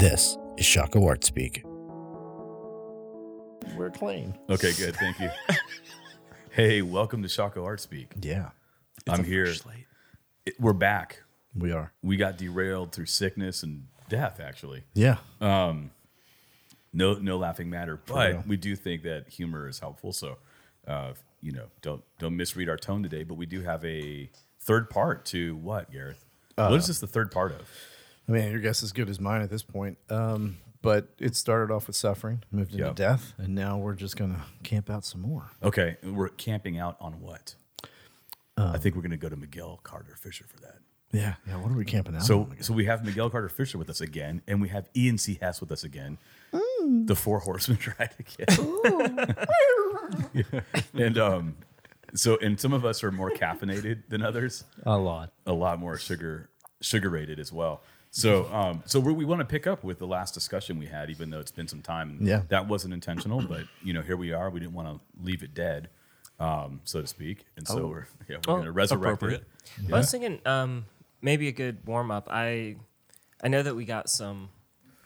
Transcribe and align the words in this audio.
This 0.00 0.38
is 0.56 0.64
Shockoe 0.64 1.06
Art 1.06 1.24
Speak. 1.24 1.62
We're 3.76 3.90
clean. 3.90 4.34
Okay, 4.48 4.72
good. 4.72 4.96
Thank 4.96 5.20
you. 5.20 5.28
hey, 6.52 6.80
welcome 6.80 7.20
to 7.20 7.28
Shockoe 7.28 7.62
Art 7.62 7.82
Speak. 7.82 8.14
Yeah, 8.22 8.48
I'm 9.06 9.24
here. 9.24 9.44
It- 10.46 10.58
We're 10.58 10.72
back. 10.72 11.22
we 11.54 11.72
are. 11.72 11.92
We 12.02 12.16
got 12.16 12.38
derailed 12.38 12.92
through 12.92 13.06
sickness 13.06 13.62
and 13.62 13.88
death, 14.08 14.40
actually. 14.40 14.84
Yeah. 14.94 15.18
No, 15.38 15.90
no 16.94 17.36
laughing 17.36 17.68
matter, 17.68 18.00
real. 18.08 18.16
but 18.16 18.46
we 18.46 18.56
do 18.56 18.74
think 18.76 19.02
that 19.02 19.28
humor 19.28 19.68
is 19.68 19.80
helpful. 19.80 20.14
So, 20.14 20.38
uh, 20.88 21.12
you 21.42 21.52
know, 21.52 21.66
don't 21.82 22.02
don't 22.18 22.38
misread 22.38 22.70
our 22.70 22.78
tone 22.78 23.02
today. 23.02 23.22
But 23.22 23.34
we 23.34 23.44
do 23.44 23.60
have 23.60 23.84
a 23.84 24.30
third 24.60 24.88
part 24.88 25.26
to 25.26 25.56
what, 25.56 25.92
Gareth? 25.92 26.24
what 26.54 26.72
is 26.72 26.86
this 26.86 27.00
the 27.00 27.06
third 27.06 27.30
part 27.30 27.52
of? 27.52 27.68
I 28.30 28.32
mean, 28.32 28.50
your 28.50 28.60
guess 28.60 28.78
is 28.78 28.84
as 28.84 28.92
good 28.92 29.10
as 29.10 29.18
mine 29.20 29.42
at 29.42 29.50
this 29.50 29.62
point. 29.62 29.98
Um, 30.08 30.58
but 30.82 31.08
it 31.18 31.36
started 31.36 31.74
off 31.74 31.88
with 31.88 31.96
suffering, 31.96 32.42
moved 32.50 32.72
into 32.72 32.84
Yep. 32.86 32.94
death, 32.96 33.34
and 33.36 33.54
now 33.54 33.76
we're 33.76 33.94
just 33.94 34.16
gonna 34.16 34.44
camp 34.62 34.88
out 34.88 35.04
some 35.04 35.20
more. 35.20 35.50
Okay, 35.62 35.96
we're 36.02 36.28
camping 36.30 36.78
out 36.78 36.96
on 37.00 37.20
what? 37.20 37.56
I 38.56 38.76
think 38.76 38.94
we're 38.94 39.00
going 39.00 39.10
to 39.12 39.16
go 39.16 39.30
to 39.30 39.36
Miguel 39.36 39.80
Carter 39.84 40.14
Fisher 40.16 40.44
for 40.46 40.58
that. 40.60 40.80
Yeah. 41.12 41.36
Yeah. 41.48 41.56
What 41.62 41.72
are 41.72 41.74
we 41.76 41.86
camping 41.86 42.14
out? 42.14 42.24
So, 42.24 42.40
on? 42.42 42.56
so 42.60 42.74
we 42.74 42.84
have 42.84 43.02
Miguel 43.02 43.30
Carter 43.30 43.48
Fisher 43.48 43.78
with 43.78 43.88
us 43.88 44.02
again, 44.02 44.42
and 44.46 44.60
we 44.60 44.68
have 44.68 44.86
Ian 44.94 45.16
C. 45.16 45.38
Hess 45.40 45.62
with 45.62 45.72
us 45.72 45.82
again. 45.82 46.18
The 46.52 47.16
Four 47.16 47.38
Horsemen 47.40 47.78
tried 47.80 48.10
again. 48.18 49.34
Yeah. 50.34 50.42
And 50.94 51.16
um, 51.18 51.56
so, 52.14 52.36
and 52.42 52.60
some 52.60 52.74
of 52.74 52.84
us 52.84 53.02
are 53.02 53.10
more 53.10 53.30
caffeinated 53.30 54.02
than 54.10 54.22
others, 54.22 54.64
A 54.84 54.98
lot. 54.98 55.32
a 55.46 55.52
lot 55.54 55.78
more 55.78 55.96
sugar 55.96 56.50
sugar 56.82 57.08
rated 57.08 57.38
as 57.40 57.50
well. 57.52 57.82
So, 58.12 58.52
um, 58.52 58.82
so 58.86 58.98
we, 58.98 59.12
we 59.12 59.24
want 59.24 59.38
to 59.40 59.44
pick 59.44 59.66
up 59.68 59.84
with 59.84 59.98
the 60.00 60.06
last 60.06 60.34
discussion 60.34 60.78
we 60.78 60.86
had, 60.86 61.10
even 61.10 61.30
though 61.30 61.38
it's 61.38 61.52
been 61.52 61.68
some 61.68 61.80
time. 61.80 62.18
Yeah. 62.20 62.42
that 62.48 62.66
wasn't 62.66 62.92
intentional, 62.92 63.40
but 63.40 63.62
you 63.84 63.92
know, 63.92 64.02
here 64.02 64.16
we 64.16 64.32
are. 64.32 64.50
We 64.50 64.58
didn't 64.60 64.74
want 64.74 64.88
to 64.88 65.00
leave 65.24 65.42
it 65.44 65.54
dead, 65.54 65.88
um, 66.40 66.80
so 66.84 67.00
to 67.00 67.06
speak, 67.06 67.44
and 67.56 67.68
so 67.68 67.86
we're 67.86 68.06
yeah 68.28 68.36
we're 68.46 68.52
Oh, 68.52 68.54
going 68.56 68.64
to 68.64 68.72
resurrect 68.72 69.22
appropriate. 69.22 69.44
it. 69.86 69.92
I 69.92 69.98
was 69.98 70.10
thinking 70.10 70.40
um, 70.44 70.86
maybe 71.22 71.46
a 71.48 71.52
good 71.52 71.78
warm 71.86 72.10
up. 72.10 72.26
I 72.30 72.76
I 73.44 73.48
know 73.48 73.62
that 73.62 73.76
we 73.76 73.84
got 73.84 74.08
some 74.10 74.48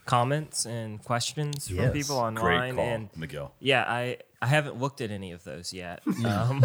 comments 0.07 0.65
and 0.67 1.03
questions 1.03 1.71
Yes. 1.71 1.83
from 1.85 1.93
people 1.93 2.17
Great 2.17 2.27
online, 2.57 2.77
call, 2.77 2.85
and 2.87 3.09
Miguel. 3.17 3.53
yeah, 3.61 3.85
I 3.87 4.19
I 4.41 4.47
haven't 4.47 4.79
looked 4.81 5.01
at 5.01 5.11
any 5.11 5.33
of 5.33 5.45
those 5.45 5.73
yet, 5.75 6.03
um, 6.25 6.63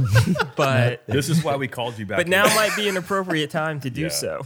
but 0.56 1.06
This 1.08 1.28
is 1.30 1.44
why 1.44 1.56
we 1.58 1.68
called 1.68 1.98
you 2.00 2.06
back. 2.06 2.18
but 2.18 2.28
now 2.28 2.44
might 2.56 2.76
be 2.76 2.88
an 2.90 2.96
appropriate 2.98 3.50
time 3.52 3.80
to 3.82 3.90
do 3.90 4.02
Yeah. 4.04 4.08
so. 4.10 4.46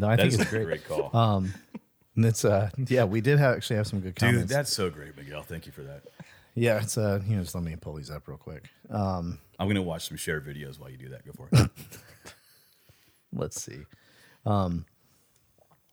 No, 0.00 0.08
I 0.08 0.16
that 0.16 0.30
think 0.30 0.40
it's 0.40 0.50
a 0.50 0.54
great. 0.54 0.64
great 0.66 0.84
call. 0.88 1.14
Um, 1.16 1.54
and 2.16 2.24
it's 2.24 2.44
uh, 2.44 2.70
yeah, 2.88 3.04
we 3.04 3.20
did 3.20 3.38
have, 3.38 3.56
actually 3.56 3.76
have 3.76 3.86
some 3.86 4.00
good 4.00 4.14
Dude, 4.14 4.48
that's 4.48 4.72
so 4.72 4.90
great, 4.90 5.16
Miguel. 5.16 5.42
Thank 5.42 5.66
you 5.66 5.72
for 5.72 5.82
that. 5.82 6.02
yeah, 6.54 6.80
it's 6.80 6.98
uh, 6.98 7.20
you 7.26 7.36
know, 7.36 7.42
just 7.42 7.54
let 7.54 7.64
me 7.64 7.76
pull 7.76 7.94
these 7.94 8.10
up 8.10 8.26
real 8.28 8.38
quick. 8.38 8.64
Um, 8.90 9.38
I'm 9.58 9.68
gonna 9.68 9.82
watch 9.82 10.08
some 10.08 10.16
shared 10.16 10.46
videos 10.46 10.78
while 10.78 10.90
you 10.90 10.96
do 10.96 11.10
that. 11.10 11.24
Go 11.24 11.32
for 11.32 11.48
it. 11.52 11.70
let's 13.32 13.60
see. 13.60 13.80
Um, 14.44 14.86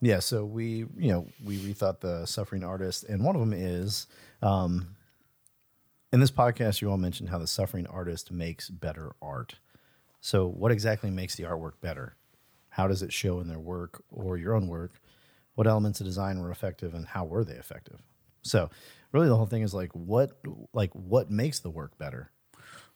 yeah, 0.01 0.19
so 0.19 0.45
we, 0.45 0.85
you 0.97 1.11
know, 1.11 1.27
we 1.43 1.57
rethought 1.57 2.01
the 2.01 2.25
suffering 2.25 2.63
artist, 2.63 3.03
and 3.05 3.23
one 3.23 3.35
of 3.35 3.41
them 3.41 3.53
is, 3.53 4.07
um, 4.41 4.95
in 6.13 6.19
this 6.19 6.31
podcast, 6.31 6.81
you 6.81 6.91
all 6.91 6.97
mentioned 6.97 7.29
how 7.29 7.39
the 7.39 7.47
suffering 7.47 7.87
artist 7.87 8.31
makes 8.31 8.69
better 8.69 9.15
art. 9.21 9.55
So, 10.21 10.47
what 10.47 10.71
exactly 10.71 11.09
makes 11.09 11.35
the 11.35 11.43
artwork 11.43 11.73
better? 11.81 12.15
How 12.77 12.87
does 12.87 13.01
it 13.01 13.11
show 13.11 13.39
in 13.39 13.47
their 13.47 13.59
work 13.59 14.03
or 14.09 14.37
your 14.37 14.53
own 14.53 14.67
work? 14.67 15.01
What 15.55 15.67
elements 15.67 15.99
of 15.99 16.05
design 16.05 16.39
were 16.39 16.51
effective, 16.51 16.93
and 16.93 17.07
how 17.07 17.25
were 17.25 17.43
they 17.43 17.55
effective? 17.55 17.99
So, 18.43 18.69
really, 19.11 19.27
the 19.27 19.35
whole 19.35 19.47
thing 19.47 19.63
is 19.63 19.73
like, 19.73 19.91
what, 19.93 20.31
like, 20.73 20.91
what 20.93 21.31
makes 21.31 21.59
the 21.59 21.71
work 21.71 21.97
better? 21.97 22.31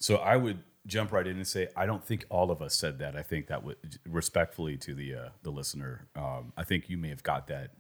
so 0.02 0.16
I 0.18 0.36
would 0.36 0.60
jump 0.88 1.12
right 1.12 1.26
in 1.26 1.38
and 1.38 1.48
say 1.48 1.68
I 1.76 1.86
don't 1.86 2.04
think 2.04 2.26
all 2.30 2.52
of 2.52 2.62
us 2.62 2.76
said 2.76 3.00
that. 3.00 3.16
I 3.16 3.22
think 3.22 3.48
that 3.48 3.64
would 3.64 3.78
respectfully 4.08 4.78
to 4.78 4.94
the 4.96 5.16
uh, 5.16 5.30
the 5.44 5.52
listener. 5.52 6.08
Um, 6.16 6.54
I 6.58 6.64
think 6.64 6.90
you 6.90 6.98
may 6.98 7.10
have 7.10 7.24
got 7.24 7.48
that 7.48 7.72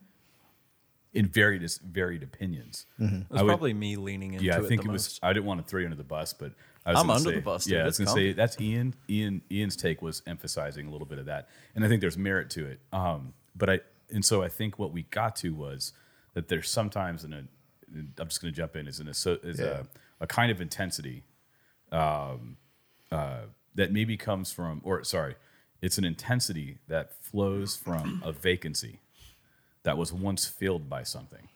in 1.13 1.27
varied 1.27 1.69
varied 1.91 2.23
opinions. 2.23 2.85
Mm-hmm. 2.99 3.15
It 3.15 3.29
was 3.29 3.39
I 3.39 3.43
would- 3.43 3.49
probably 3.49 3.73
me 3.73 3.95
leaning 3.97 4.33
into 4.33 4.45
yeah, 4.45 4.57
I 4.57 4.59
it 4.59 4.67
think 4.67 4.83
the 4.83 4.89
it 4.89 4.91
was. 4.93 5.19
I 5.21 5.33
didn't 5.33 5.45
want 5.45 5.61
to 5.61 5.69
throw 5.69 5.79
you 5.81 5.85
under 5.85 5.97
the 5.97 6.03
bus, 6.03 6.33
but 6.33 6.53
I 6.85 6.91
was 6.93 7.01
I'm 7.01 7.09
under 7.09 7.29
say- 7.29 7.35
the 7.35 7.41
bus, 7.41 7.65
dude. 7.65 7.73
Yeah, 7.73 7.81
I 7.83 7.85
was 7.85 7.97
going 7.97 8.07
to 8.07 8.13
say 8.13 8.33
that's 8.33 8.59
Ian. 8.61 8.93
Ian. 9.09 9.41
Ian's 9.51 9.75
take 9.75 10.01
was 10.01 10.21
emphasizing 10.25 10.87
a 10.87 10.91
little 10.91 11.07
bit 11.07 11.19
of 11.19 11.25
that, 11.25 11.49
and 11.75 11.83
I 11.83 11.87
think 11.87 12.01
there's 12.01 12.17
merit 12.17 12.49
to 12.51 12.65
it. 12.65 12.79
Um, 12.93 13.33
but 13.55 13.69
I 13.69 13.79
and 14.13 14.23
so 14.23 14.41
I 14.43 14.49
think 14.49 14.79
what 14.79 14.91
we 14.91 15.03
got 15.03 15.35
to 15.37 15.53
was 15.53 15.93
that 16.33 16.47
there's 16.47 16.69
sometimes 16.69 17.23
in 17.25 17.33
I'm 17.33 18.27
just 18.27 18.41
going 18.41 18.53
to 18.53 18.57
jump 18.57 18.75
in 18.77 18.87
is 18.87 18.99
in 19.01 19.07
a 19.07 19.11
is 19.11 19.59
Yeah. 19.59 19.65
a, 20.19 20.23
a 20.23 20.27
kind 20.27 20.49
of 20.51 20.61
intensity 20.61 21.23
um, 21.91 22.55
uh, 23.11 23.41
that 23.75 23.91
maybe 23.91 24.15
comes 24.17 24.51
from 24.51 24.79
or 24.83 25.03
sorry, 25.03 25.35
it's 25.81 25.97
an 25.97 26.05
intensity 26.05 26.77
that 26.87 27.13
flows 27.21 27.75
from 27.75 28.21
a 28.25 28.31
vacancy 28.31 28.99
that 29.83 29.97
was 29.97 30.13
once 30.13 30.45
filled 30.45 30.89
by 30.89 31.03
something. 31.03 31.47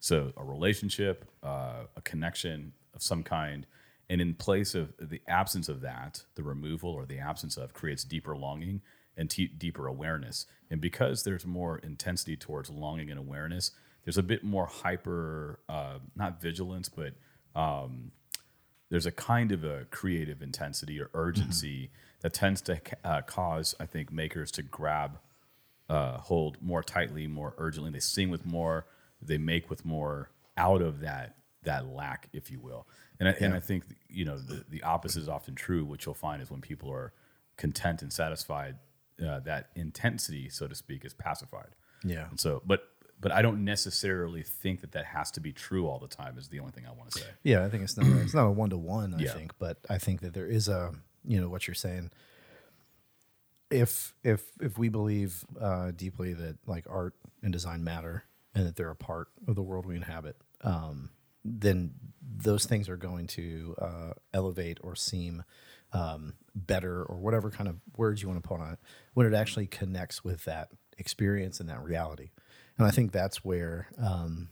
So 0.00 0.32
a 0.36 0.44
relationship, 0.44 1.24
uh, 1.42 1.84
a 1.96 2.00
connection 2.02 2.72
of 2.94 3.02
some 3.02 3.22
kind, 3.22 3.66
and 4.08 4.20
in 4.20 4.34
place 4.34 4.74
of 4.74 4.92
the 4.98 5.20
absence 5.28 5.68
of 5.68 5.82
that, 5.82 6.24
the 6.34 6.42
removal 6.42 6.90
or 6.90 7.06
the 7.06 7.18
absence 7.18 7.56
of 7.56 7.74
creates 7.74 8.02
deeper 8.02 8.36
longing 8.36 8.80
and 9.16 9.30
te- 9.30 9.46
deeper 9.46 9.86
awareness. 9.86 10.46
And 10.70 10.80
because 10.80 11.22
there's 11.22 11.46
more 11.46 11.78
intensity 11.78 12.36
towards 12.36 12.70
longing 12.70 13.10
and 13.10 13.18
awareness, 13.18 13.70
there's 14.04 14.18
a 14.18 14.22
bit 14.22 14.42
more 14.42 14.66
hyper, 14.66 15.60
uh, 15.68 15.98
not 16.16 16.40
vigilance, 16.40 16.88
but 16.88 17.12
um, 17.54 18.10
there's 18.88 19.06
a 19.06 19.12
kind 19.12 19.52
of 19.52 19.62
a 19.62 19.86
creative 19.90 20.42
intensity 20.42 21.00
or 21.00 21.10
urgency 21.14 21.90
that 22.22 22.32
tends 22.32 22.60
to 22.62 22.80
uh, 23.04 23.20
cause, 23.22 23.74
I 23.78 23.86
think, 23.86 24.12
makers 24.12 24.50
to 24.52 24.62
grab 24.62 25.18
uh, 25.90 26.18
hold 26.18 26.56
more 26.62 26.82
tightly, 26.82 27.26
more 27.26 27.54
urgently. 27.58 27.90
They 27.90 27.98
sing 28.00 28.30
with 28.30 28.46
more, 28.46 28.86
they 29.20 29.38
make 29.38 29.68
with 29.68 29.84
more 29.84 30.30
out 30.56 30.80
of 30.82 31.00
that 31.00 31.36
that 31.64 31.86
lack, 31.86 32.28
if 32.32 32.50
you 32.50 32.58
will. 32.58 32.86
And 33.18 33.28
I, 33.28 33.32
and 33.32 33.52
I 33.52 33.60
think 33.60 33.84
you 34.08 34.24
know 34.24 34.38
the 34.38 34.64
the 34.70 34.82
opposite 34.82 35.20
is 35.20 35.28
often 35.28 35.54
true. 35.54 35.84
What 35.84 36.06
you'll 36.06 36.14
find 36.14 36.40
is 36.40 36.50
when 36.50 36.60
people 36.62 36.90
are 36.90 37.12
content 37.56 38.00
and 38.02 38.10
satisfied, 38.12 38.76
uh, 39.26 39.40
that 39.40 39.68
intensity, 39.74 40.48
so 40.48 40.66
to 40.68 40.74
speak, 40.74 41.04
is 41.04 41.12
pacified. 41.12 41.70
Yeah. 42.04 42.28
And 42.30 42.40
so, 42.40 42.62
but 42.64 42.84
but 43.20 43.32
I 43.32 43.42
don't 43.42 43.64
necessarily 43.64 44.42
think 44.42 44.80
that 44.80 44.92
that 44.92 45.04
has 45.06 45.30
to 45.32 45.40
be 45.40 45.52
true 45.52 45.86
all 45.86 45.98
the 45.98 46.08
time. 46.08 46.38
Is 46.38 46.48
the 46.48 46.60
only 46.60 46.72
thing 46.72 46.86
I 46.86 46.92
want 46.92 47.10
to 47.10 47.18
say. 47.18 47.26
Yeah, 47.42 47.64
I 47.64 47.68
think 47.68 47.82
it's 47.82 47.96
not 47.98 48.06
it's 48.22 48.32
not 48.34 48.46
a 48.46 48.50
one 48.50 48.70
to 48.70 48.78
one. 48.78 49.12
I 49.14 49.18
Yeah. 49.18 49.32
think, 49.34 49.52
but 49.58 49.76
I 49.90 49.98
think 49.98 50.20
that 50.22 50.32
there 50.34 50.46
is 50.46 50.68
a 50.68 50.92
you 51.24 51.38
know 51.40 51.48
what 51.48 51.66
you're 51.66 51.74
saying. 51.74 52.10
If 53.70 54.14
if 54.24 54.42
if 54.60 54.78
we 54.78 54.88
believe 54.88 55.44
uh, 55.60 55.92
deeply 55.92 56.32
that 56.34 56.58
like 56.66 56.86
art 56.88 57.14
and 57.42 57.52
design 57.52 57.84
matter 57.84 58.24
and 58.54 58.66
that 58.66 58.76
they're 58.76 58.90
a 58.90 58.96
part 58.96 59.28
of 59.46 59.54
the 59.54 59.62
world 59.62 59.86
we 59.86 59.96
inhabit, 59.96 60.36
um, 60.62 61.10
then 61.44 61.92
those 62.20 62.66
things 62.66 62.88
are 62.88 62.96
going 62.96 63.26
to 63.28 63.74
uh, 63.80 64.12
elevate 64.34 64.78
or 64.82 64.94
seem 64.94 65.44
um, 65.92 66.34
better 66.54 67.02
or 67.04 67.16
whatever 67.16 67.50
kind 67.50 67.68
of 67.68 67.76
words 67.96 68.22
you 68.22 68.28
want 68.28 68.42
to 68.42 68.48
put 68.48 68.60
on 68.60 68.72
it 68.72 68.78
when 69.14 69.26
it 69.26 69.34
actually 69.34 69.66
connects 69.66 70.24
with 70.24 70.44
that 70.44 70.68
experience 70.98 71.60
and 71.60 71.68
that 71.68 71.82
reality. 71.82 72.30
And 72.78 72.86
I 72.86 72.90
think 72.90 73.12
that's 73.12 73.44
where. 73.44 73.88
Um, 73.98 74.48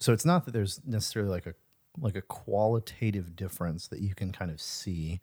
so 0.00 0.12
it's 0.12 0.24
not 0.24 0.44
that 0.44 0.52
there's 0.52 0.80
necessarily 0.84 1.30
like 1.30 1.46
a 1.46 1.54
like 2.00 2.16
a 2.16 2.22
qualitative 2.22 3.34
difference 3.34 3.88
that 3.88 4.00
you 4.00 4.14
can 4.14 4.30
kind 4.30 4.50
of 4.50 4.60
see 4.60 5.20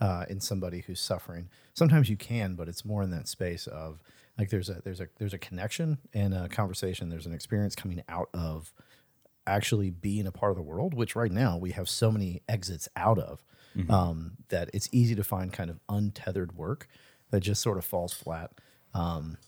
uh, 0.00 0.24
in 0.28 0.40
somebody 0.40 0.80
who's 0.86 1.00
suffering. 1.00 1.48
Sometimes 1.74 2.08
you 2.08 2.16
can, 2.16 2.54
but 2.54 2.68
it's 2.68 2.84
more 2.84 3.02
in 3.02 3.10
that 3.10 3.28
space 3.28 3.66
of 3.66 4.00
like 4.38 4.50
there's 4.50 4.68
a 4.68 4.80
there's 4.84 5.00
a 5.00 5.08
there's 5.18 5.34
a 5.34 5.38
connection 5.38 5.98
and 6.14 6.32
a 6.34 6.48
conversation. 6.48 7.08
There's 7.08 7.26
an 7.26 7.34
experience 7.34 7.74
coming 7.74 8.02
out 8.08 8.28
of 8.32 8.72
actually 9.46 9.90
being 9.90 10.26
a 10.26 10.32
part 10.32 10.50
of 10.50 10.56
the 10.56 10.62
world, 10.62 10.94
which 10.94 11.16
right 11.16 11.32
now 11.32 11.56
we 11.56 11.70
have 11.72 11.88
so 11.88 12.12
many 12.12 12.42
exits 12.48 12.88
out 12.96 13.18
of 13.18 13.42
um, 13.88 14.32
that 14.48 14.70
it's 14.74 14.88
easy 14.92 15.14
to 15.14 15.24
find 15.24 15.52
kind 15.52 15.70
of 15.70 15.78
untethered 15.88 16.56
work 16.56 16.88
that 17.30 17.40
just 17.40 17.62
sort 17.62 17.78
of 17.78 17.84
falls 17.84 18.12
flat. 18.12 18.50
Um, 18.94 19.38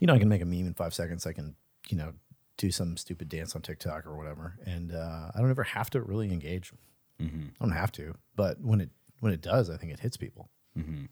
you 0.00 0.06
know, 0.06 0.14
I 0.14 0.18
can 0.18 0.28
make 0.28 0.42
a 0.42 0.46
meme 0.46 0.66
in 0.66 0.74
five 0.74 0.94
seconds. 0.94 1.26
I 1.26 1.32
can, 1.32 1.54
you 1.88 1.96
know, 1.96 2.12
do 2.56 2.70
some 2.70 2.96
stupid 2.96 3.28
dance 3.28 3.54
on 3.54 3.62
TikTok 3.62 4.06
or 4.06 4.16
whatever, 4.16 4.58
and 4.66 4.92
uh, 4.92 5.30
I 5.34 5.40
don't 5.40 5.50
ever 5.50 5.64
have 5.64 5.90
to 5.90 6.00
really 6.00 6.32
engage. 6.32 6.72
I 7.60 7.64
don't 7.64 7.72
have 7.76 7.92
to, 7.92 8.14
but 8.36 8.60
when 8.60 8.80
it 8.80 8.90
when 9.22 9.32
it 9.32 9.40
does, 9.40 9.70
I 9.70 9.76
think 9.76 9.92
it 9.92 10.00
hits 10.00 10.16
people. 10.16 10.50
Mm-hmm. 10.76 11.04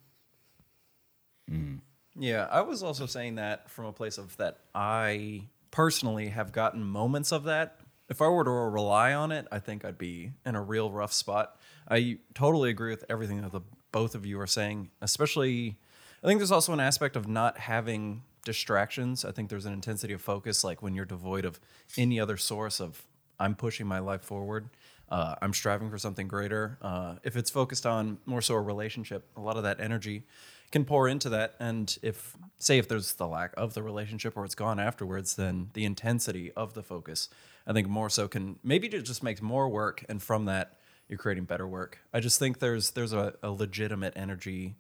Mm-hmm. 1.49 1.77
Yeah, 2.21 2.49
I 2.51 2.61
was 2.63 2.83
also 2.83 3.07
saying 3.07 3.37
that 3.37 3.71
from 3.71 3.85
a 3.85 3.93
place 3.93 4.19
of 4.19 4.37
that 4.39 4.59
I 4.75 5.45
personally 5.71 6.31
have 6.31 6.51
gotten 6.51 6.83
moments 6.83 7.31
of 7.31 7.45
that. 7.45 7.79
If 8.09 8.21
I 8.21 8.27
were 8.27 8.43
to 8.43 8.51
rely 8.51 9.15
on 9.15 9.31
it, 9.31 9.47
I 9.53 9.61
think 9.61 9.85
I'd 9.85 9.97
be 9.97 10.33
in 10.45 10.57
a 10.57 10.61
real 10.61 10.91
rough 10.91 11.13
spot. 11.13 11.57
I 11.89 12.19
totally 12.35 12.71
agree 12.71 12.91
with 12.91 13.05
everything 13.09 13.43
that 13.43 13.53
the 13.53 13.61
both 13.93 14.17
of 14.17 14.27
you 14.27 14.41
are 14.41 14.47
saying, 14.49 14.91
especially 15.01 15.79
I 16.25 16.27
think 16.27 16.41
there's 16.41 16.51
also 16.51 16.73
an 16.73 16.81
aspect 16.81 17.15
of 17.15 17.29
not 17.29 17.59
having 17.59 18.23
distractions. 18.45 19.25
I 19.25 19.31
think 19.31 19.51
there's 19.51 19.67
an 19.67 19.73
intensity 19.73 20.15
of 20.15 20.21
focus, 20.21 20.65
like 20.65 20.83
when 20.83 20.97
you're 20.97 21.05
devoid 21.05 21.45
of 21.45 21.61
any 21.97 22.19
other 22.19 22.37
source 22.37 22.81
of 22.81 23.07
I'm 23.39 23.55
pushing 23.55 23.87
my 23.87 24.01
life 24.01 24.23
forward. 24.23 24.69
Uh, 25.11 25.35
I'm 25.43 25.53
striving 25.53 25.91
for 25.91 25.99
something 25.99 26.29
greater. 26.29 26.79
Uh, 26.81 27.17
if 27.25 27.37
it's 27.37 27.51
focused 27.51 27.85
on 27.85 28.19
more 28.27 28.41
so 28.41 28.55
a 28.55 28.61
relationship, 28.61 29.29
a 29.37 29.41
lot 29.41 29.57
of 29.57 29.65
that 29.65 29.81
energy 29.81 30.25
can 30.71 30.85
pour 30.85 31.09
into 31.09 31.29
that. 31.31 31.55
And 31.59 31.99
if, 32.01 32.37
say, 32.59 32.79
if 32.79 32.87
there's 32.87 33.15
the 33.15 33.27
lack 33.27 33.53
of 33.57 33.75
the 33.75 33.83
relationship 33.83 34.37
or 34.37 34.45
it's 34.45 34.55
gone 34.55 34.79
afterwards, 34.79 35.35
then 35.35 35.71
the 35.75 35.85
intensity 35.85 36.53
of 36.53 36.75
the 36.75 36.83
focus, 36.83 37.29
I 37.67 37.73
think 37.73 37.89
more 37.89 38.09
so 38.09 38.29
can 38.29 38.59
maybe 38.63 38.87
it 38.87 39.03
just 39.03 39.23
makes 39.23 39.43
more 39.43 39.69
work. 39.69 40.05
And 40.09 40.23
from 40.23 40.45
that, 40.45 40.79
you're 41.09 41.19
creating 41.19 41.45
better 41.45 41.67
work. 41.67 41.99
I 42.15 42.21
just 42.21 42.39
think 42.39 42.61
there's 42.61 42.93
there's 42.93 43.13
a, 43.13 43.35
a 43.43 43.51
legitimate 43.51 44.13
energy 44.15 44.77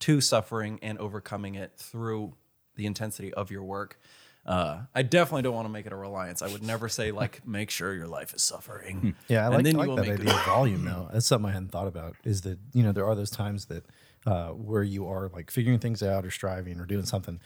to 0.00 0.20
suffering 0.20 0.78
and 0.80 0.96
overcoming 0.98 1.56
it 1.56 1.72
through 1.76 2.34
the 2.76 2.86
intensity 2.86 3.34
of 3.34 3.50
your 3.50 3.64
work. 3.64 3.98
Uh, 4.44 4.80
I 4.92 5.02
definitely 5.02 5.42
don't 5.42 5.54
want 5.54 5.66
to 5.66 5.72
make 5.72 5.86
it 5.86 5.92
a 5.92 5.96
reliance. 5.96 6.42
I 6.42 6.48
would 6.48 6.62
never 6.64 6.88
say 6.88 7.12
like 7.12 7.46
make 7.46 7.70
sure 7.70 7.94
your 7.94 8.08
life 8.08 8.34
is 8.34 8.42
suffering. 8.42 9.14
Yeah, 9.28 9.42
I 9.42 9.46
And 9.46 9.54
like, 9.54 9.64
then 9.64 9.66
I 9.66 9.70
you 9.70 9.78
like 9.78 9.88
will 9.88 9.96
that 9.96 10.06
make 10.06 10.20
idea 10.20 10.34
of 10.34 10.44
volume 10.44 10.84
though. 10.84 11.08
That's 11.12 11.26
something 11.26 11.48
I 11.48 11.52
hadn't 11.52 11.70
thought 11.70 11.86
about. 11.86 12.16
Is 12.24 12.40
that 12.42 12.58
you 12.72 12.82
know 12.82 12.92
there 12.92 13.06
are 13.06 13.14
those 13.14 13.30
times 13.30 13.66
that 13.66 13.84
uh, 14.26 14.48
where 14.48 14.82
you 14.82 15.06
are 15.06 15.28
like 15.28 15.50
figuring 15.50 15.78
things 15.78 16.02
out 16.02 16.24
or 16.24 16.30
striving 16.30 16.80
or 16.80 16.86
doing 16.86 17.04
something 17.04 17.40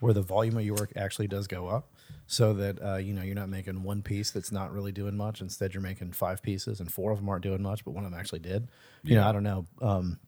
where 0.00 0.12
the 0.12 0.22
volume 0.22 0.56
of 0.56 0.64
your 0.64 0.74
work 0.74 0.92
actually 0.96 1.28
does 1.28 1.46
go 1.46 1.68
up, 1.68 1.94
so 2.26 2.52
that 2.54 2.82
uh, 2.84 2.96
you 2.96 3.14
know 3.14 3.22
you're 3.22 3.34
not 3.34 3.48
making 3.48 3.82
one 3.82 4.02
piece 4.02 4.30
that's 4.30 4.52
not 4.52 4.72
really 4.72 4.92
doing 4.92 5.16
much. 5.16 5.40
Instead, 5.40 5.72
you're 5.72 5.82
making 5.82 6.12
five 6.12 6.42
pieces 6.42 6.80
and 6.80 6.92
four 6.92 7.12
of 7.12 7.18
them 7.18 7.28
aren't 7.28 7.42
doing 7.42 7.62
much, 7.62 7.84
but 7.84 7.92
one 7.92 8.04
of 8.04 8.10
them 8.10 8.18
actually 8.20 8.40
did. 8.40 8.68
You 9.04 9.14
know, 9.14 9.26
I 9.26 9.32
don't 9.32 9.42
know. 9.44 9.64
Um, 9.80 10.18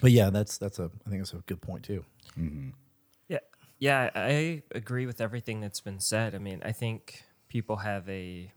but 0.00 0.12
yeah, 0.12 0.30
that's 0.30 0.56
that's 0.58 0.78
a 0.78 0.90
I 1.06 1.10
think 1.10 1.20
that's 1.20 1.34
a 1.34 1.38
good 1.46 1.60
point 1.60 1.82
too. 1.84 2.04
Yeah, 3.28 3.38
yeah, 3.80 4.10
I 4.14 4.62
agree 4.74 5.06
with 5.06 5.20
everything 5.20 5.60
that's 5.60 5.80
been 5.80 6.00
said. 6.00 6.34
I 6.34 6.38
mean, 6.38 6.60
I 6.62 6.72
think 6.72 7.24
people 7.48 7.76
have 7.76 8.08
a. 8.08 8.52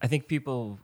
I 0.00 0.06
think 0.06 0.28
people. 0.28 0.78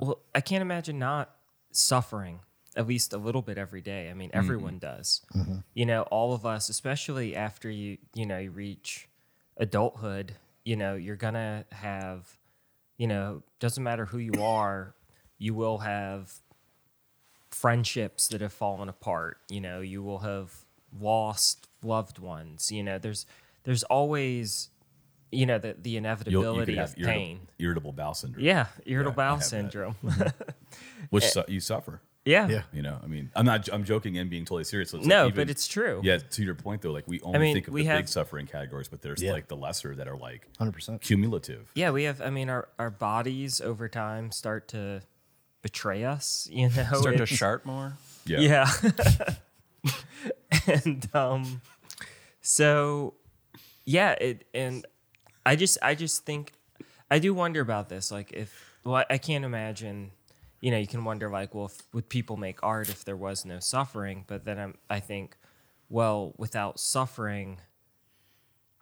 Well, 0.00 0.18
I 0.34 0.40
can't 0.40 0.62
imagine 0.62 0.98
not 0.98 1.36
suffering 1.70 2.40
at 2.74 2.86
least 2.88 3.12
a 3.12 3.18
little 3.18 3.42
bit 3.42 3.58
every 3.58 3.82
day. 3.82 4.08
I 4.10 4.14
mean, 4.14 4.30
mm-hmm. 4.30 4.38
everyone 4.38 4.78
does. 4.78 5.20
Mm-hmm. 5.36 5.58
You 5.74 5.86
know, 5.86 6.02
all 6.04 6.32
of 6.32 6.46
us, 6.46 6.70
especially 6.70 7.36
after 7.36 7.70
you, 7.70 7.98
you 8.14 8.24
know, 8.24 8.38
you 8.38 8.50
reach 8.50 9.08
adulthood. 9.58 10.36
You 10.64 10.76
know, 10.76 10.94
you're 10.94 11.16
gonna 11.16 11.66
have, 11.70 12.38
you 12.96 13.06
know, 13.06 13.42
doesn't 13.60 13.82
matter 13.82 14.06
who 14.06 14.18
you 14.18 14.42
are, 14.42 14.94
you 15.38 15.52
will 15.52 15.78
have 15.78 16.32
friendships 17.50 18.28
that 18.28 18.40
have 18.40 18.52
fallen 18.52 18.88
apart 18.88 19.36
you 19.50 19.60
know 19.60 19.82
you 19.82 20.02
will 20.02 20.20
have 20.20 20.64
lost 21.00 21.68
loved 21.82 22.18
ones 22.18 22.70
you 22.72 22.82
know 22.82 22.98
there's 22.98 23.26
there's 23.64 23.82
always 23.84 24.68
you 25.30 25.46
know 25.46 25.58
the, 25.58 25.74
the 25.80 25.96
inevitability 25.96 26.72
you 26.74 26.80
of 26.80 26.88
have 26.90 26.98
irritable, 26.98 27.12
pain 27.12 27.40
irritable 27.58 27.92
bowel 27.92 28.14
syndrome. 28.14 28.44
yeah 28.44 28.66
irritable 28.86 29.12
I 29.12 29.24
bowel 29.24 29.30
have 29.36 29.40
that. 29.40 29.44
syndrome 29.46 29.96
which 31.10 31.24
eh. 31.24 31.28
su- 31.28 31.44
you 31.48 31.60
suffer. 31.60 32.00
yeah 32.24 32.48
Yeah. 32.48 32.62
You 32.72 32.82
know, 32.82 32.98
I 33.02 33.06
mean, 33.06 33.30
I'm 33.34 33.44
not. 33.44 33.68
I'm 33.72 33.84
joking 33.84 34.16
and 34.18 34.30
being 34.30 34.44
totally 34.44 34.64
serious. 34.64 34.94
It's 34.94 35.06
no 35.06 35.24
like 35.26 35.34
but 35.34 35.50
it's 35.50 35.66
true 35.66 36.00
Yeah, 36.04 36.18
to 36.18 36.42
your 36.44 36.54
point 36.54 36.82
though, 36.82 36.92
like 36.92 37.08
we 37.08 37.20
only 37.22 37.38
mean, 37.40 37.54
think 37.54 37.68
of 37.68 37.74
we 37.74 37.82
the 37.82 37.88
have- 37.88 37.98
big 38.00 38.08
suffering 38.08 38.46
categories, 38.46 38.88
but 38.88 39.00
there's 39.02 39.22
Yeah. 39.22 39.32
like 39.32 39.48
the 39.48 39.56
lesser 39.56 39.94
that 39.96 40.06
are 40.06 40.16
like 40.16 40.46
Hundred 40.58 40.72
percent. 40.72 41.00
cumulative. 41.00 41.70
yeah 41.74 41.90
we 41.90 42.04
have 42.04 42.20
i 42.20 42.30
mean 42.30 42.48
our, 42.50 42.68
our 42.78 42.90
bodies 42.90 43.60
over 43.60 43.88
time 43.88 44.30
start 44.30 44.68
to 44.68 45.00
betray 45.62 46.04
us 46.04 46.48
you 46.52 46.68
know 46.76 46.84
Start 46.84 47.16
to 47.16 47.22
It's- 47.24 47.28
shart 47.28 47.64
more. 47.66 47.94
Yeah. 48.26 48.40
Yeah. 48.40 48.70
and 50.66 51.08
um 51.14 51.60
so 52.40 53.14
yeah, 53.84 54.12
it 54.12 54.46
and 54.54 54.86
I 55.44 55.56
just 55.56 55.78
I 55.82 55.94
just 55.94 56.24
think 56.24 56.52
I 57.10 57.18
do 57.18 57.34
wonder 57.34 57.60
about 57.60 57.88
this 57.88 58.10
like 58.10 58.32
if 58.32 58.78
well 58.84 59.04
I- 59.10 59.18
can't 59.18 59.44
imagine 59.44 60.12
you 60.60 60.70
know 60.70 60.78
you 60.78 60.86
can 60.86 61.04
wonder 61.04 61.28
like 61.30 61.54
well 61.54 61.66
if, 61.66 61.82
would 61.92 62.08
people 62.08 62.36
make 62.36 62.62
art 62.62 62.88
if 62.88 63.04
there 63.04 63.16
was 63.16 63.44
no 63.44 63.58
suffering? 63.60 64.24
But 64.26 64.44
then 64.44 64.58
I'm 64.58 64.78
I 64.90 65.00
think 65.00 65.36
well 65.88 66.34
without 66.38 66.80
suffering 66.80 67.58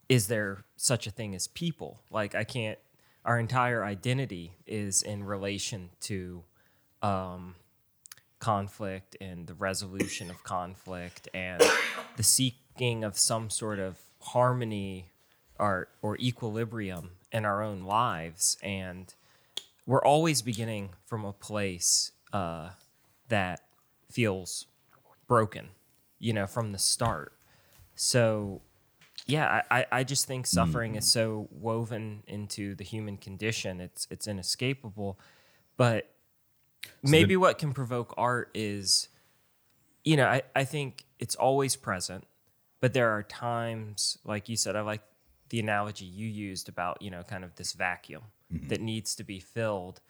is 0.08 0.26
there 0.26 0.64
such 0.76 1.06
a 1.06 1.10
thing 1.10 1.34
as 1.34 1.46
people? 1.46 2.00
Like 2.10 2.34
I 2.34 2.44
can't 2.44 2.78
our 3.24 3.38
entire 3.38 3.84
identity 3.84 4.52
is 4.66 5.02
in 5.02 5.24
relation 5.24 5.90
to 6.00 6.42
um 7.02 7.54
conflict 8.40 9.16
and 9.20 9.46
the 9.46 9.54
resolution 9.54 10.30
of 10.30 10.42
conflict 10.42 11.28
and 11.32 11.62
the 12.16 12.22
seeking 12.22 13.04
of 13.04 13.16
some 13.16 13.50
sort 13.50 13.78
of 13.78 13.98
harmony 14.20 15.10
or 15.58 15.88
or 16.02 16.16
equilibrium 16.18 17.10
in 17.32 17.44
our 17.44 17.62
own 17.62 17.84
lives. 17.84 18.56
And 18.62 19.14
we're 19.86 20.02
always 20.02 20.42
beginning 20.42 20.90
from 21.06 21.24
a 21.24 21.32
place 21.32 22.12
uh, 22.32 22.70
that 23.28 23.60
feels 24.10 24.66
broken 25.28 25.68
you 26.20 26.32
know 26.32 26.46
from 26.46 26.70
the 26.70 26.78
start. 26.78 27.32
So 27.96 28.62
yeah 29.26 29.62
i, 29.70 29.80
I, 29.80 29.86
I 29.92 30.04
just 30.04 30.26
think 30.26 30.46
suffering 30.46 30.94
is 30.94 31.10
so 31.10 31.46
woven 31.50 32.22
into 32.28 32.74
the 32.76 32.84
human 32.84 33.16
condition. 33.16 33.80
It's 33.80 34.06
it's 34.10 34.28
inescapable. 34.28 35.18
But 35.76 36.10
maybe 37.02 37.36
what 37.36 37.58
can 37.58 37.72
provoke 37.72 38.14
art 38.16 38.50
is 38.54 39.08
you 40.04 40.16
know 40.16 40.26
I, 40.26 40.42
I 40.54 40.64
think 40.64 41.04
it's 41.18 41.34
always 41.34 41.76
present 41.76 42.26
but 42.80 42.92
there 42.92 43.10
are 43.10 43.22
times 43.22 44.18
like 44.24 44.48
you 44.48 44.56
said 44.56 44.76
i 44.76 44.80
like 44.80 45.02
the 45.50 45.60
analogy 45.60 46.04
you 46.04 46.26
used 46.26 46.68
about 46.68 47.02
you 47.02 47.10
know 47.10 47.22
kind 47.22 47.44
of 47.44 47.54
this 47.56 47.72
vacuum 47.74 48.22
mm-hmm. 48.52 48.68
that 48.68 48.80
needs 48.80 49.14
to 49.16 49.24
be 49.24 49.38
filled. 49.38 50.00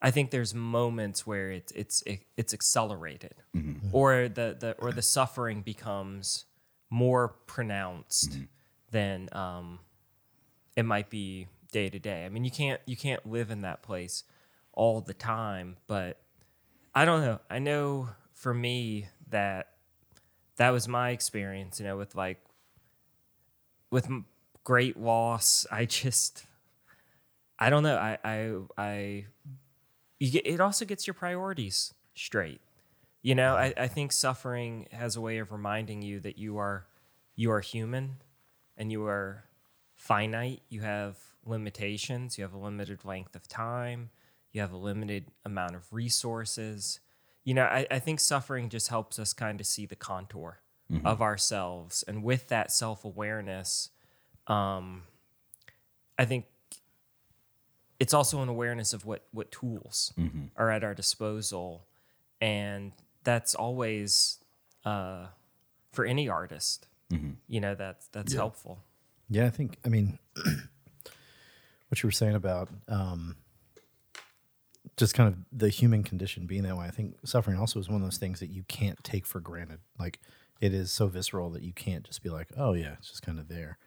I 0.00 0.10
think 0.10 0.30
there's 0.30 0.54
moments 0.54 1.26
where 1.26 1.50
it's 1.50 1.72
it's 1.72 2.02
it's 2.36 2.54
accelerated 2.54 3.34
mm-hmm. 3.56 3.88
or 3.92 4.28
the, 4.28 4.56
the 4.58 4.76
or 4.78 4.92
the 4.92 5.02
suffering 5.02 5.62
becomes 5.62 6.44
more 6.90 7.28
pronounced 7.46 8.32
mm-hmm. 8.32 8.44
than 8.90 9.28
um, 9.32 9.78
it 10.76 10.84
might 10.84 11.08
be 11.08 11.48
day 11.72 11.88
to 11.88 11.98
day. 11.98 12.24
I 12.24 12.28
mean, 12.28 12.44
you 12.44 12.50
can't 12.50 12.80
you 12.84 12.96
can't 12.96 13.24
live 13.26 13.50
in 13.50 13.62
that 13.62 13.82
place 13.82 14.24
all 14.72 15.00
the 15.00 15.14
time, 15.14 15.76
but 15.86 16.20
I 16.94 17.04
don't 17.04 17.22
know. 17.22 17.40
I 17.50 17.58
know 17.58 18.08
for 18.34 18.52
me 18.52 19.08
that 19.30 19.68
that 20.56 20.70
was 20.70 20.88
my 20.88 21.10
experience, 21.10 21.80
you 21.80 21.86
know, 21.86 21.96
with 21.96 22.14
like 22.14 22.38
with 23.90 24.08
great 24.64 24.98
loss. 24.98 25.66
I 25.72 25.84
just 25.84 26.44
I 27.58 27.70
don't 27.70 27.82
know. 27.82 27.96
I 27.96 28.18
I 28.24 28.56
I 28.76 29.26
get, 30.20 30.46
it 30.46 30.60
also 30.60 30.84
gets 30.84 31.06
your 31.06 31.14
priorities 31.14 31.94
straight. 32.14 32.60
You 33.22 33.36
know, 33.36 33.54
I, 33.54 33.72
I 33.76 33.86
think 33.86 34.10
suffering 34.10 34.88
has 34.90 35.14
a 35.14 35.20
way 35.20 35.38
of 35.38 35.52
reminding 35.52 36.02
you 36.02 36.18
that 36.20 36.38
you 36.38 36.58
are 36.58 36.86
you 37.36 37.52
are 37.52 37.60
human 37.60 38.16
and 38.76 38.90
you 38.90 39.04
are 39.06 39.44
finite. 39.94 40.62
You 40.68 40.80
have 40.80 41.16
limitations. 41.44 42.36
You 42.36 42.42
have 42.42 42.52
a 42.52 42.58
limited 42.58 43.04
length 43.04 43.36
of 43.36 43.46
time. 43.46 44.10
You 44.52 44.60
have 44.60 44.72
a 44.72 44.76
limited 44.76 45.26
amount 45.44 45.74
of 45.74 45.92
resources. 45.92 47.00
You 47.44 47.54
know, 47.54 47.64
I, 47.64 47.86
I 47.90 47.98
think 47.98 48.20
suffering 48.20 48.68
just 48.68 48.88
helps 48.88 49.18
us 49.18 49.32
kind 49.32 49.60
of 49.60 49.66
see 49.66 49.86
the 49.86 49.96
contour 49.96 50.60
of 51.06 51.22
ourselves. 51.22 52.04
And 52.06 52.22
with 52.22 52.48
that 52.48 52.70
self 52.70 53.04
awareness, 53.04 53.88
um, 54.46 55.04
I 56.18 56.26
think 56.26 56.44
it's 57.98 58.12
also 58.12 58.42
an 58.42 58.48
awareness 58.48 58.92
of 58.92 59.06
what, 59.06 59.24
what 59.32 59.50
tools 59.50 60.12
are 60.56 60.70
at 60.70 60.84
our 60.84 60.92
disposal. 60.94 61.86
And 62.40 62.92
that's 63.24 63.54
always, 63.54 64.38
uh, 64.84 65.26
for 65.92 66.04
any 66.04 66.28
artist, 66.28 66.86
you 67.48 67.60
know, 67.60 67.74
that's, 67.74 68.08
that's 68.08 68.32
helpful. 68.38 68.78
Yeah, 69.30 69.46
I 69.46 69.50
think. 69.50 69.78
I 69.84 69.88
mean, 69.88 70.18
what 71.88 72.02
you 72.02 72.06
were 72.06 72.10
saying 72.10 72.34
about 72.34 72.68
um, 72.88 73.36
just 74.96 75.14
kind 75.14 75.28
of 75.28 75.36
the 75.50 75.68
human 75.68 76.02
condition 76.02 76.46
being 76.46 76.62
that 76.62 76.76
way. 76.76 76.86
I 76.86 76.90
think 76.90 77.16
suffering 77.24 77.58
also 77.58 77.80
is 77.80 77.88
one 77.88 78.02
of 78.02 78.06
those 78.06 78.18
things 78.18 78.40
that 78.40 78.50
you 78.50 78.64
can't 78.64 79.02
take 79.02 79.26
for 79.26 79.40
granted. 79.40 79.80
Like 79.98 80.20
it 80.60 80.74
is 80.74 80.90
so 80.92 81.06
visceral 81.08 81.50
that 81.50 81.62
you 81.62 81.72
can't 81.72 82.04
just 82.04 82.22
be 82.22 82.28
like, 82.28 82.48
oh 82.56 82.74
yeah, 82.74 82.94
it's 82.98 83.08
just 83.08 83.22
kind 83.22 83.38
of 83.38 83.48
there. 83.48 83.78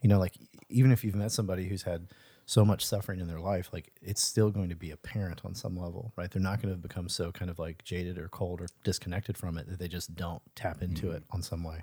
You 0.00 0.08
know, 0.08 0.18
like 0.18 0.34
even 0.68 0.92
if 0.92 1.04
you've 1.04 1.14
met 1.14 1.32
somebody 1.32 1.68
who's 1.68 1.82
had 1.82 2.08
so 2.44 2.64
much 2.64 2.84
suffering 2.84 3.20
in 3.20 3.28
their 3.28 3.40
life, 3.40 3.70
like 3.72 3.92
it's 4.02 4.22
still 4.22 4.50
going 4.50 4.68
to 4.68 4.76
be 4.76 4.90
apparent 4.90 5.42
on 5.44 5.54
some 5.54 5.76
level, 5.76 6.12
right? 6.16 6.30
They're 6.30 6.42
not 6.42 6.60
going 6.60 6.74
to 6.74 6.80
become 6.80 7.08
so 7.08 7.30
kind 7.30 7.50
of 7.50 7.58
like 7.58 7.84
jaded 7.84 8.18
or 8.18 8.28
cold 8.28 8.60
or 8.60 8.66
disconnected 8.84 9.38
from 9.38 9.58
it 9.58 9.68
that 9.68 9.78
they 9.78 9.88
just 9.88 10.14
don't 10.16 10.42
tap 10.54 10.82
into 10.82 11.10
it 11.10 11.22
on 11.30 11.42
some 11.42 11.62
way. 11.62 11.82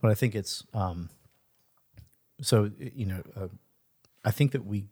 But 0.00 0.10
I 0.10 0.14
think 0.14 0.34
it's 0.34 0.64
um, 0.72 1.10
so 2.42 2.70
you 2.78 3.06
know 3.06 3.22
uh, 3.36 3.48
i 4.24 4.30
think 4.30 4.52
that 4.52 4.66
we 4.66 4.84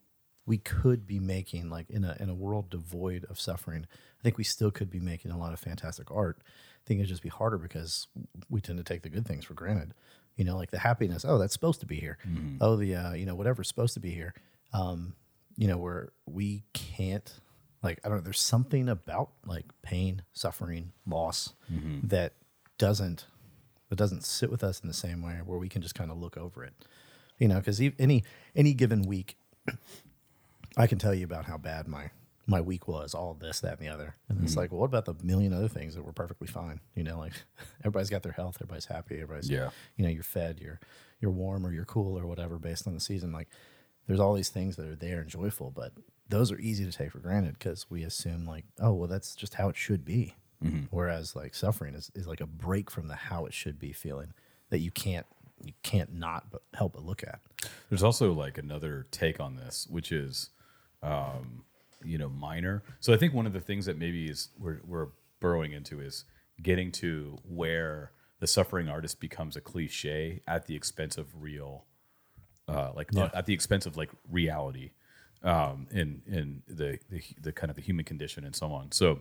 we 0.50 0.58
could 0.58 1.06
be 1.06 1.18
making 1.20 1.70
like 1.70 1.88
in 1.90 2.02
a 2.04 2.16
in 2.20 2.28
a 2.28 2.34
world 2.34 2.66
devoid 2.70 3.22
of 3.30 3.36
suffering 3.40 3.82
i 4.18 4.22
think 4.22 4.36
we 4.38 4.44
still 4.44 4.70
could 4.70 4.90
be 4.90 5.00
making 5.00 5.30
a 5.30 5.38
lot 5.38 5.52
of 5.52 5.60
fantastic 5.60 6.10
art 6.10 6.36
i 6.42 6.82
think 6.86 6.98
it'd 6.98 7.08
just 7.08 7.22
be 7.22 7.28
harder 7.40 7.58
because 7.66 8.08
we 8.48 8.60
tend 8.60 8.78
to 8.78 8.84
take 8.84 9.02
the 9.02 9.08
good 9.16 9.26
things 9.26 9.44
for 9.44 9.54
granted 9.54 9.90
You 10.36 10.44
know, 10.46 10.56
like 10.56 10.70
the 10.70 10.78
happiness. 10.78 11.24
Oh, 11.24 11.38
that's 11.38 11.52
supposed 11.52 11.80
to 11.80 11.86
be 11.86 11.98
here. 12.06 12.16
Oh, 12.64 12.74
the 12.82 12.90
uh, 13.02 13.12
you 13.20 13.26
know 13.26 13.36
whatever's 13.40 13.68
supposed 13.68 13.94
to 13.94 14.00
be 14.00 14.12
here. 14.20 14.32
Um, 14.72 15.14
you 15.60 15.68
know, 15.68 15.76
where 15.84 16.12
we 16.38 16.62
can't 16.72 17.28
like 17.82 17.98
I 18.02 18.08
don't 18.08 18.18
know. 18.18 18.24
There's 18.28 18.40
something 18.54 18.88
about 18.88 19.28
like 19.44 19.66
pain, 19.82 20.22
suffering, 20.32 20.92
loss 21.06 21.52
that 22.08 22.32
doesn't 22.78 23.26
that 23.88 23.96
doesn't 24.02 24.24
sit 24.24 24.50
with 24.50 24.62
us 24.64 24.80
in 24.82 24.88
the 24.88 24.94
same 25.06 25.20
way 25.20 25.36
where 25.44 25.58
we 25.58 25.68
can 25.68 25.82
just 25.82 25.94
kind 26.00 26.10
of 26.10 26.16
look 26.24 26.36
over 26.38 26.64
it. 26.64 26.74
You 27.40 27.48
know, 27.48 27.58
because 27.60 27.78
any 27.98 28.24
any 28.54 28.72
given 28.72 29.02
week, 29.02 29.36
I 30.76 30.86
can 30.86 30.98
tell 30.98 31.14
you 31.14 31.24
about 31.24 31.44
how 31.44 31.58
bad 31.58 31.88
my 31.88 32.10
my 32.46 32.60
week 32.60 32.88
was, 32.88 33.14
all 33.14 33.34
this, 33.34 33.60
that, 33.60 33.78
and 33.78 33.86
the 33.86 33.92
other. 33.92 34.16
And 34.28 34.42
it's 34.42 34.52
mm-hmm. 34.52 34.60
like, 34.60 34.72
well, 34.72 34.80
what 34.80 34.86
about 34.86 35.04
the 35.04 35.14
million 35.24 35.52
other 35.52 35.68
things 35.68 35.94
that 35.94 36.02
were 36.02 36.12
perfectly 36.12 36.48
fine? 36.48 36.80
You 36.96 37.04
know, 37.04 37.18
like 37.18 37.32
everybody's 37.80 38.10
got 38.10 38.22
their 38.22 38.32
health, 38.32 38.56
everybody's 38.56 38.86
happy, 38.86 39.16
everybody's 39.16 39.48
Yeah. 39.48 39.70
you 39.96 40.04
know, 40.04 40.10
you're 40.10 40.22
fed, 40.22 40.58
you're 40.60 40.80
you're 41.20 41.30
warm 41.30 41.66
or 41.66 41.72
you're 41.72 41.84
cool 41.84 42.18
or 42.18 42.26
whatever 42.26 42.58
based 42.58 42.86
on 42.86 42.94
the 42.94 43.00
season. 43.00 43.32
Like 43.32 43.48
there's 44.06 44.20
all 44.20 44.34
these 44.34 44.48
things 44.48 44.76
that 44.76 44.86
are 44.86 44.96
there 44.96 45.20
and 45.20 45.28
joyful, 45.28 45.70
but 45.70 45.92
those 46.28 46.50
are 46.50 46.58
easy 46.58 46.84
to 46.84 46.92
take 46.92 47.12
for 47.12 47.18
granted 47.18 47.58
because 47.58 47.86
we 47.90 48.02
assume 48.02 48.46
like, 48.46 48.64
oh, 48.80 48.92
well, 48.92 49.08
that's 49.08 49.34
just 49.34 49.54
how 49.54 49.68
it 49.68 49.76
should 49.76 50.04
be. 50.04 50.34
Mm-hmm. 50.64 50.86
Whereas 50.90 51.36
like 51.36 51.54
suffering 51.54 51.94
is, 51.94 52.10
is 52.14 52.26
like 52.26 52.40
a 52.40 52.46
break 52.46 52.90
from 52.90 53.08
the 53.08 53.14
how 53.14 53.46
it 53.46 53.54
should 53.54 53.78
be 53.78 53.92
feeling 53.92 54.32
that 54.70 54.78
you 54.78 54.90
can't 54.90 55.26
you 55.62 55.72
can't 55.82 56.14
not 56.14 56.50
but 56.50 56.62
help 56.74 56.94
but 56.94 57.04
look 57.04 57.22
at. 57.22 57.40
There's 57.88 58.02
also 58.02 58.32
like 58.32 58.58
another 58.58 59.06
take 59.10 59.40
on 59.40 59.56
this, 59.56 59.86
which 59.90 60.10
is, 60.10 60.50
um, 61.02 61.64
you 62.04 62.18
know, 62.18 62.28
minor. 62.28 62.82
So 63.00 63.12
I 63.12 63.16
think 63.16 63.34
one 63.34 63.46
of 63.46 63.52
the 63.52 63.60
things 63.60 63.86
that 63.86 63.98
maybe 63.98 64.28
is 64.28 64.48
we're, 64.58 64.80
we're 64.86 65.08
burrowing 65.40 65.72
into 65.72 66.00
is 66.00 66.24
getting 66.62 66.92
to 66.92 67.38
where 67.48 68.12
the 68.40 68.46
suffering 68.46 68.88
artist 68.88 69.20
becomes 69.20 69.56
a 69.56 69.60
cliche 69.60 70.40
at 70.46 70.66
the 70.66 70.74
expense 70.74 71.18
of 71.18 71.42
real, 71.42 71.84
uh, 72.68 72.90
like 72.94 73.14
uh, 73.16 73.28
at 73.34 73.46
the 73.46 73.52
expense 73.52 73.86
of 73.86 73.96
like 73.96 74.10
reality, 74.30 74.92
um, 75.42 75.86
in 75.90 76.22
in 76.26 76.62
the, 76.66 76.98
the 77.10 77.22
the 77.40 77.52
kind 77.52 77.70
of 77.70 77.76
the 77.76 77.82
human 77.82 78.04
condition 78.04 78.44
and 78.44 78.56
so 78.56 78.72
on. 78.72 78.92
So 78.92 79.20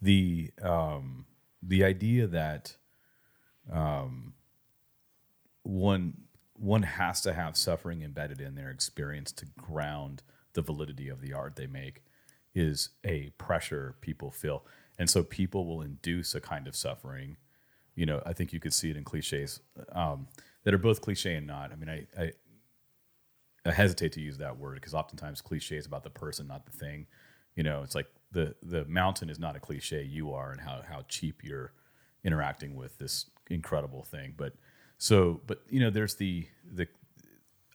the 0.00 0.50
um, 0.62 1.26
the 1.62 1.84
idea 1.84 2.26
that 2.28 2.76
um, 3.72 4.34
one 5.62 6.14
one 6.54 6.82
has 6.82 7.20
to 7.22 7.32
have 7.32 7.56
suffering 7.56 8.02
embedded 8.02 8.40
in 8.40 8.54
their 8.54 8.70
experience 8.70 9.32
to 9.32 9.46
ground 9.46 10.22
the 10.60 10.72
validity 10.72 11.08
of 11.08 11.22
the 11.22 11.32
art 11.32 11.56
they 11.56 11.66
make 11.66 12.02
is 12.54 12.90
a 13.04 13.30
pressure 13.38 13.94
people 14.02 14.30
feel. 14.30 14.62
And 14.98 15.08
so 15.08 15.22
people 15.22 15.66
will 15.66 15.80
induce 15.80 16.34
a 16.34 16.40
kind 16.40 16.68
of 16.68 16.76
suffering. 16.76 17.36
You 17.96 18.06
know 18.06 18.22
i 18.24 18.32
think 18.32 18.52
you 18.52 18.60
could 18.60 18.72
see 18.72 18.90
it 18.90 18.96
in 18.96 19.04
cliches 19.04 19.60
um, 19.92 20.28
that 20.64 20.72
are 20.72 20.78
both 20.78 21.00
cliche 21.00 21.34
and 21.34 21.46
not. 21.46 21.72
I 21.72 21.76
mean 21.76 21.88
i 21.90 22.06
i, 22.22 22.32
I 23.66 23.72
hesitate 23.72 24.12
to 24.12 24.20
use 24.20 24.38
that 24.38 24.58
word 24.58 24.74
because 24.74 24.94
oftentimes 24.94 25.40
cliche 25.40 25.76
is 25.76 25.86
about 25.86 26.04
the 26.04 26.10
person 26.10 26.46
not 26.46 26.66
the 26.66 26.72
thing. 26.72 27.06
You 27.56 27.62
know 27.62 27.82
it's 27.82 27.94
like 27.94 28.06
the 28.32 28.54
the 28.62 28.84
mountain 28.84 29.30
is 29.30 29.38
not 29.38 29.56
a 29.56 29.60
cliche 29.60 30.02
you 30.02 30.32
are 30.32 30.52
and 30.52 30.60
how 30.60 30.82
how 30.88 31.04
cheap 31.08 31.42
you're 31.42 31.72
interacting 32.22 32.76
with 32.76 32.98
this 32.98 33.30
incredible 33.48 34.02
thing. 34.02 34.34
But 34.36 34.54
so 34.98 35.40
but 35.46 35.62
you 35.68 35.80
know 35.80 35.90
there's 35.90 36.16
the 36.16 36.46
the 36.72 36.86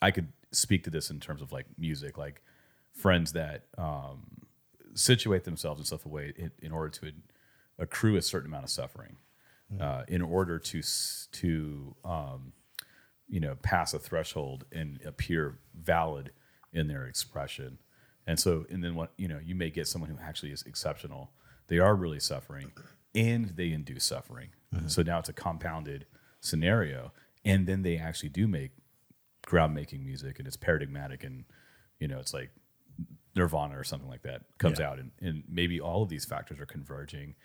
i 0.01 0.12
could 0.12 0.27
speak 0.51 0.84
to 0.86 0.89
this 0.89 1.10
in 1.10 1.20
terms 1.20 1.42
of 1.42 1.51
like 1.51 1.65
music. 1.77 2.18
Like 2.18 2.42
friends 2.96 3.34
that 3.34 3.66
um 3.78 4.25
situate 4.96 5.44
themselves 5.44 5.80
in 5.80 5.86
such 5.86 6.06
a 6.06 6.08
way 6.08 6.34
in, 6.38 6.52
in 6.62 6.72
order 6.72 6.90
to 6.90 7.12
accrue 7.78 8.16
a 8.16 8.22
certain 8.22 8.50
amount 8.50 8.64
of 8.64 8.70
suffering 8.70 9.18
uh, 9.80 10.04
in 10.08 10.22
order 10.22 10.60
to 10.60 10.82
to 11.32 11.96
um, 12.04 12.54
you 13.28 13.40
know 13.40 13.56
pass 13.62 13.94
a 13.94 14.00
threshold 14.00 14.66
and 14.72 15.00
appear 15.06 15.60
valid 15.74 16.32
in 16.72 16.88
their 16.88 17.06
expression. 17.06 17.80
And 18.28 18.40
so 18.40 18.66
and 18.70 18.84
then 18.84 18.96
what 18.96 19.12
you 19.18 19.28
know 19.28 19.40
you 19.44 19.56
may 19.56 19.70
get 19.70 19.88
someone 19.88 20.10
who 20.10 20.18
actually 20.22 20.52
is 20.52 20.64
exceptional. 20.64 21.32
They 21.68 21.80
are 21.80 21.96
really 21.96 22.20
suffering 22.20 22.72
and 23.16 23.50
they 23.50 23.72
induce 23.72 24.06
suffering. 24.06 24.50
So 24.88 25.02
now 25.02 25.20
it's 25.20 25.30
a 25.30 25.34
compounded 25.34 26.06
scenario. 26.42 27.12
And 27.44 27.66
then 27.66 27.82
they 27.82 27.98
actually 27.98 28.30
do 28.30 28.48
make 28.48 28.72
ground 29.46 29.74
making 29.74 30.06
music 30.06 30.38
and 30.38 30.48
it's 30.48 30.58
paradigmatic 30.58 31.24
and 31.24 31.46
you 32.00 32.08
know 32.08 32.20
it's 32.20 32.34
like 32.34 32.50
nirvana 33.36 33.77
or 33.77 33.84
something 33.84 34.10
like 34.10 34.22
that 34.24 34.42
comes 34.58 34.80
Yeah. 34.80 34.89
out 34.89 35.00
and, 35.00 35.12
and 35.22 35.44
maybe 35.50 35.80
all 35.82 36.01
of 36.04 36.10
these 36.10 36.25
factors 36.25 36.60
are 36.60 36.65
converging 36.65 37.36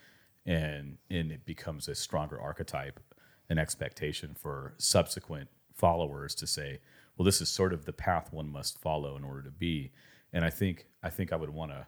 and 0.47 0.99
and 1.11 1.31
it 1.33 1.45
becomes 1.45 1.89
a 1.89 1.95
stronger 1.95 2.41
archetype 2.41 3.01
an 3.49 3.59
expectation 3.59 4.35
for 4.35 4.75
subsequent 4.79 5.49
followers 5.75 6.35
to 6.37 6.47
say 6.47 6.79
well 7.17 7.25
this 7.25 7.41
is 7.41 7.49
sort 7.49 7.73
of 7.73 7.85
the 7.85 7.93
path 7.93 8.33
one 8.33 8.51
must 8.51 8.79
follow 8.81 9.17
in 9.17 9.25
order 9.25 9.43
to 9.43 9.51
be 9.51 9.91
and 10.33 10.45
i 10.45 10.51
think 10.51 10.87
i 11.03 11.11
think 11.11 11.33
i 11.33 11.37
would 11.37 11.51
want 11.51 11.71
to 11.71 11.87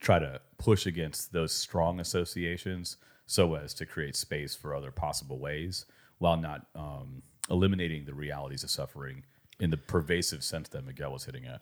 try 0.00 0.18
to 0.18 0.40
push 0.58 0.86
against 0.86 1.32
those 1.32 1.52
strong 1.52 1.98
associations 2.00 2.96
so 3.26 3.54
as 3.54 3.74
to 3.74 3.84
create 3.86 4.16
space 4.16 4.54
for 4.54 4.74
other 4.74 4.90
possible 4.90 5.38
ways 5.38 5.84
while 6.18 6.36
not 6.36 6.66
um, 6.74 7.22
eliminating 7.50 8.04
the 8.04 8.14
realities 8.14 8.62
of 8.64 8.70
suffering 8.70 9.24
in 9.60 9.70
the 9.70 9.76
pervasive 9.76 10.42
sense 10.44 10.68
that 10.68 10.84
miguel 10.84 11.12
was 11.12 11.24
hitting 11.24 11.46
at 11.46 11.60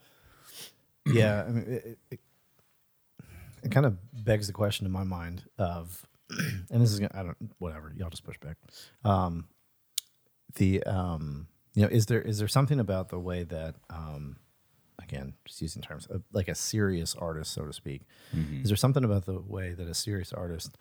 yeah, 1.06 1.44
I 1.46 1.50
mean, 1.50 1.64
it, 1.66 1.98
it, 2.10 2.20
it 3.62 3.70
kind 3.70 3.86
of 3.86 3.98
begs 4.24 4.46
the 4.46 4.52
question 4.52 4.86
in 4.86 4.92
my 4.92 5.04
mind 5.04 5.44
of, 5.58 6.06
and 6.70 6.82
this 6.82 6.92
is 6.92 7.00
gonna, 7.00 7.12
I 7.14 7.22
don't 7.22 7.36
whatever 7.58 7.92
y'all 7.96 8.10
just 8.10 8.24
push 8.24 8.38
back. 8.38 8.56
Um, 9.04 9.48
the 10.56 10.82
um, 10.84 11.48
you 11.74 11.82
know, 11.82 11.88
is 11.88 12.06
there 12.06 12.22
is 12.22 12.38
there 12.38 12.48
something 12.48 12.80
about 12.80 13.08
the 13.08 13.18
way 13.18 13.44
that 13.44 13.76
um, 13.90 14.36
again, 15.02 15.34
just 15.44 15.62
using 15.62 15.82
terms 15.82 16.08
uh, 16.12 16.18
like 16.32 16.48
a 16.48 16.54
serious 16.54 17.14
artist, 17.14 17.52
so 17.52 17.64
to 17.64 17.72
speak, 17.72 18.02
is 18.62 18.68
there 18.70 18.76
something 18.76 19.04
about 19.04 19.26
the 19.26 19.40
way 19.40 19.74
that 19.74 19.86
a 19.86 19.94
serious 19.94 20.32
artist 20.32 20.76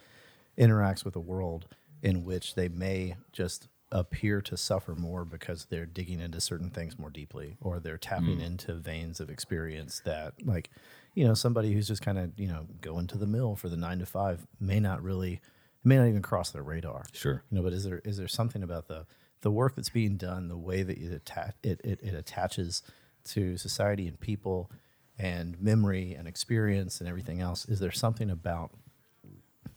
interacts 0.58 1.03
with 1.03 1.15
a 1.15 1.20
world 1.20 1.67
in 2.01 2.24
which 2.24 2.55
they 2.55 2.70
may 2.70 3.15
just 3.32 3.67
appear 3.95 4.41
to 4.41 4.57
suffer 4.57 4.93
more 4.93 5.23
because 5.23 5.67
they're 5.69 5.85
digging 5.85 6.19
into 6.19 6.41
certain 6.41 6.69
things 6.69 6.99
more 6.99 7.09
deeply 7.09 7.55
or 7.61 7.79
they're 7.79 7.97
tapping 7.97 8.39
mm. 8.39 8.45
into 8.45 8.73
veins 8.73 9.21
of 9.21 9.29
experience 9.29 10.01
that 10.03 10.33
like 10.43 10.69
you 11.13 11.25
know 11.25 11.33
somebody 11.33 11.71
who's 11.71 11.87
just 11.87 12.01
kind 12.01 12.17
of 12.17 12.37
you 12.37 12.45
know 12.45 12.67
going 12.81 13.07
to 13.07 13.17
the 13.17 13.25
mill 13.25 13.55
for 13.55 13.69
the 13.69 13.77
9 13.77 13.99
to 13.99 14.05
5 14.05 14.45
may 14.59 14.81
not 14.81 15.01
really 15.01 15.39
may 15.81 15.95
not 15.95 16.07
even 16.07 16.21
cross 16.21 16.51
their 16.51 16.61
radar 16.61 17.05
Sure. 17.13 17.41
you 17.49 17.55
know 17.55 17.63
but 17.63 17.71
is 17.71 17.85
there 17.85 18.01
is 18.03 18.17
there 18.17 18.27
something 18.27 18.61
about 18.61 18.89
the 18.89 19.05
the 19.41 19.51
work 19.51 19.77
that's 19.77 19.89
being 19.89 20.17
done 20.17 20.49
the 20.49 20.57
way 20.57 20.83
that 20.83 20.97
it 20.97 21.13
atta- 21.13 21.53
it, 21.63 21.79
it, 21.85 21.99
it 22.03 22.13
attaches 22.13 22.83
to 23.23 23.55
society 23.55 24.09
and 24.09 24.19
people 24.19 24.69
and 25.17 25.61
memory 25.61 26.13
and 26.13 26.27
experience 26.27 26.99
and 26.99 27.07
everything 27.07 27.39
else 27.39 27.63
is 27.69 27.79
there 27.79 27.93
something 27.93 28.29
about 28.29 28.71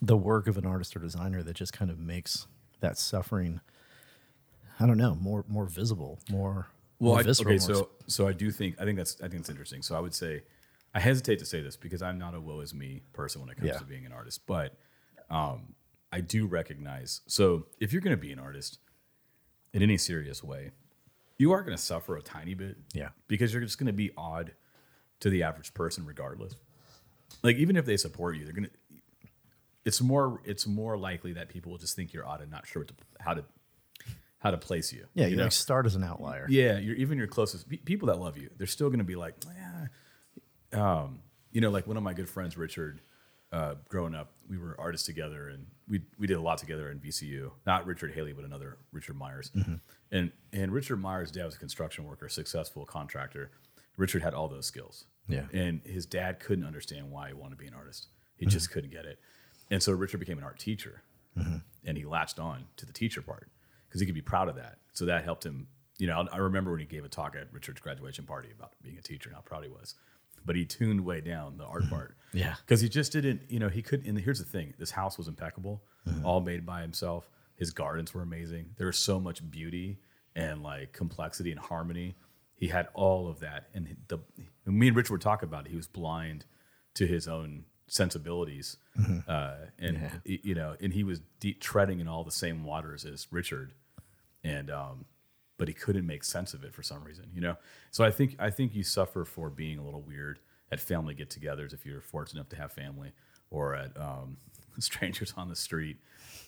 the 0.02 0.16
work 0.16 0.48
of 0.48 0.58
an 0.58 0.66
artist 0.66 0.96
or 0.96 0.98
designer 0.98 1.44
that 1.44 1.54
just 1.54 1.72
kind 1.72 1.88
of 1.88 2.00
makes 2.00 2.48
that 2.80 2.98
suffering 2.98 3.60
i 4.80 4.87
don't 4.87 4.99
know 4.99 5.14
more 5.16 5.44
more 5.49 5.66
visible 5.66 6.18
more 6.30 6.68
Well, 6.99 7.12
more 7.12 7.20
I, 7.20 7.23
visceral, 7.23 7.49
okay, 7.54 7.58
so 7.58 7.90
so 8.06 8.26
I 8.28 8.32
do 8.32 8.50
think 8.50 8.80
I 8.80 8.85
think 8.85 8.97
that's 8.99 9.16
I 9.20 9.28
think 9.28 9.40
it's 9.40 9.50
interesting. 9.50 9.82
So 9.82 9.94
I 9.97 10.00
would 10.00 10.14
say 10.14 10.42
I 10.94 11.00
hesitate 11.00 11.38
to 11.40 11.44
say 11.44 11.61
this 11.62 11.76
because 11.76 12.02
I'm 12.02 12.18
not 12.18 12.35
a 12.35 12.40
woe 12.40 12.61
is 12.61 12.73
me 12.75 13.02
person 13.12 13.40
when 13.40 13.50
it 13.50 13.56
comes 13.56 13.68
Yeah. 13.68 13.78
to 13.78 13.85
being 13.85 14.06
an 14.06 14.12
artist, 14.12 14.47
but 14.47 14.76
um, 15.30 15.75
I 16.11 16.20
do 16.23 16.47
recognize. 16.47 17.20
So 17.26 17.66
if 17.78 17.92
you're 17.92 18.00
going 18.02 18.16
to 18.16 18.20
be 18.20 18.32
an 18.32 18.38
artist 18.38 18.78
in 19.75 19.82
any 19.82 19.99
serious 19.99 20.42
way, 20.42 20.70
you 21.37 21.52
are 21.52 21.61
going 21.62 21.76
to 21.76 21.82
suffer 21.82 22.16
a 22.16 22.23
tiny 22.23 22.54
bit, 22.54 22.78
Yeah. 22.94 23.11
because 23.28 23.52
you're 23.52 23.62
just 23.62 23.78
going 23.78 23.87
to 23.88 23.92
be 23.92 24.11
odd 24.16 24.52
to 25.20 25.28
the 25.30 25.42
average 25.42 25.75
person, 25.75 26.06
regardless. 26.06 26.54
Like 27.42 27.56
even 27.56 27.76
if 27.76 27.85
they 27.85 27.99
support 27.99 28.37
you, 28.37 28.44
they're 28.44 28.54
going 28.54 28.64
to. 28.70 28.70
It's 29.85 30.00
more. 30.00 30.40
It's 30.44 30.66
more 30.66 30.97
likely 30.99 31.35
that 31.35 31.49
people 31.49 31.70
will 31.73 31.78
just 31.78 31.94
think 31.94 32.12
you're 32.12 32.26
odd 32.26 32.40
and 32.40 32.50
not 32.50 32.66
sure 32.66 32.80
what 32.82 32.88
to, 32.88 32.94
how 33.20 33.35
to 33.35 33.44
how 34.38 34.50
to 34.50 34.59
place 34.59 34.92
you. 34.92 35.07
yeah 35.14 35.25
you 35.25 35.30
you 35.33 35.37
know? 35.37 35.45
like 35.45 35.52
start 35.52 35.85
as 35.87 35.95
an 35.95 36.04
outlier 36.04 36.47
Yeah, 36.49 36.78
you're, 36.78 36.97
even 36.97 37.18
your 37.18 37.26
closest 37.26 37.68
pe- 37.68 37.76
people 37.78 38.07
that 38.09 38.18
love 38.21 38.37
you, 38.38 38.50
they're 38.57 38.66
still 38.66 38.88
going 38.88 38.99
to 39.00 39.04
be 39.04 39.16
like, 39.16 39.35
yeah. 39.45 39.87
Um, 40.73 41.21
you 41.50 41.61
know, 41.61 41.71
like 41.71 41.87
one 41.87 41.97
of 41.97 42.02
my 42.02 42.14
good 42.14 42.28
friends, 42.28 42.57
Richard. 42.57 43.00
Uh, 43.50 43.76
growing 43.88 44.14
up, 44.14 44.33
we 44.50 44.59
were 44.59 44.76
artists 44.78 45.07
together, 45.07 45.49
and 45.49 45.66
we 45.88 46.02
we 46.18 46.26
did 46.26 46.37
a 46.37 46.40
lot 46.40 46.59
together 46.59 46.90
in 46.90 46.99
VCU. 47.00 47.50
Not 47.64 47.87
Richard 47.87 48.12
Haley, 48.12 48.35
but 48.35 48.45
another 48.45 48.76
Richard 48.92 49.16
Myers. 49.16 49.50
And 50.12 50.33
and 50.52 50.71
Richard 50.71 50.97
Myers' 50.99 51.30
dad 51.30 51.47
was 51.47 51.54
a 51.54 51.59
construction 51.59 52.04
worker, 52.04 52.28
successful 52.28 52.85
contractor. 52.85 53.50
Richard 53.97 54.23
had 54.23 54.35
all 54.35 54.49
those 54.49 54.66
skills. 54.66 55.07
Yeah. 55.28 55.47
And 55.54 55.80
his 55.85 56.04
dad 56.04 56.40
couldn't 56.40 56.66
understand 56.66 57.11
why 57.11 57.28
he 57.28 57.33
wanted 57.35 57.57
to 57.57 57.62
be 57.62 57.66
an 57.66 57.75
artist. 57.75 58.09
He 58.37 58.45
just 58.45 58.71
couldn't 58.71 58.90
get 58.90 59.07
it. 59.07 59.18
And 59.71 59.83
so 59.83 59.92
Richard 59.92 60.18
became 60.21 60.37
an 60.38 60.45
art 60.45 60.59
teacher, 60.59 61.02
and 61.35 61.97
he 61.97 62.04
latched 62.04 62.38
on 62.38 62.66
to 62.76 62.85
the 62.85 62.92
teacher 62.92 63.23
part 63.23 63.49
because 63.88 64.00
he 64.00 64.07
could 64.07 64.14
be 64.14 64.23
proud 64.23 64.49
of 64.49 64.57
that. 64.57 64.78
So 64.92 65.07
that 65.07 65.25
helped 65.25 65.45
him. 65.45 65.68
You 65.99 66.07
know, 66.07 66.26
I 66.33 66.37
remember 66.38 66.71
when 66.71 66.80
he 66.80 66.87
gave 66.87 67.04
a 67.04 67.09
talk 67.09 67.35
at 67.35 67.52
Richard's 67.52 67.80
graduation 67.80 68.25
party 68.25 68.50
about 68.57 68.73
being 68.83 68.99
a 68.99 69.02
teacher 69.02 69.30
and 69.30 69.37
how 69.37 69.42
proud 69.42 69.64
he 69.64 69.71
was. 69.71 69.95
But 70.45 70.54
he 70.54 70.64
tuned 70.64 71.04
way 71.04 71.21
down 71.21 71.59
the 71.59 71.64
art 71.64 71.83
mm-hmm. 71.83 71.95
part. 71.95 72.16
Yeah. 72.33 72.54
Because 72.64 72.80
he 72.80 72.88
just 72.88 73.12
didn't, 73.12 73.42
you 73.49 73.59
know, 73.59 73.68
he 73.68 73.83
could. 73.83 74.07
And 74.07 74.16
here's 74.18 74.38
the 74.38 74.45
thing: 74.45 74.75
this 74.78 74.92
house 74.92 75.18
was 75.18 75.28
impeccable, 75.28 75.83
mm-hmm. 76.07 76.25
all 76.25 76.40
made 76.40 76.64
by 76.64 76.83
himself. 76.83 77.28
His 77.57 77.73
gardens 77.73 78.14
were 78.14 78.23
amazing. 78.23 78.71
There 78.76 78.87
was 78.87 78.99
so 78.99 79.18
much 79.18 79.49
beauty 79.50 79.99
and 80.37 80.62
like 80.62 80.92
complexity 80.92 81.50
and 81.50 81.59
harmony. 81.59 82.14
He 82.54 82.68
had 82.68 82.88
all 82.95 83.28
of 83.28 83.40
that, 83.40 83.68
and 83.75 83.97
the 84.09 84.21
me 84.64 84.88
and 84.88 84.97
Rich 84.97 85.11
were 85.11 85.18
talking 85.18 85.49
about 85.49 85.66
it. 85.66 85.71
He 85.71 85.76
was 85.76 85.88
blind 85.88 86.45
to 86.95 87.07
his 87.07 87.28
own 87.28 87.64
sensibilities, 87.88 88.76
uh, 89.26 89.54
and 89.78 89.99
y- 90.26 90.40
you 90.42 90.54
know, 90.54 90.76
and 90.80 90.92
he 90.92 91.02
was 91.04 91.21
deep 91.40 91.61
treading 91.61 92.00
in 92.00 92.09
all 92.09 92.25
the 92.25 92.30
same 92.30 92.64
waters 92.64 93.04
as 93.04 93.26
Richard, 93.33 93.73
and 94.45 94.71
um, 94.71 95.04
but 95.57 95.68
he 95.68 95.75
couldn't 95.75 96.07
make 96.07 96.23
sense 96.25 96.54
of 96.54 96.62
it 96.64 96.73
for 96.73 96.83
some 96.83 97.02
reason, 97.04 97.26
you 97.35 97.40
know. 97.40 97.57
So 97.90 98.04
I 98.04 98.11
think 98.11 98.37
I 98.38 98.50
think 98.50 98.75
you 98.75 98.83
suffer 98.85 99.25
for 99.25 99.50
being 99.50 99.78
a 99.78 99.85
little 99.85 100.02
weird 100.02 100.38
at 100.71 100.80
family 100.80 101.14
get-togethers 101.14 101.73
if 101.73 101.85
you're 101.87 102.00
fortunate 102.02 102.40
enough 102.40 102.50
to 102.50 102.57
have 102.57 102.73
family, 102.73 103.12
or 103.50 103.75
at 103.75 103.97
um, 103.99 104.37
strangers 104.78 105.35
on 105.37 105.49
the 105.49 105.57
street. 105.57 105.97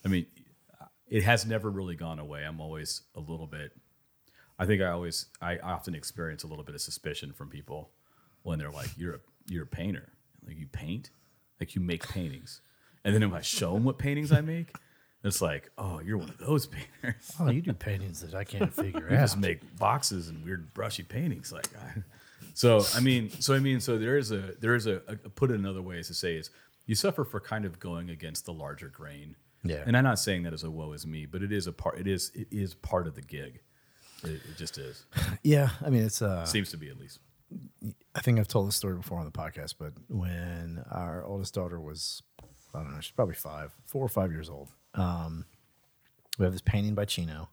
I 0.04 0.08
mean, 0.08 0.26
it 1.08 1.22
has 1.24 1.44
never 1.46 1.70
really 1.70 1.96
gone 1.96 2.18
away. 2.18 2.44
I'm 2.44 2.60
always 2.60 3.02
a 3.16 3.20
little 3.20 3.46
bit. 3.46 3.72
I 4.58 4.66
think 4.66 4.82
I 4.82 4.88
always 4.90 5.26
I 5.40 5.58
often 5.58 5.94
experience 5.94 6.42
a 6.44 6.46
little 6.46 6.64
bit 6.64 6.74
of 6.74 6.80
suspicion 6.82 7.32
from 7.32 7.48
people 7.48 7.90
when 8.42 8.58
they're 8.58 8.70
like, 8.70 8.90
"You're 8.96 9.14
a 9.14 9.20
you're 9.48 9.64
a 9.64 9.66
painter, 9.66 10.10
like 10.46 10.58
you 10.58 10.66
paint, 10.66 11.10
like 11.60 11.74
you 11.74 11.80
make 11.80 12.08
paintings," 12.08 12.60
and 13.04 13.14
then 13.14 13.22
if 13.22 13.32
I 13.32 13.40
show 13.42 13.74
them 13.74 13.84
what 13.84 13.98
paintings 13.98 14.32
I 14.32 14.40
make, 14.40 14.74
it's 15.22 15.40
like, 15.42 15.70
"Oh, 15.78 16.00
you're 16.00 16.18
one 16.18 16.30
of 16.30 16.38
those 16.38 16.66
painters." 16.66 17.32
Oh, 17.38 17.50
you 17.50 17.60
do 17.62 17.72
paintings 17.72 18.20
that 18.22 18.34
I 18.34 18.44
can't 18.44 18.72
figure 18.72 19.04
out. 19.06 19.10
You 19.12 19.16
just 19.18 19.38
make 19.38 19.78
boxes 19.78 20.28
and 20.28 20.44
weird 20.44 20.72
brushy 20.74 21.02
paintings 21.02 21.52
like 21.52 21.68
I, 21.76 22.02
so 22.54 22.82
i 22.96 23.00
mean 23.00 23.30
so 23.30 23.54
i 23.54 23.58
mean 23.60 23.80
so 23.80 23.96
there 23.98 24.16
is 24.18 24.32
a 24.32 24.54
there 24.60 24.74
is 24.74 24.86
a, 24.86 24.96
a 25.06 25.16
put 25.16 25.50
it 25.50 25.54
another 25.58 25.80
way 25.82 25.98
is 25.98 26.08
to 26.08 26.14
say 26.14 26.34
is 26.36 26.50
you 26.86 26.94
suffer 26.96 27.24
for 27.24 27.38
kind 27.40 27.64
of 27.64 27.78
going 27.78 28.10
against 28.10 28.44
the 28.44 28.52
larger 28.52 28.88
grain 28.88 29.36
Yeah. 29.62 29.84
and 29.86 29.96
i'm 29.96 30.02
not 30.04 30.18
saying 30.18 30.42
that 30.44 30.52
as 30.52 30.64
a 30.64 30.70
woe 30.70 30.92
is 30.92 31.06
me 31.06 31.26
but 31.26 31.42
it 31.42 31.52
is 31.52 31.66
a 31.68 31.72
part 31.72 31.98
it 31.98 32.08
is 32.08 32.32
it 32.34 32.48
is 32.50 32.74
part 32.74 33.06
of 33.06 33.14
the 33.14 33.22
gig 33.22 33.60
it, 34.24 34.30
it 34.32 34.56
just 34.58 34.78
is 34.78 35.04
Yeah, 35.42 35.70
I 35.84 35.90
mean 35.90 36.02
it's 36.02 36.20
uh 36.22 36.44
seems 36.44 36.70
to 36.72 36.76
be 36.76 36.88
at 36.90 36.98
least 36.98 37.20
I 38.14 38.20
think 38.20 38.38
I've 38.38 38.48
told 38.48 38.68
this 38.68 38.76
story 38.76 38.96
before 38.96 39.18
on 39.18 39.24
the 39.24 39.30
podcast, 39.30 39.74
but 39.78 39.92
when 40.08 40.84
our 40.90 41.24
oldest 41.24 41.54
daughter 41.54 41.80
was, 41.80 42.22
I 42.74 42.82
don't 42.82 42.94
know, 42.94 43.00
she's 43.00 43.12
probably 43.12 43.34
five, 43.34 43.72
four 43.86 44.04
or 44.04 44.08
five 44.08 44.30
years 44.30 44.50
old. 44.50 44.68
Um, 44.94 45.46
we 46.38 46.44
have 46.44 46.52
this 46.52 46.62
painting 46.62 46.94
by 46.94 47.04
Chino 47.04 47.48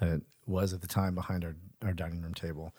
that 0.00 0.22
was 0.46 0.72
at 0.72 0.80
the 0.80 0.86
time 0.86 1.14
behind 1.14 1.44
our, 1.44 1.56
our 1.82 1.92
dining 1.92 2.22
room 2.22 2.34
table. 2.34 2.74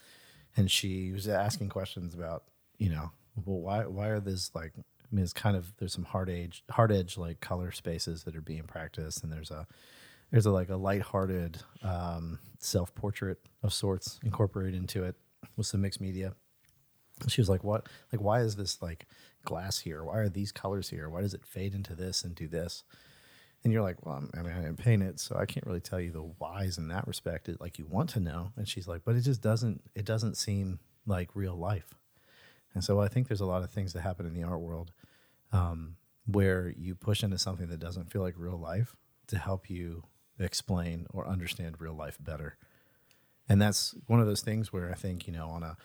And 0.56 0.72
she 0.72 1.12
was 1.12 1.28
asking 1.28 1.70
questions 1.70 2.14
about, 2.14 2.44
you 2.78 2.90
know, 2.90 3.12
well, 3.46 3.60
why, 3.60 3.86
why 3.86 4.08
are 4.08 4.20
this 4.20 4.52
like, 4.56 4.74
I 4.78 5.16
mean, 5.16 5.24
it's 5.24 5.34
kind 5.34 5.56
of, 5.56 5.74
there's 5.78 5.94
some 5.94 6.06
hard 6.06 6.30
edge, 6.30 6.64
hard 6.72 6.92
edge, 6.92 7.18
like 7.18 7.40
color 7.40 7.72
spaces 7.72 8.24
that 8.24 8.36
are 8.36 8.42
being 8.42 8.64
practiced. 8.64 9.24
And 9.24 9.32
there's 9.32 9.52
a, 9.52 9.68
there's 10.32 10.46
a, 10.46 10.52
like 10.52 10.70
a 10.70 10.76
lighthearted 10.76 11.60
um, 11.84 12.40
self 12.60 12.94
portrait 12.96 13.40
of 13.64 13.74
sorts 13.74 14.20
incorporated 14.24 14.76
into 14.76 15.04
it 15.04 15.16
with 15.56 15.68
some 15.68 15.82
mixed 15.82 16.02
media. 16.02 16.34
She 17.28 17.42
was 17.42 17.50
like, 17.50 17.64
"What? 17.64 17.88
Like, 18.12 18.22
why 18.22 18.42
is 18.42 18.56
this 18.56 18.82
like 18.82 19.08
glass 19.44 19.80
here? 19.80 20.04
Why 20.04 20.18
are 20.18 20.30
these 20.30 20.52
colors 20.52 20.90
here? 20.90 21.10
Why 21.10 21.22
does 21.22 21.34
it 21.34 21.46
fade 21.46 21.74
into 21.74 21.96
this 21.96 22.24
and 22.24 22.36
do 22.36 22.48
this?" 22.48 22.84
And 23.64 23.74
you're 23.74 23.82
like, 23.82 24.06
"Well, 24.06 24.24
I 24.36 24.42
mean, 24.42 24.54
I 24.54 24.62
didn't 24.62 24.78
paint 24.78 25.02
it, 25.04 25.20
so 25.20 25.36
I 25.36 25.46
can't 25.46 25.66
really 25.66 25.80
tell 25.82 26.00
you 26.00 26.12
the 26.12 26.22
whys 26.22 26.78
in 26.78 26.90
that 26.90 27.08
respect. 27.08 27.50
It, 27.50 27.60
like, 27.60 27.80
you 27.80 27.88
want 27.88 28.10
to 28.12 28.20
know." 28.20 28.52
And 28.56 28.68
she's 28.68 28.88
like, 28.88 29.02
"But 29.04 29.16
it 29.16 29.22
just 29.22 29.42
doesn't. 29.42 29.82
It 29.96 30.06
doesn't 30.06 30.38
seem 30.38 30.80
like 31.06 31.36
real 31.36 31.56
life." 31.56 31.96
And 32.74 32.84
so 32.84 33.00
I 33.02 33.08
think 33.08 33.28
there's 33.28 33.42
a 33.42 33.46
lot 33.46 33.64
of 33.64 33.72
things 33.72 33.94
that 33.94 34.02
happen 34.02 34.28
in 34.28 34.36
the 34.36 34.44
art 34.44 34.62
world 34.62 34.92
um, 35.52 35.96
where 36.28 36.70
you 36.78 36.94
push 36.94 37.24
into 37.24 37.40
something 37.40 37.68
that 37.70 37.80
doesn't 37.80 38.12
feel 38.12 38.22
like 38.22 38.36
real 38.38 38.60
life 38.60 38.96
to 39.28 39.38
help 39.38 39.70
you 39.70 40.04
explain 40.40 41.08
or 41.10 41.28
understand 41.28 41.78
real 41.80 41.96
life 41.96 42.18
better. 42.20 42.58
And 43.50 43.62
that's 43.62 43.96
one 44.08 44.20
of 44.20 44.28
those 44.28 44.42
things 44.42 44.74
where 44.74 44.92
I 44.92 44.96
think, 44.96 45.28
you 45.28 45.34
know, 45.34 45.48
on 45.48 45.64
a, 45.64 45.78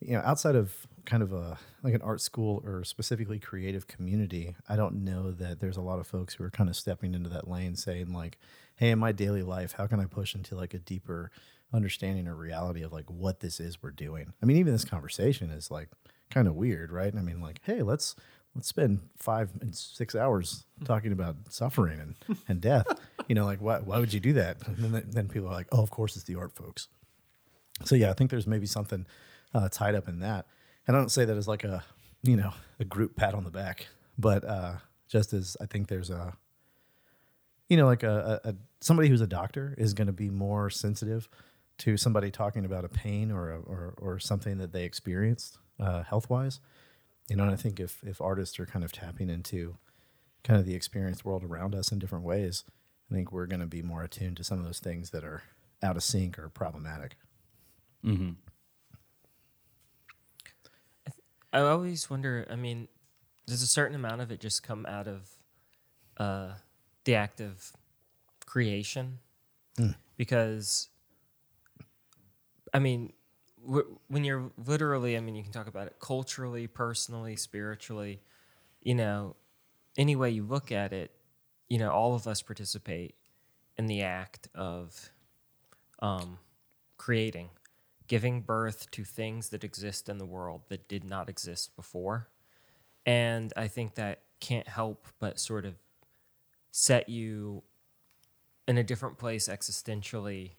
you 0.00 0.12
know, 0.12 0.22
outside 0.24 0.56
of 0.56 0.86
kind 1.04 1.22
of 1.22 1.32
a, 1.32 1.58
like 1.82 1.94
an 1.94 2.02
art 2.02 2.20
school 2.20 2.62
or 2.64 2.84
specifically 2.84 3.38
creative 3.38 3.86
community, 3.86 4.54
I 4.68 4.76
don't 4.76 5.04
know 5.04 5.30
that 5.32 5.60
there's 5.60 5.76
a 5.76 5.82
lot 5.82 5.98
of 5.98 6.06
folks 6.06 6.34
who 6.34 6.44
are 6.44 6.50
kind 6.50 6.68
of 6.68 6.76
stepping 6.76 7.14
into 7.14 7.30
that 7.30 7.48
lane 7.48 7.76
saying, 7.76 8.12
like, 8.12 8.38
hey, 8.76 8.90
in 8.90 8.98
my 8.98 9.12
daily 9.12 9.42
life, 9.42 9.72
how 9.72 9.86
can 9.86 10.00
I 10.00 10.06
push 10.06 10.34
into 10.34 10.54
like 10.54 10.74
a 10.74 10.78
deeper 10.78 11.30
understanding 11.72 12.26
or 12.26 12.34
reality 12.34 12.82
of 12.82 12.92
like 12.92 13.10
what 13.10 13.40
this 13.40 13.60
is 13.60 13.82
we're 13.82 13.90
doing? 13.90 14.32
I 14.42 14.46
mean, 14.46 14.56
even 14.56 14.72
this 14.72 14.84
conversation 14.84 15.50
is 15.50 15.70
like 15.70 15.88
kind 16.30 16.48
of 16.48 16.54
weird, 16.54 16.92
right? 16.92 17.14
I 17.14 17.20
mean, 17.20 17.40
like, 17.40 17.60
hey, 17.64 17.82
let's, 17.82 18.14
let's 18.54 18.68
spend 18.68 19.00
five 19.16 19.50
and 19.60 19.74
six 19.74 20.14
hours 20.14 20.64
talking 20.84 21.12
about 21.12 21.36
suffering 21.48 22.00
and, 22.00 22.38
and 22.48 22.60
death. 22.60 22.86
You 23.28 23.36
know, 23.36 23.44
like 23.44 23.60
why, 23.60 23.78
why 23.78 24.00
would 24.00 24.12
you 24.12 24.18
do 24.18 24.32
that? 24.32 24.56
And 24.66 24.92
then, 24.92 25.04
then 25.08 25.28
people 25.28 25.46
are 25.46 25.52
like, 25.52 25.68
oh, 25.70 25.84
of 25.84 25.90
course 25.90 26.16
it's 26.16 26.24
the 26.24 26.34
art 26.34 26.52
folks. 26.56 26.88
So 27.84 27.94
yeah, 27.94 28.10
I 28.10 28.12
think 28.12 28.28
there's 28.28 28.46
maybe 28.48 28.66
something 28.66 29.06
uh, 29.54 29.68
tied 29.68 29.94
up 29.94 30.08
in 30.08 30.18
that. 30.18 30.46
And 30.88 30.96
I 30.96 30.98
don't 30.98 31.10
say 31.10 31.24
that 31.24 31.36
as 31.36 31.46
like 31.46 31.62
a, 31.62 31.84
you 32.24 32.36
know, 32.36 32.52
a 32.80 32.84
group 32.84 33.14
pat 33.14 33.34
on 33.34 33.44
the 33.44 33.50
back, 33.50 33.86
but 34.18 34.44
uh, 34.44 34.72
just 35.06 35.32
as 35.32 35.56
I 35.60 35.66
think 35.66 35.86
there's 35.86 36.10
a, 36.10 36.34
you 37.68 37.76
know, 37.76 37.86
like 37.86 38.02
a, 38.02 38.40
a, 38.42 38.54
somebody 38.80 39.08
who's 39.08 39.20
a 39.20 39.28
doctor 39.28 39.76
is 39.78 39.94
going 39.94 40.08
to 40.08 40.12
be 40.12 40.28
more 40.28 40.68
sensitive 40.68 41.28
to 41.78 41.96
somebody 41.96 42.32
talking 42.32 42.64
about 42.64 42.84
a 42.84 42.88
pain 42.88 43.30
or 43.30 43.52
a, 43.52 43.60
or 43.60 43.94
or 43.98 44.18
something 44.18 44.58
that 44.58 44.72
they 44.72 44.84
experienced 44.84 45.58
uh, 45.78 46.02
health 46.02 46.28
wise. 46.28 46.58
You 47.30 47.36
know, 47.36 47.44
and 47.44 47.52
I 47.52 47.56
think 47.56 47.78
if 47.78 48.02
if 48.04 48.20
artists 48.20 48.58
are 48.58 48.66
kind 48.66 48.84
of 48.84 48.90
tapping 48.90 49.30
into 49.30 49.76
kind 50.42 50.58
of 50.58 50.66
the 50.66 50.74
experienced 50.74 51.24
world 51.24 51.44
around 51.44 51.76
us 51.76 51.92
in 51.92 52.00
different 52.00 52.24
ways, 52.24 52.64
I 53.08 53.14
think 53.14 53.30
we're 53.30 53.46
going 53.46 53.60
to 53.60 53.66
be 53.66 53.82
more 53.82 54.02
attuned 54.02 54.36
to 54.38 54.44
some 54.44 54.58
of 54.58 54.64
those 54.64 54.80
things 54.80 55.10
that 55.10 55.22
are 55.22 55.44
out 55.80 55.96
of 55.96 56.02
sync 56.02 56.38
or 56.40 56.48
problematic. 56.48 57.16
I 61.52 61.60
always 61.60 62.10
wonder. 62.10 62.46
I 62.50 62.56
mean, 62.56 62.88
does 63.46 63.62
a 63.62 63.66
certain 63.66 63.94
amount 63.94 64.20
of 64.22 64.30
it 64.32 64.40
just 64.40 64.62
come 64.64 64.84
out 64.86 65.06
of 65.06 65.30
uh, 66.16 66.54
the 67.04 67.14
act 67.14 67.40
of 67.40 67.72
creation? 68.46 69.18
Because, 70.16 70.88
I 72.74 72.78
mean, 72.78 73.02
w- 73.02 73.12
when 73.64 74.24
you're 74.24 74.50
literally, 74.64 75.16
I 75.16 75.20
mean, 75.20 75.34
you 75.34 75.42
can 75.42 75.52
talk 75.52 75.66
about 75.66 75.86
it 75.86 75.96
culturally, 76.00 76.66
personally, 76.66 77.36
spiritually. 77.36 78.20
You 78.82 78.94
know, 78.94 79.36
any 79.96 80.16
way 80.16 80.30
you 80.30 80.44
look 80.44 80.72
at 80.72 80.92
it, 80.92 81.10
you 81.68 81.78
know, 81.78 81.90
all 81.90 82.14
of 82.14 82.26
us 82.26 82.42
participate 82.42 83.14
in 83.76 83.86
the 83.86 84.02
act 84.02 84.48
of 84.54 85.10
um, 86.00 86.38
creating, 86.96 87.50
giving 88.06 88.40
birth 88.40 88.90
to 88.92 89.04
things 89.04 89.50
that 89.50 89.64
exist 89.64 90.08
in 90.08 90.18
the 90.18 90.26
world 90.26 90.62
that 90.68 90.88
did 90.88 91.04
not 91.04 91.28
exist 91.28 91.76
before. 91.76 92.28
And 93.06 93.52
I 93.56 93.68
think 93.68 93.94
that 93.94 94.22
can't 94.40 94.68
help 94.68 95.06
but 95.18 95.38
sort 95.38 95.64
of 95.64 95.74
set 96.70 97.08
you 97.08 97.62
in 98.66 98.78
a 98.78 98.82
different 98.82 99.18
place 99.18 99.48
existentially 99.48 100.52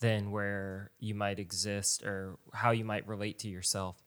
than 0.00 0.30
where 0.30 0.90
you 0.98 1.14
might 1.14 1.38
exist 1.38 2.02
or 2.04 2.38
how 2.52 2.70
you 2.70 2.84
might 2.84 3.06
relate 3.06 3.38
to 3.38 3.48
yourself 3.48 4.02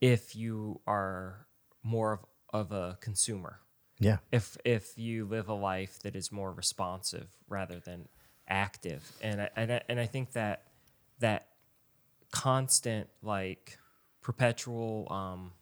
if 0.00 0.34
you 0.36 0.80
are 0.86 1.46
more 1.82 2.12
of, 2.12 2.20
of 2.52 2.72
a 2.72 2.98
consumer 3.00 3.60
Yeah. 3.98 4.18
if 4.32 4.56
if 4.64 4.96
you 4.96 5.24
live 5.26 5.48
a 5.48 5.54
life 5.54 5.98
that 6.02 6.14
is 6.16 6.30
more 6.32 6.52
responsive 6.52 7.28
rather 7.48 7.78
than 7.80 8.08
active 8.48 9.10
and 9.22 9.40
I, 9.42 9.50
and 9.56 9.72
I, 9.72 9.80
and 9.88 10.00
I 10.00 10.06
think 10.06 10.32
that 10.32 10.62
that 11.20 11.48
constant 12.30 13.08
like 13.22 13.78
perpetual 14.20 15.06
um, 15.10 15.52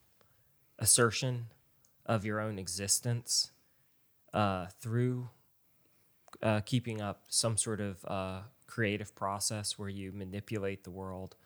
assertion 0.78 1.46
of 2.06 2.24
your 2.24 2.40
own 2.40 2.58
existence 2.58 3.52
uh, 4.32 4.66
through 4.80 5.28
uh, 6.42 6.60
keeping 6.60 7.00
up 7.00 7.22
some 7.28 7.56
sort 7.56 7.80
of 7.80 8.04
uh, 8.06 8.40
creative 8.74 9.14
process 9.14 9.78
where 9.78 9.88
you 9.88 10.12
manipulate 10.12 10.82
the 10.84 10.90
world 10.90 11.36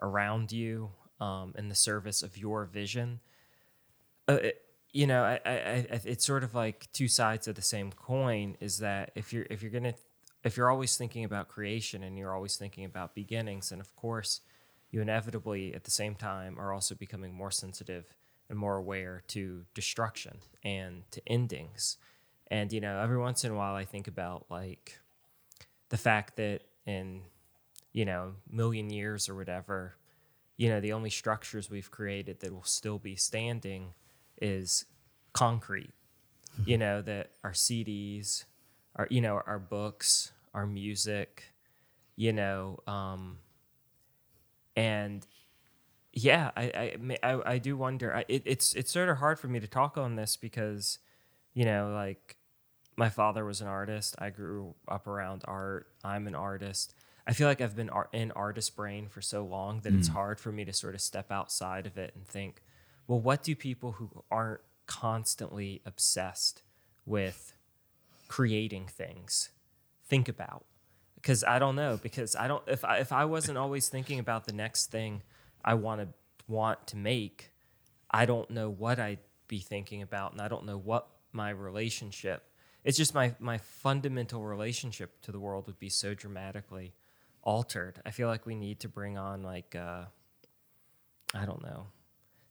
around 0.00 0.52
you 0.52 0.90
um, 1.20 1.54
in 1.56 1.68
the 1.68 1.74
service 1.74 2.22
of 2.22 2.36
your 2.36 2.64
vision 2.66 3.20
uh, 4.28 4.34
it- 4.34 4.60
you 4.92 5.08
know, 5.08 5.24
I, 5.24 5.40
I, 5.44 5.50
I, 5.50 6.00
it's 6.04 6.24
sort 6.24 6.44
of 6.44 6.54
like 6.54 6.86
two 6.92 7.08
sides 7.08 7.48
of 7.48 7.56
the 7.56 7.62
same 7.62 7.90
coin. 7.90 8.56
Is 8.60 8.78
that 8.78 9.10
if 9.16 9.32
you're 9.32 9.44
if 9.50 9.60
you're 9.60 9.72
gonna 9.72 9.94
if 10.44 10.56
you're 10.56 10.70
always 10.70 10.96
thinking 10.96 11.24
about 11.24 11.48
creation 11.48 12.04
and 12.04 12.16
you're 12.16 12.32
always 12.32 12.56
thinking 12.56 12.84
about 12.84 13.12
beginnings, 13.12 13.72
and 13.72 13.80
of 13.80 13.94
course, 13.96 14.40
you 14.92 15.00
inevitably 15.02 15.74
at 15.74 15.82
the 15.82 15.90
same 15.90 16.14
time 16.14 16.60
are 16.60 16.72
also 16.72 16.94
becoming 16.94 17.34
more 17.34 17.50
sensitive 17.50 18.14
and 18.48 18.56
more 18.56 18.76
aware 18.76 19.24
to 19.28 19.64
destruction 19.74 20.38
and 20.62 21.02
to 21.10 21.20
endings. 21.26 21.96
And 22.46 22.72
you 22.72 22.80
know, 22.80 23.00
every 23.00 23.18
once 23.18 23.42
in 23.44 23.50
a 23.50 23.56
while, 23.56 23.74
I 23.74 23.84
think 23.84 24.06
about 24.06 24.46
like 24.48 25.00
the 25.88 25.96
fact 25.96 26.36
that 26.36 26.62
in 26.86 27.22
you 27.92 28.04
know 28.04 28.34
million 28.50 28.90
years 28.90 29.28
or 29.28 29.34
whatever 29.34 29.96
you 30.56 30.68
know 30.68 30.80
the 30.80 30.92
only 30.92 31.10
structures 31.10 31.70
we've 31.70 31.90
created 31.90 32.40
that 32.40 32.52
will 32.52 32.62
still 32.64 32.98
be 32.98 33.16
standing 33.16 33.94
is 34.40 34.84
concrete 35.32 35.92
you 36.64 36.78
know 36.78 37.02
that 37.02 37.30
our 37.42 37.52
cds 37.52 38.44
our 38.96 39.06
you 39.10 39.20
know 39.20 39.40
our 39.46 39.58
books, 39.58 40.32
our 40.52 40.66
music, 40.66 41.52
you 42.16 42.32
know, 42.32 42.80
um, 42.86 43.38
and 44.76 45.26
yeah, 46.12 46.50
I 46.56 46.62
I 46.62 47.18
I, 47.22 47.52
I 47.54 47.58
do 47.58 47.76
wonder. 47.76 48.14
I, 48.14 48.24
it, 48.28 48.42
it's 48.44 48.74
it's 48.74 48.92
sort 48.92 49.08
of 49.08 49.18
hard 49.18 49.38
for 49.38 49.48
me 49.48 49.60
to 49.60 49.66
talk 49.66 49.98
on 49.98 50.16
this 50.16 50.36
because, 50.36 50.98
you 51.54 51.64
know, 51.64 51.92
like 51.92 52.36
my 52.96 53.08
father 53.08 53.44
was 53.44 53.60
an 53.60 53.66
artist. 53.66 54.14
I 54.18 54.30
grew 54.30 54.74
up 54.88 55.06
around 55.06 55.42
art. 55.46 55.88
I'm 56.02 56.26
an 56.26 56.34
artist. 56.34 56.94
I 57.26 57.32
feel 57.32 57.48
like 57.48 57.60
I've 57.60 57.76
been 57.76 57.90
art, 57.90 58.10
in 58.12 58.30
artist 58.32 58.76
brain 58.76 59.08
for 59.08 59.20
so 59.20 59.44
long 59.44 59.80
that 59.80 59.94
it's 59.94 60.08
hmm. 60.08 60.14
hard 60.14 60.38
for 60.38 60.52
me 60.52 60.64
to 60.64 60.72
sort 60.72 60.94
of 60.94 61.00
step 61.00 61.32
outside 61.32 61.86
of 61.86 61.96
it 61.96 62.12
and 62.14 62.26
think, 62.26 62.62
well, 63.06 63.20
what 63.20 63.42
do 63.42 63.54
people 63.54 63.92
who 63.92 64.10
aren't 64.30 64.60
constantly 64.86 65.80
obsessed 65.86 66.62
with 67.06 67.54
creating 68.28 68.86
things 68.86 69.50
think 70.06 70.28
about? 70.28 70.64
Because 71.16 71.42
I 71.44 71.58
don't 71.58 71.76
know. 71.76 71.98
Because 72.02 72.36
I 72.36 72.46
don't. 72.46 72.62
If 72.66 72.84
I, 72.84 72.98
if 72.98 73.10
I 73.10 73.24
wasn't 73.24 73.56
always 73.56 73.88
thinking 73.88 74.18
about 74.18 74.44
the 74.44 74.52
next 74.52 74.90
thing 74.90 75.22
I 75.64 75.74
want 75.74 76.02
to 76.02 76.08
want 76.46 76.86
to 76.88 76.96
make, 76.96 77.50
I 78.10 78.26
don't 78.26 78.50
know 78.50 78.68
what 78.68 78.98
I'd 78.98 79.20
be 79.48 79.60
thinking 79.60 80.02
about, 80.02 80.32
and 80.32 80.40
I 80.42 80.48
don't 80.48 80.66
know 80.66 80.76
what 80.76 81.08
my 81.32 81.50
relationship. 81.50 82.42
It's 82.84 82.96
just 82.98 83.14
my 83.14 83.34
my 83.38 83.58
fundamental 83.58 84.44
relationship 84.44 85.20
to 85.22 85.32
the 85.32 85.40
world 85.40 85.66
would 85.66 85.78
be 85.78 85.88
so 85.88 86.14
dramatically 86.14 86.94
altered. 87.42 88.00
I 88.04 88.10
feel 88.10 88.28
like 88.28 88.44
we 88.46 88.54
need 88.54 88.80
to 88.80 88.88
bring 88.88 89.16
on 89.18 89.42
like 89.42 89.74
uh, 89.74 90.04
I 91.34 91.46
don't 91.46 91.62
know, 91.62 91.86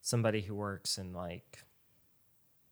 somebody 0.02 0.42
who 0.42 0.56
works 0.56 0.98
in 0.98 1.14
like 1.14 1.60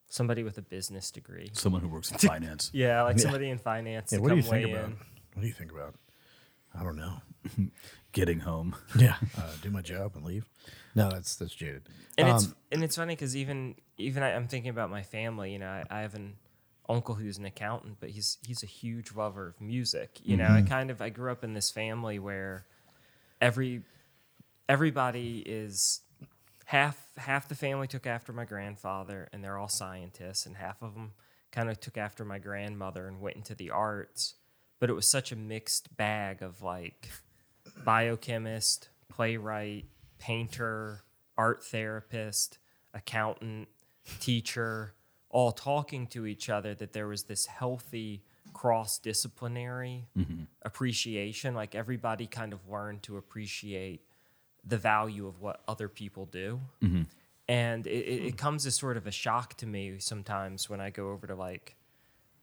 somebody 0.07 0.43
with 0.43 0.57
a 0.57 0.61
business 0.61 1.11
degree. 1.11 1.49
Someone 1.53 1.81
who 1.81 1.87
works 1.87 2.11
in 2.11 2.17
finance. 2.29 2.69
Yeah, 2.73 3.03
like 3.03 3.19
somebody 3.19 3.49
in 3.49 3.57
finance 3.59 4.11
Yeah, 4.11 4.17
to 4.17 4.21
what 4.23 4.29
do 4.29 4.35
you 4.35 4.41
think 4.41 4.67
about? 4.69 4.85
in. 4.85 4.91
What 5.33 5.41
do 5.41 5.47
you 5.47 5.53
think 5.53 5.71
about? 5.71 5.95
I 6.77 6.83
don't 6.83 6.95
know. 6.97 7.21
Getting 8.11 8.39
home. 8.39 8.75
Yeah, 8.97 9.15
uh, 9.37 9.51
do 9.61 9.69
my 9.69 9.81
job 9.81 10.13
and 10.15 10.25
leave. 10.25 10.45
No, 10.95 11.09
that's 11.09 11.35
that's 11.35 11.53
jaded. 11.55 11.83
and 12.17 12.27
it's 12.27 12.45
Um, 12.47 12.55
and 12.71 12.83
it's 12.83 12.95
funny 12.97 13.15
because 13.15 13.37
even 13.37 13.75
even 13.97 14.23
I, 14.23 14.35
I'm 14.35 14.47
thinking 14.47 14.69
about 14.69 14.89
my 14.89 15.03
family. 15.03 15.53
You 15.53 15.59
know, 15.59 15.69
I, 15.69 15.83
I 15.89 16.01
have 16.01 16.15
an 16.15 16.33
uncle 16.91 17.15
who's 17.15 17.37
an 17.37 17.45
accountant, 17.45 17.97
but 17.99 18.09
he's 18.09 18.37
he's 18.45 18.63
a 18.63 18.67
huge 18.67 19.15
lover 19.15 19.47
of 19.47 19.61
music. 19.61 20.19
You 20.23 20.37
know, 20.37 20.45
I 20.45 20.59
mm-hmm. 20.59 20.67
kind 20.67 20.91
of 20.91 21.01
I 21.01 21.09
grew 21.09 21.31
up 21.31 21.43
in 21.43 21.53
this 21.53 21.71
family 21.71 22.19
where 22.19 22.65
every 23.39 23.83
everybody 24.67 25.43
is 25.45 26.01
half 26.65 26.97
half 27.17 27.47
the 27.47 27.55
family 27.55 27.87
took 27.87 28.05
after 28.05 28.33
my 28.33 28.45
grandfather, 28.45 29.29
and 29.31 29.43
they're 29.43 29.57
all 29.57 29.67
scientists, 29.67 30.45
and 30.45 30.57
half 30.57 30.81
of 30.81 30.93
them 30.93 31.13
kind 31.51 31.69
of 31.69 31.79
took 31.79 31.97
after 31.97 32.23
my 32.25 32.39
grandmother 32.39 33.07
and 33.07 33.21
went 33.21 33.35
into 33.35 33.55
the 33.55 33.69
arts. 33.69 34.35
But 34.79 34.89
it 34.89 34.93
was 34.93 35.09
such 35.09 35.31
a 35.31 35.35
mixed 35.35 35.95
bag 35.95 36.41
of 36.41 36.61
like 36.61 37.09
biochemist, 37.83 38.89
playwright, 39.09 39.85
painter, 40.19 41.03
art 41.37 41.63
therapist, 41.63 42.57
accountant, 42.93 43.67
teacher, 44.19 44.93
all 45.31 45.51
talking 45.51 46.07
to 46.07 46.25
each 46.25 46.49
other 46.49 46.75
that 46.75 46.93
there 46.93 47.07
was 47.07 47.23
this 47.23 47.45
healthy 47.47 48.21
cross 48.53 48.99
disciplinary 48.99 50.05
appreciation. 50.61 51.53
Like 51.55 51.73
everybody 51.75 52.27
kind 52.27 52.53
of 52.53 52.59
learned 52.69 53.01
to 53.03 53.17
appreciate 53.17 54.01
the 54.67 54.77
value 54.77 55.25
of 55.27 55.41
what 55.41 55.61
other 55.67 55.87
people 55.87 56.25
do. 56.25 56.59
And 57.47 57.87
it, 57.87 57.89
it, 57.89 58.25
it 58.27 58.37
comes 58.37 58.65
as 58.65 58.75
sort 58.75 58.97
of 58.97 59.07
a 59.07 59.11
shock 59.11 59.55
to 59.57 59.65
me 59.65 59.95
sometimes 59.99 60.69
when 60.69 60.79
I 60.79 60.89
go 60.89 61.09
over 61.11 61.27
to 61.27 61.35
like 61.35 61.75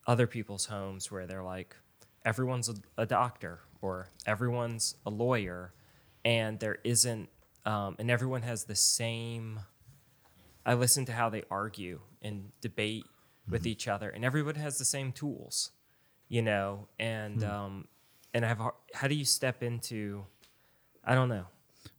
other 0.07 0.27
people's 0.27 0.66
homes 0.66 1.11
where 1.11 1.27
they're 1.27 1.42
like, 1.42 1.77
everyone's 2.24 2.68
a, 2.68 2.74
a 2.96 3.07
doctor 3.07 3.61
or 3.81 4.09
everyone's 4.27 4.96
a 5.07 5.11
lawyer, 5.11 5.72
and 6.24 6.59
there 6.59 6.79
isn't, 6.85 7.29
um, 7.64 7.94
and 7.98 8.11
everyone 8.11 8.42
has 8.42 8.64
the 8.64 8.74
same. 8.74 9.61
I 10.66 10.74
listen 10.74 11.05
to 11.07 11.12
how 11.12 11.29
they 11.31 11.44
argue 11.51 12.01
and 12.23 12.51
debate 12.61 13.05
with 13.49 13.63
mm-hmm. 13.63 13.69
each 13.69 13.89
other, 13.89 14.11
and 14.11 14.25
everyone 14.25 14.57
has 14.57 14.79
the 14.79 14.85
same 14.85 15.13
tools, 15.13 15.71
you 16.29 16.43
know, 16.43 16.89
and 16.99 17.41
mm. 17.41 17.51
um, 17.51 17.89
and 18.35 18.45
I 18.45 18.49
have. 18.49 18.61
How 18.95 19.09
do 19.09 19.15
you 19.15 19.25
step 19.25 19.63
into? 19.63 20.25
I 21.05 21.15
don't 21.15 21.29
know. 21.29 21.47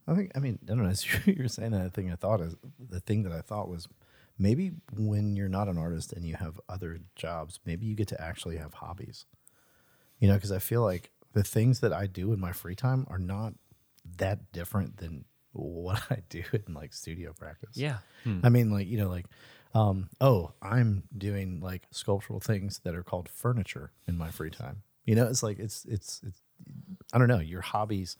I 0.06 0.14
think. 0.14 0.32
I 0.34 0.38
mean, 0.38 0.58
I 0.64 0.74
don't 0.74 0.84
know. 0.84 0.88
As 0.90 1.06
you 1.26 1.36
were 1.38 1.48
saying 1.48 1.72
that, 1.72 1.82
the 1.84 1.90
thing 1.90 2.10
I 2.10 2.16
thought 2.16 2.40
is 2.40 2.56
the 2.78 3.00
thing 3.00 3.22
that 3.24 3.32
I 3.32 3.40
thought 3.40 3.68
was 3.68 3.88
maybe 4.38 4.72
when 4.96 5.36
you're 5.36 5.48
not 5.48 5.68
an 5.68 5.78
artist 5.78 6.12
and 6.12 6.24
you 6.24 6.34
have 6.36 6.60
other 6.68 7.00
jobs, 7.14 7.60
maybe 7.64 7.86
you 7.86 7.94
get 7.94 8.08
to 8.08 8.20
actually 8.20 8.56
have 8.56 8.74
hobbies. 8.74 9.26
You 10.18 10.28
know, 10.28 10.34
because 10.34 10.52
I 10.52 10.58
feel 10.58 10.82
like 10.82 11.10
the 11.32 11.42
things 11.42 11.80
that 11.80 11.92
I 11.92 12.06
do 12.06 12.32
in 12.32 12.40
my 12.40 12.52
free 12.52 12.74
time 12.74 13.06
are 13.08 13.18
not 13.18 13.54
that 14.18 14.52
different 14.52 14.98
than 14.98 15.24
what 15.52 16.02
I 16.10 16.22
do 16.28 16.42
in 16.52 16.74
like 16.74 16.92
studio 16.92 17.32
practice. 17.32 17.76
Yeah. 17.76 17.98
Hmm. 18.24 18.40
I 18.42 18.48
mean, 18.48 18.70
like, 18.70 18.86
you 18.86 18.98
know, 18.98 19.08
like, 19.08 19.26
um, 19.74 20.08
oh, 20.20 20.52
I'm 20.60 21.04
doing 21.16 21.60
like 21.60 21.82
sculptural 21.90 22.40
things 22.40 22.80
that 22.84 22.94
are 22.94 23.02
called 23.02 23.28
furniture 23.28 23.92
in 24.06 24.18
my 24.18 24.30
free 24.30 24.50
time. 24.50 24.82
You 25.04 25.14
know, 25.14 25.26
it's 25.26 25.42
like, 25.42 25.58
it's, 25.58 25.84
it's, 25.84 26.20
it's, 26.26 26.42
I 27.12 27.18
don't 27.18 27.28
know, 27.28 27.38
your 27.40 27.60
hobbies, 27.62 28.16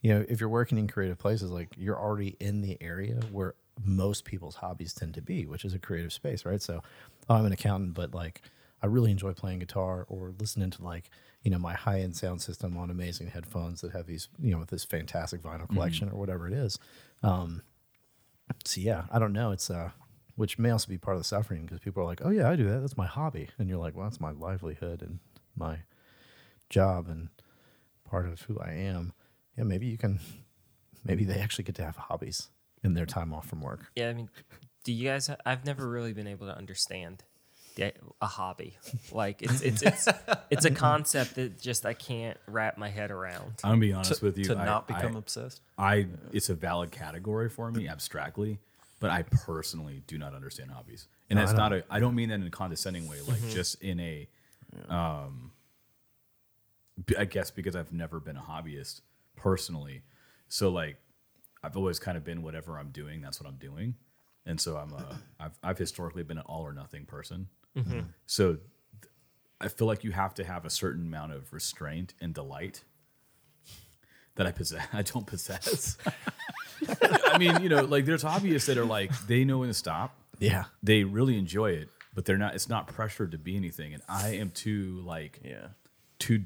you 0.00 0.12
know, 0.12 0.24
if 0.28 0.40
you're 0.40 0.48
working 0.48 0.78
in 0.78 0.88
creative 0.88 1.18
places, 1.18 1.50
like 1.50 1.68
you're 1.76 1.98
already 1.98 2.36
in 2.40 2.60
the 2.60 2.76
area 2.80 3.20
where 3.30 3.54
most 3.84 4.24
people's 4.24 4.56
hobbies 4.56 4.92
tend 4.92 5.14
to 5.14 5.22
be, 5.22 5.46
which 5.46 5.64
is 5.64 5.74
a 5.74 5.78
creative 5.78 6.12
space, 6.12 6.44
right? 6.44 6.60
So 6.60 6.82
oh, 7.28 7.34
I'm 7.34 7.46
an 7.46 7.52
accountant, 7.52 7.94
but 7.94 8.14
like 8.14 8.42
I 8.82 8.86
really 8.86 9.12
enjoy 9.12 9.32
playing 9.32 9.60
guitar 9.60 10.04
or 10.08 10.34
listening 10.38 10.70
to 10.70 10.82
like, 10.82 11.08
you 11.42 11.50
know, 11.50 11.58
my 11.58 11.74
high 11.74 12.00
end 12.00 12.16
sound 12.16 12.42
system 12.42 12.76
on 12.76 12.90
amazing 12.90 13.28
headphones 13.28 13.80
that 13.80 13.92
have 13.92 14.06
these, 14.06 14.28
you 14.40 14.50
know, 14.50 14.58
with 14.58 14.70
this 14.70 14.84
fantastic 14.84 15.40
vinyl 15.42 15.68
collection 15.68 16.08
or 16.08 16.18
whatever 16.18 16.48
it 16.48 16.52
is. 16.52 16.78
Um, 17.22 17.62
so 18.64 18.80
yeah, 18.80 19.04
I 19.10 19.18
don't 19.18 19.32
know. 19.32 19.52
It's 19.52 19.70
uh, 19.70 19.90
which 20.42 20.58
may 20.58 20.70
also 20.70 20.88
be 20.88 20.98
part 20.98 21.16
of 21.16 21.20
the 21.20 21.24
suffering 21.24 21.62
because 21.62 21.78
people 21.78 22.02
are 22.02 22.06
like, 22.06 22.20
oh 22.24 22.30
yeah, 22.30 22.50
I 22.50 22.56
do 22.56 22.68
that. 22.68 22.80
That's 22.80 22.96
my 22.96 23.06
hobby, 23.06 23.50
and 23.58 23.68
you're 23.68 23.78
like, 23.78 23.94
well, 23.94 24.06
that's 24.06 24.20
my 24.20 24.32
livelihood 24.32 25.00
and 25.00 25.20
my 25.54 25.82
job 26.68 27.06
and 27.06 27.28
part 28.10 28.26
of 28.26 28.40
who 28.42 28.58
I 28.58 28.72
am. 28.72 29.12
Yeah, 29.56 29.62
maybe 29.62 29.86
you 29.86 29.96
can. 29.96 30.18
Maybe 31.04 31.24
they 31.24 31.38
actually 31.38 31.62
get 31.62 31.76
to 31.76 31.84
have 31.84 31.94
hobbies 31.94 32.48
in 32.82 32.94
their 32.94 33.06
time 33.06 33.32
off 33.32 33.46
from 33.46 33.60
work. 33.60 33.92
Yeah, 33.94 34.08
I 34.08 34.14
mean, 34.14 34.30
do 34.82 34.92
you 34.92 35.10
guys? 35.10 35.30
I've 35.46 35.64
never 35.64 35.88
really 35.88 36.12
been 36.12 36.26
able 36.26 36.48
to 36.48 36.58
understand 36.58 37.22
the, 37.76 37.92
a 38.20 38.26
hobby. 38.26 38.76
Like 39.12 39.42
it's 39.42 39.60
it's 39.60 39.82
it's 39.82 40.08
it's 40.50 40.64
a 40.64 40.70
concept 40.88 41.36
that 41.36 41.60
just 41.60 41.86
I 41.86 41.94
can't 41.94 42.36
wrap 42.48 42.78
my 42.78 42.88
head 42.88 43.12
around. 43.12 43.60
I'm 43.62 43.70
gonna 43.70 43.80
be 43.80 43.92
honest 43.92 44.22
with 44.22 44.38
you. 44.38 44.46
to 44.46 44.58
I- 44.58 44.64
not 44.64 44.88
become 44.88 45.14
I, 45.14 45.18
obsessed. 45.20 45.60
I 45.78 46.06
it's 46.32 46.48
a 46.48 46.54
valid 46.56 46.90
category 46.90 47.48
for 47.48 47.70
me 47.70 47.86
abstractly, 47.86 48.58
but 49.02 49.10
I 49.10 49.22
personally 49.24 50.02
do 50.06 50.16
not 50.16 50.32
understand 50.32 50.70
hobbies, 50.70 51.08
and 51.28 51.38
that's 51.38 51.52
not 51.58 51.72
a. 51.72 51.84
I 51.90 51.98
don't 52.00 52.14
mean 52.14 52.28
that 52.30 52.36
in 52.36 52.46
a 52.46 52.50
condescending 52.50 53.06
way, 53.08 53.20
like 53.28 53.46
just 53.50 53.82
in 53.82 53.98
a. 54.00 54.28
Um, 54.88 55.50
b- 57.04 57.16
I 57.18 57.24
guess 57.26 57.50
because 57.50 57.76
I've 57.76 57.92
never 57.92 58.20
been 58.20 58.36
a 58.36 58.40
hobbyist 58.42 59.00
personally, 59.36 60.02
so 60.48 60.70
like 60.70 60.96
I've 61.62 61.76
always 61.76 61.98
kind 61.98 62.16
of 62.16 62.24
been 62.24 62.42
whatever 62.42 62.78
I'm 62.78 62.90
doing, 62.90 63.20
that's 63.20 63.40
what 63.40 63.48
I'm 63.48 63.56
doing, 63.58 63.96
and 64.46 64.60
so 64.60 64.76
I'm 64.76 64.92
a. 64.92 65.20
I've 65.40 65.58
I've 65.62 65.78
historically 65.78 66.22
been 66.22 66.38
an 66.38 66.44
all 66.46 66.62
or 66.62 66.72
nothing 66.72 67.04
person, 67.04 67.48
so 68.26 68.52
th- 68.54 68.62
I 69.60 69.68
feel 69.68 69.86
like 69.88 70.04
you 70.04 70.12
have 70.12 70.34
to 70.34 70.44
have 70.44 70.64
a 70.64 70.70
certain 70.70 71.02
amount 71.06 71.32
of 71.32 71.52
restraint 71.52 72.14
and 72.20 72.32
delight 72.32 72.84
that 74.36 74.46
I 74.46 74.52
possess. 74.52 74.86
I 74.92 75.02
don't 75.02 75.26
possess. 75.26 75.98
I 76.88 77.38
mean, 77.38 77.60
you 77.62 77.68
know, 77.68 77.82
like 77.82 78.04
there's 78.04 78.22
hobbyists 78.24 78.66
that 78.66 78.78
are 78.78 78.84
like 78.84 79.10
they 79.26 79.44
know 79.44 79.58
when 79.58 79.68
to 79.68 79.74
stop. 79.74 80.14
Yeah, 80.38 80.64
They 80.82 81.04
really 81.04 81.38
enjoy 81.38 81.70
it, 81.72 81.88
but 82.14 82.24
they're 82.24 82.38
not. 82.38 82.54
It's 82.54 82.68
not 82.68 82.88
pressured 82.88 83.30
to 83.32 83.38
be 83.38 83.56
anything. 83.56 83.94
And 83.94 84.02
I 84.08 84.30
am 84.36 84.50
too 84.50 85.02
like 85.04 85.40
Yeah. 85.44 85.68
too. 86.18 86.44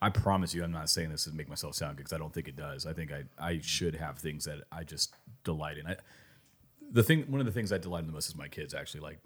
I 0.00 0.10
promise 0.10 0.54
you, 0.54 0.62
I'm 0.62 0.70
not 0.70 0.88
saying 0.90 1.10
this 1.10 1.24
to 1.24 1.32
make 1.32 1.48
myself 1.48 1.74
sound 1.74 1.96
good 1.96 2.04
because 2.04 2.12
I 2.12 2.18
don't 2.18 2.32
think 2.32 2.46
it 2.48 2.54
does. 2.56 2.86
I 2.86 2.92
think 2.92 3.10
I 3.12 3.24
I 3.38 3.60
should 3.62 3.94
have 3.96 4.18
things 4.18 4.44
that 4.44 4.58
I 4.70 4.84
just 4.84 5.14
delight 5.44 5.78
in. 5.78 5.86
I, 5.86 5.96
the 6.90 7.02
thing, 7.02 7.22
one 7.24 7.40
of 7.40 7.46
the 7.46 7.52
things 7.52 7.72
I 7.72 7.78
delight 7.78 8.00
in 8.00 8.06
the 8.06 8.12
most 8.12 8.28
is 8.28 8.36
my 8.36 8.48
kids. 8.48 8.74
Actually, 8.74 9.00
like 9.00 9.18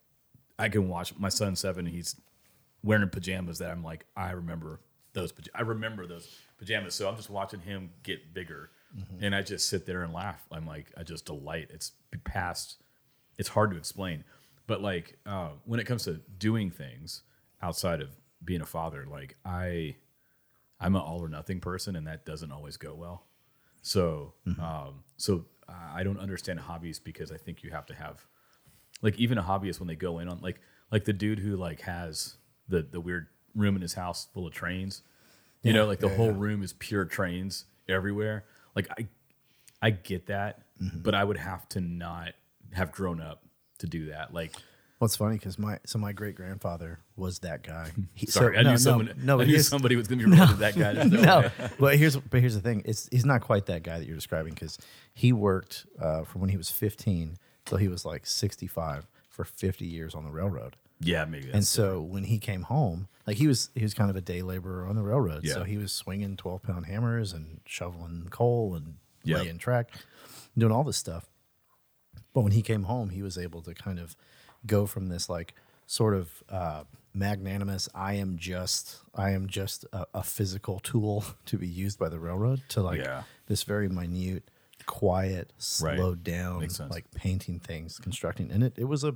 I 0.59 0.69
can 0.69 0.89
watch 0.89 1.15
my 1.19 1.29
son 1.29 1.57
seven. 1.57 1.85
He's 1.87 2.17
wearing 2.85 3.09
pajamas 3.09 3.59
that 3.59 3.71
I'm 3.71 3.83
like, 3.83 4.07
I 4.17 4.31
remember 4.31 4.81
those. 5.13 5.33
I 5.55 5.63
remember 5.63 6.07
those 6.07 6.29
pajamas. 6.59 6.95
So 6.95 7.09
I'm 7.09 7.17
just 7.17 7.31
watching 7.31 7.61
him 7.61 7.91
get 8.03 8.33
bigger, 8.33 8.71
and 9.21 9.35
I 9.35 9.43
just 9.43 9.69
sit 9.69 9.87
there 9.87 10.03
and 10.03 10.13
laugh. 10.13 10.45
I'm 10.51 10.67
like, 10.67 10.93
I 10.97 11.03
just 11.03 11.27
delight. 11.27 11.69
It's 11.71 11.93
past. 12.25 12.77
It's 13.39 13.49
hard 13.49 13.71
to 13.71 13.77
explain, 13.77 14.25
but 14.67 14.83
like 14.83 15.19
uh, 15.27 15.51
when 15.65 15.81
it 15.81 15.85
comes 15.85 16.05
to 16.05 16.21
doing 16.39 16.71
things 16.71 17.23
outside 17.63 18.01
of 18.01 18.11
being 18.45 18.61
a 18.61 18.67
father, 18.67 19.07
like 19.11 19.37
I, 19.45 19.97
I'm 20.81 20.95
an 20.95 21.03
all 21.03 21.21
or 21.21 21.29
nothing 21.29 21.61
person, 21.61 21.97
and 21.97 22.07
that 22.07 22.27
doesn't 22.27 22.53
always 22.53 22.77
go 22.77 22.95
well. 22.95 23.25
So, 23.81 24.35
um, 24.61 25.03
so 25.17 25.45
I 25.69 26.03
don't 26.03 26.19
understand 26.19 26.61
hobbies 26.61 26.99
because 26.99 27.33
I 27.33 27.37
think 27.37 27.63
you 27.63 27.71
have 27.71 27.87
to 27.87 27.95
have 27.95 28.25
like 29.01 29.19
even 29.19 29.39
a 29.39 29.43
hobbyist 29.43 29.81
when 29.81 29.89
they 29.89 29.97
go 29.97 30.19
in 30.19 30.29
on 30.29 30.41
like 30.41 30.61
like 30.91 31.05
the 31.05 31.13
dude 31.13 31.39
who 31.39 31.57
like 31.57 31.81
has 31.83 32.37
the 32.69 32.83
the 32.83 33.01
weird 33.01 33.29
room 33.55 33.77
in 33.77 33.83
his 33.83 33.95
house 33.95 34.29
full 34.33 34.47
of 34.47 34.53
trains. 34.53 35.03
You 35.63 35.73
know, 35.73 35.87
like 35.87 36.01
the 36.01 36.09
whole 36.09 36.33
room 36.33 36.63
is 36.63 36.73
pure 36.73 37.05
trains 37.05 37.67
everywhere. 37.89 38.45
Like 38.75 38.89
I, 38.99 39.07
I 39.81 39.91
get 39.91 40.27
that, 40.27 40.61
Mm-hmm. 40.83 40.99
but 41.03 41.15
I 41.15 41.23
would 41.23 41.37
have 41.37 41.69
to 41.71 41.81
not 41.81 42.31
have 42.73 42.91
grown 42.91 43.21
up 43.21 43.45
to 43.79 43.87
do 43.87 44.07
that. 44.07 44.35
Like, 44.35 44.51
Well, 44.99 45.07
it's 45.07 45.15
funny 45.15 45.37
because 45.37 45.57
my 45.59 45.79
so 45.87 45.99
my 45.99 46.11
great 46.13 46.35
grandfather 46.35 46.99
was 47.15 47.39
that 47.41 47.63
guy. 47.63 47.93
He, 48.15 48.27
sorry, 48.27 48.55
so, 48.57 48.61
I 48.61 48.63
no, 48.63 48.69
knew 48.71 48.73
no, 48.73 48.77
someone. 48.79 49.15
No, 49.23 49.41
I 49.41 49.45
knew 49.45 49.59
somebody 49.61 49.95
was 49.95 50.09
going 50.09 50.19
to 50.21 50.25
be 50.27 50.31
related 50.33 50.55
to 50.55 50.61
that 50.61 50.75
guy. 50.77 50.93
There's 50.95 51.11
no 51.13 51.21
no, 51.23 51.51
but 51.79 51.97
here's 51.99 52.17
but 52.17 52.41
here's 52.41 52.55
the 52.55 52.61
thing. 52.61 52.83
It's 52.85 53.09
he's 53.13 53.25
not 53.25 53.43
quite 53.43 53.67
that 53.67 53.83
guy 53.85 53.99
that 54.01 54.07
you're 54.07 54.17
describing 54.17 54.55
because 54.55 54.79
he 55.15 55.33
worked 55.33 55.87
uh, 56.01 56.25
from 56.25 56.41
when 56.41 56.51
he 56.51 56.57
was 56.57 56.71
15 56.71 57.37
till 57.65 57.79
he 57.79 57.87
was 57.89 58.05
like 58.05 58.27
65 58.27 59.07
for 59.29 59.45
50 59.45 59.87
years 59.87 60.15
on 60.17 60.25
the 60.25 60.31
railroad. 60.33 60.77
Yeah, 61.03 61.25
maybe. 61.25 61.51
And 61.53 61.67
so 61.67 62.01
when 62.01 62.25
he 62.25 62.39
came 62.39 62.63
home, 62.63 63.09
like 63.27 63.37
he 63.37 63.47
was 63.47 63.71
he 63.75 63.83
was 63.83 63.95
kind 63.95 64.11
of 64.11 64.17
a 64.17 64.21
day 64.21 64.43
laborer 64.43 64.87
on 64.87 64.97
the 64.97 65.03
railroad. 65.03 65.45
yeah. 65.45 65.55
So 65.55 65.65
he 65.65 65.77
was 65.77 65.93
swinging 65.93 66.37
12 66.37 66.63
pound 66.63 66.87
hammers 66.87 67.33
and 67.33 67.61
shoveling 67.67 68.29
coal 68.31 68.75
and 68.75 68.97
Yeah. 69.25 69.39
laying 69.39 69.59
track, 69.59 69.91
doing 70.57 70.73
all 70.73 70.85
this 70.85 70.97
stuff. 70.97 71.29
But 72.35 72.43
when 72.43 72.53
he 72.53 72.63
came 72.63 72.85
home, 72.85 73.11
he 73.11 73.23
was 73.23 73.37
able 73.39 73.63
to 73.63 73.75
kind 73.75 73.99
of 73.99 74.17
go 74.67 74.87
from 74.87 75.09
this 75.09 75.29
like 75.29 75.55
sort 75.87 76.15
of 76.15 76.43
uh, 76.49 76.85
magnanimous, 77.13 77.89
I 77.95 78.15
am 78.15 78.39
just, 78.39 79.01
I 79.15 79.31
am 79.31 79.47
just 79.47 79.85
a, 79.93 80.07
a 80.15 80.23
physical 80.23 80.79
tool 80.81 81.25
to 81.47 81.59
be 81.59 81.69
used 81.69 81.99
by 81.99 82.09
the 82.09 82.19
railroad 82.19 82.63
to 82.71 82.81
like 82.83 83.01
Yeah. 83.01 83.25
this 83.47 83.63
very 83.65 83.89
minute, 83.89 84.51
quiet, 84.87 85.53
Right. 85.81 85.97
slowed 85.99 86.25
down, 86.25 86.61
Makes 86.61 86.81
like 86.81 87.11
painting 87.15 87.61
things, 87.61 87.99
constructing. 87.99 88.51
And 88.51 88.65
it, 88.65 88.73
it 88.79 88.85
was 88.85 89.05
a, 89.05 89.15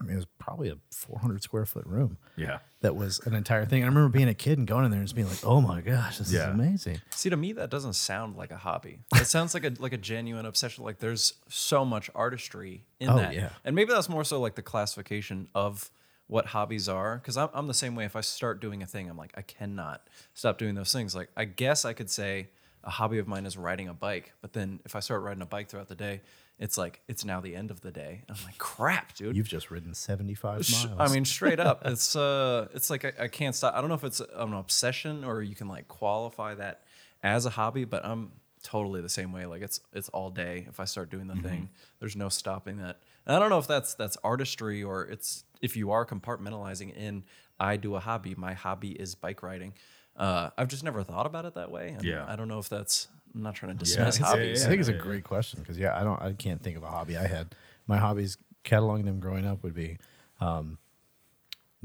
I 0.00 0.04
mean, 0.04 0.14
it 0.14 0.16
was 0.16 0.26
probably 0.38 0.70
a 0.70 0.76
400 0.92 1.42
square 1.42 1.66
foot 1.66 1.84
room 1.86 2.16
yeah. 2.36 2.60
that 2.80 2.96
was 2.96 3.20
an 3.26 3.34
entire 3.34 3.66
thing. 3.66 3.82
I 3.82 3.86
remember 3.86 4.08
being 4.08 4.28
a 4.28 4.34
kid 4.34 4.56
and 4.56 4.66
going 4.66 4.86
in 4.86 4.90
there 4.90 4.98
and 5.00 5.06
just 5.06 5.14
being 5.14 5.28
like, 5.28 5.44
"Oh 5.44 5.60
my 5.60 5.82
gosh, 5.82 6.18
this 6.18 6.32
Yeah. 6.32 6.48
is 6.48 6.54
amazing." 6.54 7.00
See, 7.10 7.28
to 7.28 7.36
me, 7.36 7.52
that 7.52 7.68
doesn't 7.70 7.92
sound 7.92 8.36
like 8.36 8.50
a 8.50 8.56
hobby. 8.56 9.00
It 9.16 9.26
sounds 9.26 9.52
like 9.52 9.64
a 9.64 9.72
like 9.78 9.92
a 9.92 9.98
genuine 9.98 10.46
obsession. 10.46 10.84
Like 10.84 10.98
there's 11.00 11.34
so 11.48 11.84
much 11.84 12.08
artistry 12.14 12.84
in 12.98 13.10
Oh, 13.10 13.16
that, 13.16 13.34
yeah. 13.34 13.50
and 13.64 13.76
maybe 13.76 13.92
that's 13.92 14.08
more 14.08 14.24
so 14.24 14.40
like 14.40 14.54
the 14.54 14.62
classification 14.62 15.48
of 15.54 15.90
what 16.28 16.46
hobbies 16.46 16.88
are. 16.88 17.16
Because 17.18 17.36
I'm 17.36 17.50
I'm 17.52 17.66
the 17.66 17.74
same 17.74 17.94
way. 17.94 18.04
If 18.06 18.16
I 18.16 18.22
start 18.22 18.60
doing 18.60 18.82
a 18.82 18.86
thing, 18.86 19.10
I'm 19.10 19.18
like 19.18 19.32
I 19.36 19.42
cannot 19.42 20.08
stop 20.32 20.56
doing 20.56 20.74
those 20.74 20.92
things. 20.92 21.14
Like 21.14 21.28
I 21.36 21.44
guess 21.44 21.84
I 21.84 21.92
could 21.92 22.08
say 22.08 22.48
a 22.82 22.90
hobby 22.90 23.18
of 23.18 23.28
mine 23.28 23.44
is 23.44 23.58
riding 23.58 23.88
a 23.88 23.92
bike, 23.94 24.32
but 24.40 24.54
then 24.54 24.80
if 24.86 24.96
I 24.96 25.00
start 25.00 25.20
riding 25.22 25.42
a 25.42 25.46
bike 25.46 25.68
throughout 25.68 25.88
the 25.88 25.94
day, 25.94 26.22
it's 26.60 26.78
like 26.78 27.00
it's 27.08 27.24
now 27.24 27.40
the 27.40 27.56
end 27.56 27.72
of 27.72 27.80
the 27.80 27.90
day. 27.90 28.22
I'm 28.28 28.36
like 28.44 28.58
crap, 28.58 29.14
dude. 29.14 29.36
You've 29.36 29.48
just 29.48 29.70
ridden 29.72 29.94
seventy-five 29.94 30.64
Sh- 30.64 30.84
miles. 30.84 30.96
I 31.10 31.12
mean, 31.12 31.24
straight 31.24 31.58
up, 31.58 31.82
it's 31.84 32.14
uh, 32.28 32.68
it's 32.74 32.90
like 32.90 33.04
I, 33.04 33.24
I 33.24 33.28
can't 33.28 33.54
stop. 33.56 33.74
I 33.74 33.80
don't 33.80 33.88
know 33.88 33.96
if 33.96 34.04
it's 34.04 34.20
an 34.20 34.52
obsession 34.52 35.24
or 35.24 35.42
you 35.42 35.56
can 35.56 35.66
like 35.66 35.88
qualify 35.88 36.54
that 36.54 36.82
as 37.22 37.46
a 37.46 37.50
hobby, 37.50 37.84
but 37.84 38.04
I'm 38.04 38.30
totally 38.62 39.00
the 39.00 39.08
same 39.08 39.32
way. 39.32 39.46
Like 39.46 39.62
it's 39.62 39.80
it's 39.92 40.08
all 40.10 40.30
day. 40.30 40.66
If 40.68 40.78
I 40.78 40.84
start 40.84 41.10
doing 41.10 41.26
the 41.26 41.36
thing, 41.36 41.70
there's 41.98 42.14
no 42.14 42.28
stopping 42.28 42.76
that. 42.76 42.98
And 43.26 43.34
I 43.34 43.38
don't 43.38 43.50
know 43.50 43.58
if 43.58 43.66
that's 43.66 43.94
that's 43.94 44.16
artistry 44.22 44.82
or 44.82 45.04
it's 45.04 45.44
if 45.62 45.76
you 45.76 45.90
are 45.90 46.04
compartmentalizing 46.06 46.94
in. 46.96 47.24
I 47.58 47.76
do 47.76 47.94
a 47.94 48.00
hobby. 48.00 48.34
My 48.34 48.54
hobby 48.54 48.92
is 48.92 49.14
bike 49.14 49.42
riding. 49.42 49.74
Uh, 50.16 50.48
I've 50.56 50.68
just 50.68 50.82
never 50.82 51.02
thought 51.02 51.26
about 51.26 51.44
it 51.44 51.54
that 51.56 51.70
way. 51.70 51.90
And 51.90 52.02
Yeah. 52.02 52.24
I 52.26 52.34
don't 52.36 52.48
know 52.48 52.58
if 52.58 52.68
that's. 52.70 53.08
I'm 53.34 53.42
not 53.42 53.54
trying 53.54 53.76
to 53.76 53.84
Yeah, 53.84 54.04
dismiss 54.04 54.18
yeah, 54.18 54.26
hobbies. 54.26 54.64
I 54.64 54.68
think 54.68 54.80
it's 54.80 54.88
a 54.88 54.92
yeah, 54.92 54.98
great 54.98 55.24
question 55.24 55.60
because 55.60 55.78
yeah, 55.78 55.98
I 55.98 56.02
don't, 56.04 56.20
I 56.20 56.32
can't 56.32 56.62
think 56.62 56.76
of 56.76 56.82
a 56.82 56.88
hobby 56.88 57.16
I 57.16 57.26
had. 57.26 57.54
My 57.86 57.96
hobbies, 57.98 58.36
cataloging 58.64 59.04
them 59.04 59.20
growing 59.20 59.46
up, 59.46 59.62
would 59.62 59.74
be 59.74 59.98
um, 60.40 60.78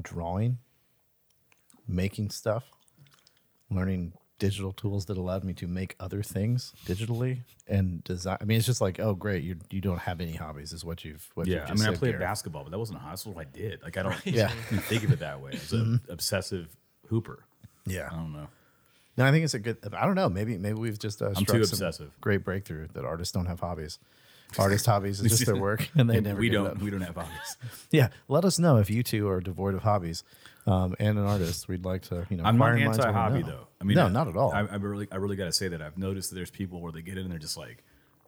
drawing, 0.01 0.57
making 1.87 2.29
stuff, 2.31 2.63
learning 3.69 4.13
digital 4.39 4.73
tools 4.73 5.05
that 5.05 5.17
allowed 5.17 5.43
me 5.43 5.53
to 5.53 5.67
make 5.67 5.95
other 5.99 6.21
things 6.21 6.73
digitally 6.85 7.39
and 7.67 8.03
design. 8.03 8.37
I 8.41 8.45
mean, 8.45 8.57
it's 8.57 8.65
just 8.65 8.81
like, 8.81 8.99
oh, 8.99 9.13
great, 9.13 9.43
you 9.43 9.57
you 9.71 9.81
don't 9.81 9.99
have 9.99 10.19
any 10.21 10.33
hobbies, 10.33 10.73
is 10.73 10.83
what 10.83 11.05
you've 11.05 11.29
what 11.35 11.47
Yeah, 11.47 11.55
you've 11.59 11.65
I 11.65 11.67
just 11.69 11.83
mean, 11.83 11.89
I 11.93 11.95
played 11.95 12.13
there. 12.13 12.19
basketball, 12.19 12.63
but 12.63 12.71
that 12.71 12.79
wasn't 12.79 12.97
a 12.97 13.01
hobby. 13.01 13.11
That's 13.11 13.25
what 13.25 13.37
I 13.37 13.49
did. 13.49 13.81
Like, 13.83 13.97
I 13.97 14.03
don't 14.03 14.15
Yeah. 14.25 14.49
think 14.89 15.03
of 15.03 15.11
it 15.11 15.19
that 15.19 15.39
way. 15.41 15.51
As 15.53 15.73
an 15.73 16.01
obsessive 16.09 16.75
hooper. 17.07 17.45
Yeah, 17.87 18.09
I 18.11 18.15
don't 18.15 18.33
know. 18.33 18.47
No, 19.17 19.25
I 19.25 19.31
think 19.31 19.45
it's 19.45 19.53
a 19.53 19.59
good. 19.59 19.77
I 19.93 20.05
don't 20.05 20.15
know. 20.15 20.29
Maybe 20.29 20.57
maybe 20.57 20.77
we've 20.79 20.99
just 20.99 21.21
uh, 21.21 21.27
I'm 21.35 21.45
too 21.45 21.63
some 21.65 21.75
obsessive. 21.77 22.19
Great 22.21 22.43
breakthrough 22.43 22.87
that 22.93 23.05
artists 23.05 23.31
don't 23.31 23.45
have 23.45 23.59
hobbies. 23.59 23.99
Artist 24.59 24.85
hobbies 24.85 25.19
is 25.21 25.31
just 25.31 25.45
their 25.47 25.55
work, 25.55 25.89
and 25.95 26.09
they 26.09 26.21
never. 26.21 26.39
we 26.39 26.49
don't. 26.49 26.79
We 26.79 26.89
don't 26.91 27.01
have 27.01 27.15
hobbies. 27.15 27.57
Yeah, 27.91 28.09
let 28.27 28.45
us 28.45 28.59
know 28.59 28.77
if 28.77 28.89
you 28.89 29.03
two 29.03 29.27
are 29.29 29.39
devoid 29.41 29.73
of 29.73 29.81
hobbies, 29.83 30.23
um, 30.67 30.95
and 30.99 31.17
an 31.17 31.25
artist. 31.25 31.67
We'd 31.67 31.83
like 31.85 32.03
to, 32.03 32.25
you 32.29 32.37
know. 32.37 32.43
I'm 32.43 32.57
not 32.57 32.75
inquiring 32.75 32.85
minds 32.85 32.97
wanna 32.99 33.09
anti-hobby 33.09 33.41
though. 33.43 33.67
I 33.81 33.83
mean, 33.85 33.95
no, 33.95 34.05
I- 34.05 34.09
not 34.09 34.27
at 34.27 34.35
all. 34.37 34.51
I, 34.51 34.59
I 34.61 34.75
really, 34.75 35.07
I 35.11 35.15
really 35.15 35.35
got 35.35 35.45
to 35.45 35.51
say 35.53 35.67
that 35.69 35.81
I've 35.81 35.97
noticed 35.97 36.29
that 36.29 36.35
there's 36.35 36.51
people 36.51 36.79
where 36.81 36.91
they 36.91 37.01
get 37.01 37.13
in 37.17 37.23
and 37.23 37.31
they're 37.31 37.39
just 37.39 37.57
like, 37.57 37.83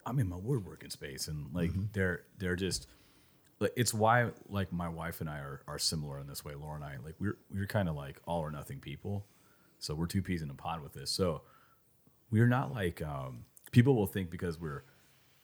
I'm 0.05 0.17
in 0.19 0.27
my 0.29 0.37
woodworking 0.37 0.89
space, 0.89 1.27
and 1.27 1.53
like 1.53 1.71
Mm-hmm. 1.71 1.83
they're 1.93 2.21
they're 2.39 2.55
just. 2.55 2.87
like, 3.59 3.73
It's 3.75 3.93
why 3.93 4.29
like 4.49 4.71
my 4.73 4.89
wife 4.89 5.21
and 5.21 5.29
I 5.29 5.37
are, 5.39 5.61
are 5.67 5.79
similar 5.79 6.19
in 6.19 6.27
this 6.27 6.43
way. 6.43 6.53
Laura 6.55 6.75
and 6.75 6.83
I 6.83 6.95
like 7.03 7.15
we're 7.19 7.37
we're 7.53 7.67
kind 7.67 7.87
of 7.89 7.95
like 7.95 8.19
all 8.25 8.39
or 8.41 8.51
nothing 8.51 8.79
people, 8.79 9.25
so 9.79 9.93
we're 9.93 10.07
two 10.07 10.21
peas 10.21 10.41
in 10.41 10.49
a 10.49 10.53
pod 10.53 10.81
with 10.81 10.93
this. 10.93 11.11
So 11.11 11.41
we're 12.31 12.47
not 12.47 12.73
like 12.73 13.01
um, 13.01 13.45
people 13.71 13.95
will 13.95 14.07
think 14.07 14.29
because 14.29 14.59
we're 14.59 14.83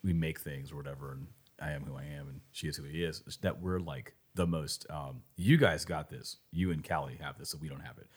we 0.04 0.14
make 0.14 0.40
things 0.40 0.72
or 0.72 0.76
whatever, 0.76 1.14
and 1.14 1.28
I 1.62 1.72
am 1.72 1.84
who 1.84 1.96
I 1.96 2.04
am, 2.04 2.28
and 2.28 2.42
she 2.52 2.68
is 2.68 2.78
who 2.78 2.84
he 2.84 3.04
is. 3.04 3.24
That 3.42 3.62
we're 3.62 3.80
like 3.80 4.14
the 4.36 4.48
most. 4.48 4.86
Um, 4.90 5.22
you 5.36 5.58
guys 5.58 5.86
got 5.86 6.10
this. 6.10 6.38
You 6.52 6.72
and 6.72 6.88
Callie 6.88 7.20
have 7.22 7.38
this, 7.38 7.50
so 7.50 7.58
we 7.62 7.70
don't 7.70 7.82
have 7.82 7.98
it. 7.98 8.08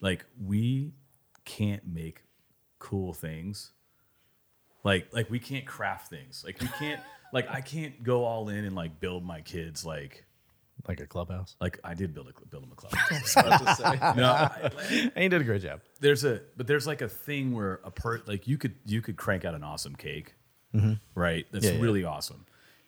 Like 0.00 0.24
we 0.40 0.92
can't 1.44 1.86
make 1.86 2.22
cool 2.78 3.12
things. 3.12 3.72
Like 4.84 5.08
like 5.12 5.30
we 5.30 5.38
can't 5.38 5.66
craft 5.66 6.10
things. 6.10 6.42
Like 6.44 6.60
we 6.60 6.68
can't. 6.78 7.00
like 7.32 7.48
I 7.50 7.60
can't 7.60 8.02
go 8.02 8.24
all 8.24 8.48
in 8.48 8.64
and 8.64 8.76
like 8.76 9.00
build 9.00 9.24
my 9.24 9.40
kids 9.40 9.84
like. 9.84 10.24
Like 10.88 11.00
a 11.00 11.06
clubhouse. 11.06 11.56
Like 11.60 11.78
I 11.84 11.94
did 11.94 12.12
build 12.14 12.28
a 12.28 12.46
build 12.46 12.62
them 12.64 12.72
a 12.72 12.74
club. 12.74 12.92
About 13.36 13.66
to 13.66 13.74
say. 13.76 14.20
no, 14.20 14.24
I, 14.30 14.70
And 15.14 15.24
you 15.24 15.28
did 15.28 15.40
a 15.40 15.44
great 15.44 15.62
job. 15.62 15.80
there's 16.00 16.24
a 16.24 16.40
but 16.56 16.66
there's 16.66 16.86
like 16.86 17.02
a 17.02 17.08
thing 17.08 17.52
where 17.52 17.80
a 17.84 17.90
per 17.90 18.20
like 18.26 18.46
you 18.46 18.58
could 18.58 18.74
you 18.84 19.00
could 19.00 19.16
crank 19.16 19.44
out 19.44 19.54
an 19.54 19.62
awesome 19.62 19.94
cake 19.96 20.34
mm-hmm. 20.74 20.94
right 21.14 21.46
that's 21.52 21.64
Yeah, 21.64 21.72
yeah. 21.72 21.80
really 21.82 22.04
awesome 22.04 22.46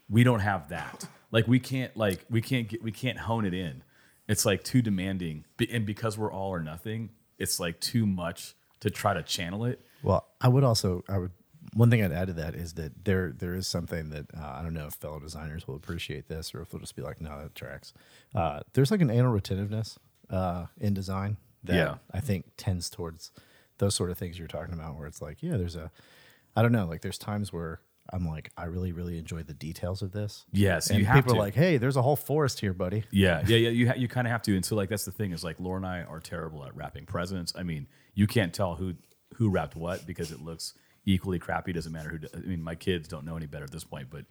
we 0.09 0.25
don't 0.25 0.41
have 0.41 0.69
that 0.71 1.07
like 1.31 1.47
we 1.49 1.59
can't 1.61 1.97
like 1.97 2.25
we 2.29 2.41
can't 2.41 2.69
get 2.69 2.83
we 2.83 2.93
can't 2.93 3.19
hone 3.19 3.45
it 3.45 3.55
in 3.55 3.83
it's 4.29 4.45
like 4.45 4.65
too 4.65 4.83
demanding 4.83 5.45
and 5.71 5.87
because 5.87 6.19
we're 6.19 6.33
all 6.33 6.51
or 6.51 6.61
nothing 6.61 7.11
it's 7.39 7.59
like 7.61 7.81
too 7.81 8.07
much 8.07 8.55
to 8.81 8.91
try 8.91 9.15
to 9.15 9.23
channel 9.23 9.65
it 9.65 9.81
Well, 10.03 10.27
I 10.41 10.49
would 10.49 10.65
also, 10.65 11.03
I 11.09 11.17
would. 11.19 11.31
One 11.75 11.91
thing 11.91 12.03
I'd 12.05 12.13
add 12.13 12.29
to 12.29 12.33
that 12.35 12.55
is 12.55 12.75
that 12.75 13.05
there 13.05 13.33
there 13.37 13.55
is 13.55 13.67
something 13.67 14.11
that 14.11 14.27
uh, 14.35 14.47
I 14.59 14.63
don't 14.63 14.75
know 14.75 14.87
if 14.87 14.95
fellow 14.95 15.19
designers 15.19 15.67
will 15.69 15.75
appreciate 15.77 16.29
this 16.29 16.55
or 16.55 16.63
if 16.63 16.71
they'll 16.71 16.81
just 16.81 16.97
be 16.97 17.03
like, 17.03 17.21
no, 17.21 17.37
that 17.43 17.55
tracks. 17.55 17.93
Uh, 18.35 18.61
there's 18.75 18.91
like 18.91 19.01
an 19.01 19.11
anal 19.11 19.33
retentiveness 19.33 19.99
uh, 20.31 20.67
in 20.81 20.95
design 20.95 21.37
that 21.65 21.75
Yeah. 21.77 21.95
I 22.13 22.21
think 22.21 22.47
tends 22.57 22.89
towards 22.89 23.33
those 23.79 23.95
sort 23.95 24.11
of 24.11 24.17
things 24.19 24.39
you're 24.39 24.47
talking 24.49 24.73
about, 24.73 24.97
where 24.97 25.07
it's 25.09 25.21
like, 25.21 25.43
yeah, 25.43 25.57
there's 25.57 25.75
a, 25.77 25.91
I 26.55 26.63
don't 26.63 26.71
know, 26.73 26.87
like 26.87 27.01
there's 27.03 27.19
times 27.19 27.53
where 27.53 27.81
I'm 28.13 28.25
like, 28.27 28.53
I 28.57 28.67
really 28.67 28.93
really 28.93 29.19
enjoy 29.19 29.43
the 29.43 29.55
details 29.55 30.01
of 30.03 30.13
this. 30.13 30.45
Yes, 30.53 30.91
and 30.91 30.99
you 31.01 31.07
have 31.07 31.17
people 31.17 31.35
to. 31.35 31.41
are 31.41 31.43
like, 31.43 31.55
hey, 31.55 31.79
there's 31.79 31.97
a 31.97 32.03
whole 32.03 32.17
forest 32.17 32.61
here, 32.61 32.73
buddy. 32.75 33.03
Yeah, 33.11 33.43
yeah, 33.47 33.57
yeah. 33.57 33.71
You 33.71 33.89
ha- 33.89 33.95
you 33.97 34.09
kind 34.09 34.27
of 34.27 34.31
have 34.31 34.43
to, 34.43 34.55
and 34.55 34.65
so 34.65 34.77
like 34.77 34.91
that's 34.91 35.07
the 35.07 35.11
thing 35.11 35.33
is 35.33 35.43
like 35.43 35.59
Laura 35.59 35.79
and 35.79 35.87
I 35.87 36.03
are 36.03 36.21
terrible 36.21 36.65
at 36.65 36.77
wrapping 36.77 37.07
presents. 37.07 37.53
I 37.57 37.63
mean, 37.63 37.89
you 38.15 38.27
can't 38.27 38.53
tell 38.55 38.75
who 38.77 38.95
who 39.37 39.49
wrapped 39.51 39.75
what 39.75 40.07
because 40.07 40.31
it 40.31 40.41
looks 40.41 40.75
equally 41.07 41.38
crappy. 41.38 41.73
Doesn't 41.73 41.93
matter 41.93 42.11
who. 42.11 42.19
I 42.37 42.40
mean, 42.40 42.62
my 42.62 42.75
kids 42.75 43.09
don't 43.09 43.25
know 43.25 43.37
any 43.37 43.47
better 43.47 43.64
at 43.64 43.71
this 43.71 43.85
point, 43.85 44.09
but 44.11 44.25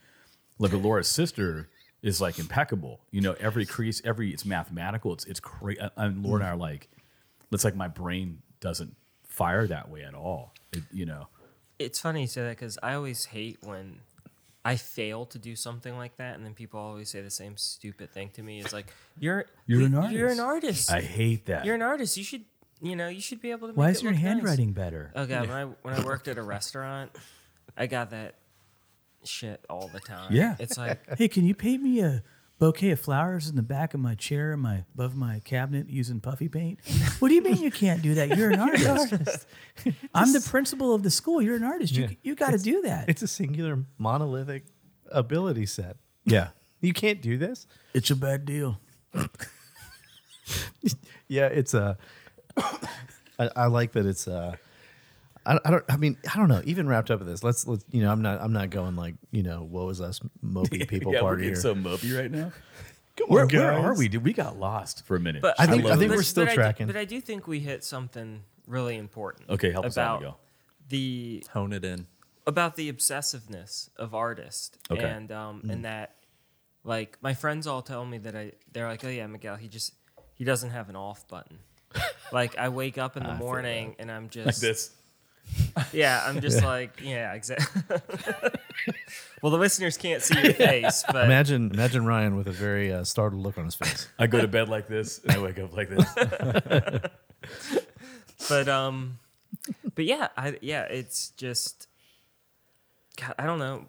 like 0.59 0.71
but 0.71 0.81
Laura's 0.81 1.07
sister 1.07 1.69
is 2.01 2.19
like 2.21 2.39
impeccable. 2.39 3.01
You 3.11 3.21
know, 3.21 3.35
every 3.39 3.65
crease, 3.65 4.01
every 4.05 4.31
it's 4.31 4.45
mathematical. 4.45 5.13
It's 5.13 5.25
it's 5.25 5.39
crazy. 5.39 5.79
Uh, 5.79 5.89
and 5.97 6.23
Laura 6.23 6.41
and 6.41 6.47
I 6.47 6.51
are 6.51 6.57
like, 6.57 6.89
it's 7.51 7.63
like 7.63 7.75
my 7.75 7.87
brain 7.87 8.41
doesn't 8.59 8.95
fire 9.27 9.67
that 9.67 9.89
way 9.89 10.03
at 10.03 10.13
all. 10.13 10.53
It, 10.71 10.83
you 10.91 11.05
know. 11.05 11.27
It's 11.79 11.99
funny 11.99 12.21
you 12.21 12.27
say 12.27 12.43
that 12.43 12.51
because 12.51 12.77
I 12.83 12.93
always 12.93 13.25
hate 13.25 13.57
when 13.61 13.99
I 14.65 14.77
fail 14.77 15.25
to 15.27 15.39
do 15.39 15.55
something 15.55 15.97
like 15.97 16.17
that, 16.17 16.35
and 16.35 16.45
then 16.45 16.53
people 16.53 16.79
always 16.79 17.09
say 17.09 17.21
the 17.21 17.29
same 17.29 17.57
stupid 17.57 18.13
thing 18.13 18.29
to 18.31 18.43
me. 18.43 18.61
It's 18.61 18.71
like 18.71 18.93
you're 19.19 19.45
You're 19.65 19.81
an 19.85 19.95
artist. 19.95 20.13
You're 20.13 20.29
an 20.29 20.39
artist." 20.39 20.89
artist. 20.89 20.91
I 20.91 21.01
hate 21.01 21.47
that. 21.47 21.65
You're 21.65 21.75
an 21.75 21.81
artist. 21.81 22.15
You 22.15 22.23
should 22.23 22.45
you 22.83 22.95
know 22.95 23.07
you 23.07 23.21
should 23.21 23.41
be 23.41 23.51
able 23.51 23.69
to. 23.69 23.73
Why 23.73 23.89
is 23.89 23.97
it 23.97 24.03
your 24.03 24.11
look 24.11 24.21
nice. 24.21 24.29
handwriting 24.31 24.73
better? 24.73 25.11
Oh 25.15 25.25
god, 25.25 25.47
when 25.47 25.57
I 25.57 25.63
when 25.81 25.93
I 25.93 26.03
worked 26.05 26.27
at 26.27 26.37
a 26.37 26.43
restaurant, 26.43 27.11
I 27.77 27.87
got 27.87 28.11
that 28.11 28.35
shit 29.23 29.65
all 29.69 29.87
the 29.87 29.99
time. 30.01 30.33
Yeah. 30.33 30.55
it's 30.59 30.77
like 30.77 30.99
Hey, 31.17 31.27
can 31.29 31.45
you 31.45 31.55
paint 31.55 31.81
me 31.81 32.01
a 32.01 32.21
bouquet 32.59 32.91
of 32.91 32.99
flowers 32.99 33.47
in 33.49 33.55
the 33.55 33.61
back 33.63 33.93
of 33.93 33.99
my 34.01 34.15
chair, 34.15 34.55
my 34.57 34.83
above 34.93 35.15
my 35.15 35.39
cabinet 35.45 35.89
using 35.89 36.19
puffy 36.19 36.49
paint? 36.49 36.79
What 37.19 37.29
do 37.29 37.35
you 37.35 37.41
mean 37.41 37.57
you 37.57 37.71
can't 37.71 38.01
do 38.01 38.15
that? 38.15 38.37
You're 38.37 38.51
an 38.51 38.59
artist. 38.59 39.47
I'm 40.13 40.33
the 40.33 40.41
principal 40.41 40.93
of 40.93 41.03
the 41.03 41.09
school. 41.11 41.41
You're 41.41 41.55
an 41.55 41.63
artist. 41.63 41.93
You 41.95 42.03
Yeah. 42.03 42.09
you 42.21 42.35
got 42.35 42.51
to 42.51 42.57
do 42.57 42.81
that. 42.81 43.07
It's 43.09 43.21
a 43.21 43.27
singular 43.27 43.85
monolithic 43.97 44.65
ability 45.11 45.65
set. 45.67 45.95
Yeah, 46.25 46.49
you 46.81 46.91
can't 46.93 47.21
do 47.21 47.37
this. 47.37 47.65
It's 47.93 48.11
a 48.11 48.15
bad 48.15 48.45
deal. 48.45 48.79
yeah, 51.27 51.47
it's 51.47 51.73
a 51.73 51.97
I, 52.57 53.49
I 53.55 53.65
like 53.67 53.93
that 53.93 54.05
it's. 54.05 54.27
uh 54.27 54.55
I, 55.45 55.59
I 55.65 55.71
don't. 55.71 55.83
I 55.89 55.97
mean, 55.97 56.17
I 56.33 56.37
don't 56.37 56.47
know. 56.47 56.61
Even 56.63 56.87
wrapped 56.87 57.11
up 57.11 57.19
in 57.19 57.27
this, 57.27 57.43
let's 57.43 57.67
let's. 57.67 57.83
You 57.91 58.01
know, 58.01 58.11
I'm 58.11 58.21
not. 58.21 58.41
I'm 58.41 58.53
not 58.53 58.69
going 58.69 58.95
like 58.95 59.15
you 59.31 59.43
know, 59.43 59.63
what 59.69 59.85
was 59.85 59.99
us 59.99 60.19
mopey 60.45 60.87
people 60.87 61.11
yeah, 61.11 61.19
we're 61.21 61.29
party 61.29 61.43
here. 61.45 61.55
so 61.55 61.75
mopey 61.75 62.17
right 62.17 62.31
now. 62.31 62.51
Come 63.17 63.27
Where, 63.27 63.43
on, 63.43 63.49
where 63.49 63.71
guys. 63.73 63.83
are 63.83 63.95
we, 63.97 64.07
dude? 64.07 64.23
We 64.23 64.33
got 64.33 64.57
lost 64.57 65.05
for 65.05 65.15
a 65.15 65.19
minute. 65.19 65.41
But 65.41 65.55
I 65.59 65.67
think- 65.67 65.83
love 65.83 65.93
I 65.93 65.99
think 65.99 66.11
this. 66.11 66.17
we're 66.17 66.23
still 66.23 66.45
but 66.45 66.51
I 66.51 66.55
do- 66.55 66.61
tracking. 66.61 66.87
but 66.87 66.95
I 66.95 67.05
do 67.05 67.19
think 67.21 67.45
we 67.47 67.59
hit 67.59 67.83
something 67.83 68.41
really 68.67 68.95
important. 68.97 69.49
Okay, 69.49 69.71
help 69.71 69.85
us 69.85 69.97
out, 69.97 70.03
about 70.03 70.19
Miguel. 70.21 70.39
the 70.89 71.45
Hone 71.51 71.73
it 71.73 71.83
in. 71.85 72.07
about 72.47 72.75
the 72.75 72.91
obsessiveness 72.91 73.89
of 73.97 74.15
artists 74.15 74.77
Okay. 74.89 75.03
and 75.03 75.31
um 75.31 75.61
and 75.69 75.83
that 75.85 76.15
like 76.85 77.17
my 77.21 77.33
friends 77.33 77.67
all 77.67 77.81
tell 77.81 78.03
me 78.05 78.17
that 78.19 78.35
I 78.35 78.53
they're 78.71 78.87
like 78.87 79.03
oh 79.05 79.09
yeah 79.09 79.27
Miguel 79.27 79.57
he 79.57 79.67
just 79.67 79.93
he 80.33 80.43
doesn't 80.43 80.69
have 80.71 80.89
an 80.89 80.95
off 80.95 81.27
button 81.27 81.59
like 82.31 82.57
I 82.57 82.69
wake 82.69 82.97
up 82.97 83.17
in 83.17 83.23
the 83.23 83.33
morning 83.35 83.95
and 83.99 84.11
I'm 84.11 84.29
just 84.29 84.45
like 84.47 84.55
this. 84.57 84.91
yeah 85.91 86.23
I'm 86.25 86.39
just 86.41 86.63
like 86.63 87.01
yeah 87.03 87.33
exactly 87.33 87.81
well 89.41 89.51
the 89.51 89.57
listeners 89.57 89.97
can't 89.97 90.21
see 90.21 90.41
your 90.41 90.53
face 90.53 91.03
but 91.11 91.25
Imagine, 91.25 91.69
imagine 91.71 92.05
Ryan 92.05 92.35
with 92.37 92.47
a 92.47 92.51
very 92.51 92.93
uh, 92.93 93.03
startled 93.03 93.43
look 93.43 93.57
on 93.57 93.65
his 93.65 93.75
face. 93.75 94.07
I 94.17 94.27
go 94.27 94.39
to 94.39 94.47
bed 94.47 94.69
like 94.69 94.87
this, 94.87 95.19
and 95.19 95.33
I 95.33 95.39
wake 95.39 95.59
up 95.59 95.75
like 95.75 95.89
this. 95.89 97.01
but 98.49 98.67
um 98.69 99.19
but 99.95 100.05
yeah 100.05 100.29
i 100.37 100.57
yeah 100.61 100.83
it's 100.83 101.29
just 101.31 101.87
god 103.19 103.35
i 103.37 103.45
don't 103.45 103.59
know 103.59 103.85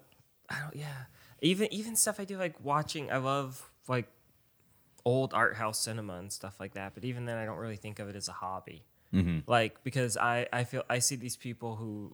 i 0.49 0.59
don't 0.59 0.75
yeah 0.75 1.05
even 1.41 1.71
even 1.73 1.95
stuff 1.95 2.19
i 2.19 2.25
do 2.25 2.37
like 2.37 2.55
watching 2.63 3.11
i 3.11 3.17
love 3.17 3.69
like 3.87 4.07
old 5.05 5.33
art 5.33 5.55
house 5.55 5.79
cinema 5.79 6.15
and 6.15 6.31
stuff 6.31 6.59
like 6.59 6.73
that 6.73 6.93
but 6.95 7.05
even 7.05 7.25
then 7.25 7.37
i 7.37 7.45
don't 7.45 7.57
really 7.57 7.75
think 7.75 7.99
of 7.99 8.09
it 8.09 8.15
as 8.15 8.27
a 8.27 8.33
hobby. 8.33 8.83
Mm-hmm. 9.13 9.49
Like 9.49 9.81
because 9.83 10.17
i 10.17 10.47
i 10.51 10.63
feel 10.65 10.83
i 10.89 10.99
see 10.99 11.15
these 11.15 11.37
people 11.37 11.75
who 11.75 12.13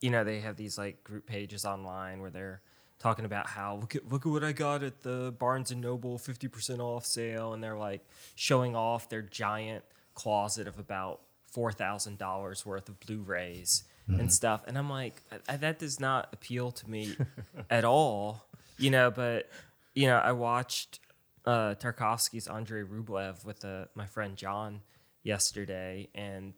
you 0.00 0.10
know 0.10 0.24
they 0.24 0.40
have 0.40 0.56
these 0.56 0.78
like 0.78 1.02
group 1.04 1.26
pages 1.26 1.64
online 1.64 2.20
where 2.20 2.30
they're 2.30 2.62
talking 3.02 3.24
about 3.24 3.48
how 3.48 3.76
look 3.76 3.96
at 3.96 4.08
look 4.10 4.24
at 4.24 4.30
what 4.30 4.44
I 4.44 4.52
got 4.52 4.82
at 4.82 5.02
the 5.02 5.34
Barnes 5.36 5.72
and 5.72 5.80
Noble 5.80 6.18
50% 6.18 6.78
off 6.78 7.04
sale 7.04 7.52
and 7.52 7.62
they're 7.62 7.76
like 7.76 8.04
showing 8.36 8.76
off 8.76 9.08
their 9.08 9.22
giant 9.22 9.84
closet 10.14 10.68
of 10.68 10.78
about 10.78 11.20
$4,000 11.54 12.64
worth 12.64 12.88
of 12.88 13.00
Blu-rays 13.00 13.84
and 14.06 14.16
mm-hmm. 14.16 14.28
stuff 14.28 14.62
and 14.68 14.78
I'm 14.78 14.88
like 14.88 15.22
I, 15.32 15.54
I- 15.54 15.56
that 15.56 15.78
does 15.80 15.98
not 15.98 16.28
appeal 16.32 16.70
to 16.70 16.90
me 16.90 17.16
at 17.70 17.84
all 17.84 18.46
you 18.78 18.90
know 18.90 19.10
but 19.10 19.50
you 19.94 20.06
know 20.06 20.18
I 20.18 20.32
watched 20.32 21.00
uh, 21.44 21.74
Tarkovsky's 21.74 22.46
Andrei 22.46 22.82
Rublev 22.82 23.44
with 23.44 23.64
uh, 23.64 23.86
my 23.94 24.06
friend 24.06 24.36
John 24.36 24.80
yesterday, 25.22 26.08
and 26.14 26.54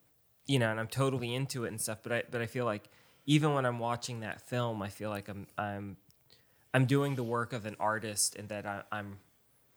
you 0.46 0.58
know, 0.58 0.70
and 0.70 0.78
I'm 0.78 0.88
totally 0.88 1.34
into 1.34 1.64
it 1.64 1.68
and 1.68 1.80
stuff. 1.80 1.98
But 2.02 2.12
I 2.12 2.22
but 2.30 2.40
I 2.40 2.46
feel 2.46 2.64
like 2.64 2.88
even 3.26 3.54
when 3.54 3.64
I'm 3.64 3.78
watching 3.78 4.20
that 4.20 4.40
film, 4.42 4.82
I 4.82 4.88
feel 4.88 5.10
like 5.10 5.28
I'm 5.28 5.46
I'm 5.56 5.96
I'm 6.72 6.86
doing 6.86 7.14
the 7.14 7.22
work 7.22 7.52
of 7.52 7.66
an 7.66 7.76
artist, 7.80 8.36
and 8.36 8.48
that 8.48 8.66
I, 8.66 8.82
I'm 8.92 9.18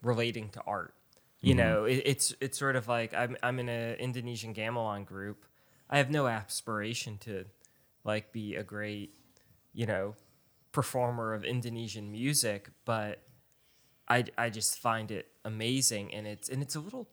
relating 0.03 0.49
to 0.49 0.61
art. 0.61 0.93
You 1.39 1.53
know, 1.53 1.85
it, 1.85 2.01
it's 2.03 2.33
it's 2.41 2.57
sort 2.57 2.75
of 2.75 2.87
like 2.87 3.13
I'm 3.13 3.37
I'm 3.43 3.59
in 3.59 3.69
an 3.69 3.95
Indonesian 3.95 4.53
gamelan 4.53 5.05
group. 5.05 5.45
I 5.89 5.99
have 5.99 6.09
no 6.09 6.27
aspiration 6.27 7.17
to 7.19 7.45
like 8.03 8.33
be 8.33 8.55
a 8.55 8.63
great, 8.63 9.13
you 9.73 9.85
know, 9.85 10.15
performer 10.71 11.33
of 11.33 11.45
Indonesian 11.45 12.11
music, 12.11 12.71
but 12.85 13.21
I, 14.09 14.25
I 14.37 14.49
just 14.49 14.79
find 14.79 15.11
it 15.11 15.27
amazing 15.43 16.13
and 16.13 16.25
it's 16.27 16.49
and 16.49 16.61
it's 16.61 16.75
a 16.75 16.79
little 16.79 17.07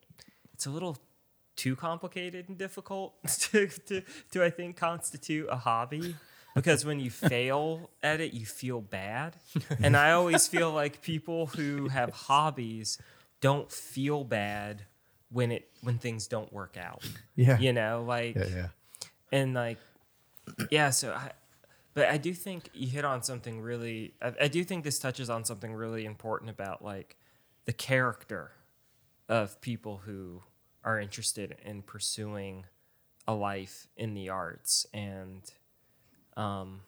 it's 0.52 0.66
a 0.66 0.70
little 0.70 0.96
too 1.56 1.76
complicated 1.76 2.48
and 2.48 2.58
difficult 2.58 3.14
to, 3.40 3.66
to, 3.68 4.02
to 4.32 4.44
I 4.44 4.50
think 4.50 4.76
constitute 4.76 5.46
a 5.50 5.56
hobby 5.56 6.16
because 6.54 6.84
when 6.84 7.00
you 7.00 7.10
fail 7.34 7.90
at 8.02 8.20
it 8.20 8.32
you 8.34 8.46
feel 8.46 8.80
bad 8.80 9.36
and 9.82 9.96
I 9.96 10.12
always 10.12 10.46
feel 10.48 10.72
like 10.72 11.02
people 11.02 11.46
who 11.46 11.88
have 11.88 12.10
hobbies 12.10 12.98
don't 13.40 13.70
feel 13.70 14.24
bad 14.24 14.82
when 15.30 15.50
it 15.52 15.68
when 15.82 15.98
things 15.98 16.26
don't 16.28 16.52
work 16.52 16.76
out 16.76 17.02
Yeah. 17.36 17.58
you 17.58 17.72
know 17.72 18.04
like 18.06 18.34
Yeah, 18.36 18.46
yeah. 18.54 18.68
and 19.32 19.54
like 19.54 19.78
yeah 20.70 20.90
so 20.90 21.12
I, 21.12 21.32
but 21.94 22.08
i 22.08 22.16
do 22.16 22.34
think 22.34 22.68
you 22.74 22.88
hit 22.88 23.04
on 23.04 23.22
something 23.22 23.60
really 23.60 24.14
I, 24.20 24.32
I 24.42 24.48
do 24.48 24.64
think 24.64 24.84
this 24.84 24.98
touches 24.98 25.30
on 25.30 25.44
something 25.44 25.72
really 25.72 26.04
important 26.04 26.50
about 26.50 26.84
like 26.84 27.16
the 27.64 27.72
character 27.72 28.52
of 29.28 29.60
people 29.60 30.02
who 30.04 30.42
are 30.84 31.00
interested 31.00 31.56
in 31.64 31.82
pursuing 31.82 32.66
a 33.26 33.34
life 33.34 33.88
in 33.96 34.12
the 34.14 34.28
arts 34.28 34.86
and 34.92 35.42
um 36.36 36.80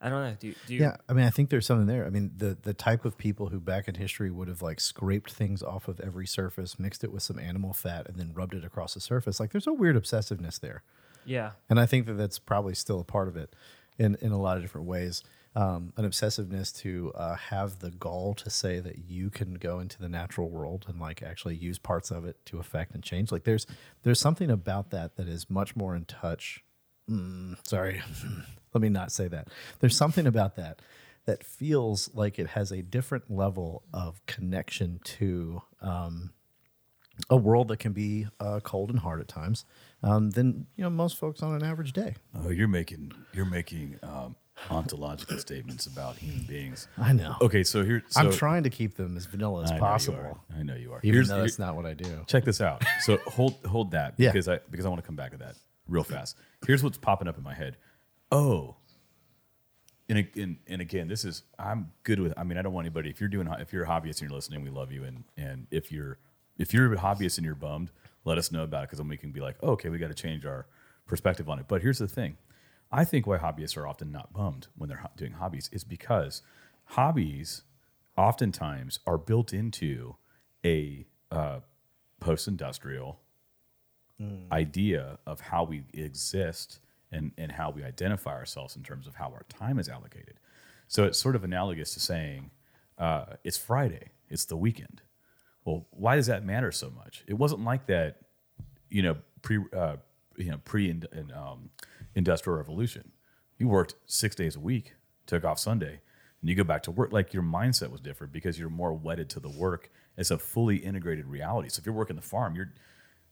i 0.00 0.08
don't 0.08 0.22
know 0.22 0.36
do, 0.38 0.54
do 0.66 0.74
Yeah, 0.74 0.96
I 1.08 1.12
mean, 1.12 1.24
I 1.24 1.30
think 1.30 1.50
there's 1.50 1.66
something 1.66 1.86
there. 1.86 2.04
I 2.04 2.10
mean, 2.10 2.32
the 2.36 2.56
the 2.60 2.74
type 2.74 3.04
of 3.04 3.16
people 3.16 3.48
who 3.48 3.60
back 3.60 3.86
in 3.88 3.94
history 3.94 4.30
would 4.30 4.48
have 4.48 4.60
like 4.60 4.80
scraped 4.80 5.32
things 5.32 5.62
off 5.62 5.86
of 5.86 6.00
every 6.00 6.26
surface, 6.26 6.78
mixed 6.78 7.04
it 7.04 7.12
with 7.12 7.22
some 7.22 7.38
animal 7.38 7.72
fat, 7.72 8.08
and 8.08 8.16
then 8.16 8.32
rubbed 8.34 8.54
it 8.54 8.64
across 8.64 8.94
the 8.94 9.00
surface. 9.00 9.38
Like, 9.38 9.52
there's 9.52 9.68
a 9.68 9.72
weird 9.72 9.96
obsessiveness 9.96 10.58
there, 10.58 10.82
yeah 11.24 11.52
and 11.68 11.80
I 11.80 11.86
think 11.86 12.06
that 12.06 12.14
that's 12.14 12.38
probably 12.38 12.74
still 12.74 13.00
a 13.00 13.04
part 13.04 13.28
of 13.28 13.36
it, 13.36 13.54
in 13.98 14.16
in 14.20 14.32
a 14.32 14.40
lot 14.40 14.56
of 14.56 14.62
different 14.62 14.86
ways. 14.86 15.22
Um, 15.54 15.92
an 15.98 16.06
obsessiveness 16.06 16.74
to 16.80 17.12
uh, 17.14 17.34
have 17.34 17.80
the 17.80 17.90
gall 17.90 18.32
to 18.36 18.48
say 18.48 18.80
that 18.80 19.00
you 19.06 19.28
can 19.28 19.56
go 19.56 19.80
into 19.80 19.98
the 19.98 20.08
natural 20.08 20.48
world 20.48 20.86
and 20.88 20.98
like 20.98 21.22
actually 21.22 21.56
use 21.56 21.78
parts 21.78 22.10
of 22.10 22.24
it 22.24 22.42
to 22.46 22.58
affect 22.58 22.94
and 22.94 23.04
change. 23.04 23.30
Like, 23.30 23.44
there's 23.44 23.66
there's 24.02 24.18
something 24.18 24.50
about 24.50 24.92
that 24.92 25.16
that 25.16 25.28
is 25.28 25.50
much 25.50 25.76
more 25.76 25.94
in 25.94 26.06
touch 26.06 26.64
Mm, 27.10 27.56
sorry, 27.66 28.02
let 28.74 28.80
me 28.80 28.88
not 28.88 29.12
say 29.12 29.28
that. 29.28 29.48
There's 29.80 29.96
something 29.96 30.26
about 30.26 30.56
that 30.56 30.80
that 31.24 31.44
feels 31.44 32.10
like 32.14 32.38
it 32.38 32.48
has 32.48 32.72
a 32.72 32.82
different 32.82 33.30
level 33.30 33.82
of 33.92 34.24
connection 34.26 35.00
to 35.04 35.62
um, 35.80 36.30
a 37.30 37.36
world 37.36 37.68
that 37.68 37.78
can 37.78 37.92
be 37.92 38.26
uh, 38.40 38.60
cold 38.60 38.90
and 38.90 38.98
hard 38.98 39.20
at 39.20 39.28
times 39.28 39.64
um, 40.02 40.30
than 40.30 40.66
you 40.76 40.84
know 40.84 40.90
most 40.90 41.16
folks 41.16 41.42
on 41.42 41.54
an 41.54 41.62
average 41.62 41.92
day. 41.92 42.14
Oh, 42.34 42.50
you're 42.50 42.68
making 42.68 43.12
you're 43.32 43.44
making 43.46 43.98
um, 44.02 44.36
ontological 44.70 45.38
statements 45.38 45.86
about 45.86 46.16
human 46.16 46.44
beings. 46.44 46.88
I 46.98 47.12
know. 47.12 47.36
Okay, 47.40 47.62
so 47.64 47.84
here 47.84 48.02
so, 48.08 48.20
I'm 48.20 48.32
trying 48.32 48.62
to 48.64 48.70
keep 48.70 48.96
them 48.96 49.16
as 49.16 49.26
vanilla 49.26 49.64
as 49.64 49.70
I 49.72 49.78
possible. 49.78 50.38
I 50.56 50.62
know 50.62 50.74
you 50.74 50.92
are. 50.92 51.00
even 51.02 51.14
Here's- 51.14 51.28
though 51.28 51.40
that's 51.40 51.58
not 51.58 51.76
what 51.76 51.86
I 51.86 51.94
do. 51.94 52.24
Check 52.26 52.44
this 52.44 52.60
out. 52.60 52.82
So 53.00 53.18
hold 53.26 53.54
hold 53.66 53.92
that 53.92 54.14
Yeah. 54.18 54.30
because 54.30 54.48
I 54.48 54.58
because 54.70 54.86
I 54.86 54.88
want 54.88 55.00
to 55.02 55.06
come 55.06 55.16
back 55.16 55.32
to 55.32 55.38
that 55.38 55.54
real 55.88 56.04
fast. 56.04 56.36
Here's 56.66 56.82
what's 56.82 56.98
popping 56.98 57.28
up 57.28 57.36
in 57.38 57.42
my 57.44 57.54
head. 57.54 57.76
Oh, 58.30 58.76
and, 60.08 60.26
and 60.36 60.56
and 60.66 60.82
again, 60.82 61.08
this 61.08 61.24
is 61.24 61.42
I'm 61.58 61.92
good 62.02 62.20
with. 62.20 62.34
I 62.36 62.44
mean, 62.44 62.58
I 62.58 62.62
don't 62.62 62.72
want 62.72 62.86
anybody. 62.86 63.08
If 63.10 63.20
you're 63.20 63.28
doing 63.28 63.48
if 63.60 63.72
you're 63.72 63.84
a 63.84 63.88
hobbyist 63.88 64.20
and 64.20 64.22
you're 64.22 64.30
listening, 64.30 64.62
we 64.62 64.70
love 64.70 64.92
you. 64.92 65.04
And 65.04 65.24
and 65.36 65.66
if 65.70 65.90
you're 65.92 66.18
if 66.58 66.72
you're 66.72 66.92
a 66.92 66.96
hobbyist 66.96 67.38
and 67.38 67.44
you're 67.44 67.54
bummed, 67.54 67.90
let 68.24 68.38
us 68.38 68.52
know 68.52 68.62
about 68.62 68.84
it 68.84 68.86
because 68.86 68.98
then 68.98 69.08
we 69.08 69.16
can 69.16 69.32
be 69.32 69.40
like, 69.40 69.56
oh, 69.62 69.72
okay, 69.72 69.88
we 69.88 69.98
got 69.98 70.08
to 70.08 70.14
change 70.14 70.46
our 70.46 70.66
perspective 71.06 71.48
on 71.48 71.58
it. 71.58 71.66
But 71.68 71.82
here's 71.82 71.98
the 71.98 72.08
thing. 72.08 72.36
I 72.90 73.04
think 73.04 73.26
why 73.26 73.38
hobbyists 73.38 73.76
are 73.76 73.86
often 73.86 74.12
not 74.12 74.32
bummed 74.32 74.68
when 74.76 74.88
they're 74.88 75.02
doing 75.16 75.32
hobbies 75.32 75.70
is 75.72 75.82
because 75.82 76.42
hobbies 76.84 77.62
oftentimes 78.16 79.00
are 79.06 79.18
built 79.18 79.52
into 79.52 80.16
a 80.64 81.06
uh, 81.30 81.60
post-industrial 82.20 83.18
idea 84.52 85.18
of 85.26 85.40
how 85.40 85.64
we 85.64 85.82
exist 85.94 86.78
and, 87.10 87.32
and 87.36 87.52
how 87.52 87.70
we 87.70 87.82
identify 87.82 88.32
ourselves 88.32 88.76
in 88.76 88.82
terms 88.82 89.06
of 89.06 89.16
how 89.16 89.26
our 89.26 89.44
time 89.48 89.78
is 89.78 89.88
allocated. 89.88 90.38
So 90.86 91.04
it's 91.04 91.18
sort 91.18 91.34
of 91.34 91.44
analogous 91.44 91.94
to 91.94 92.00
saying 92.00 92.50
uh, 92.98 93.24
it's 93.42 93.56
Friday, 93.56 94.10
it's 94.28 94.44
the 94.44 94.56
weekend. 94.56 95.02
Well, 95.64 95.86
why 95.90 96.16
does 96.16 96.26
that 96.26 96.44
matter 96.44 96.72
so 96.72 96.90
much? 96.90 97.24
It 97.26 97.34
wasn't 97.34 97.64
like 97.64 97.86
that, 97.86 98.16
you 98.90 99.02
know, 99.02 99.16
pre 99.42 99.58
uh, 99.76 99.96
you 100.36 100.50
know 100.50 100.58
pre 100.64 100.90
in, 100.90 101.06
um, 101.34 101.70
industrial 102.14 102.56
revolution. 102.56 103.12
You 103.58 103.68
worked 103.68 103.94
six 104.06 104.34
days 104.34 104.56
a 104.56 104.60
week, 104.60 104.94
took 105.26 105.44
off 105.44 105.58
Sunday, 105.58 106.00
and 106.40 106.50
you 106.50 106.56
go 106.56 106.64
back 106.64 106.82
to 106.84 106.90
work. 106.90 107.12
Like 107.12 107.32
your 107.32 107.42
mindset 107.42 107.90
was 107.90 108.00
different 108.00 108.32
because 108.32 108.58
you're 108.58 108.70
more 108.70 108.92
wedded 108.92 109.28
to 109.30 109.40
the 109.40 109.48
work 109.48 109.90
as 110.16 110.30
a 110.30 110.38
fully 110.38 110.76
integrated 110.76 111.26
reality. 111.26 111.68
So 111.68 111.80
if 111.80 111.86
you're 111.86 111.94
working 111.94 112.16
the 112.16 112.22
farm, 112.22 112.56
you're 112.56 112.72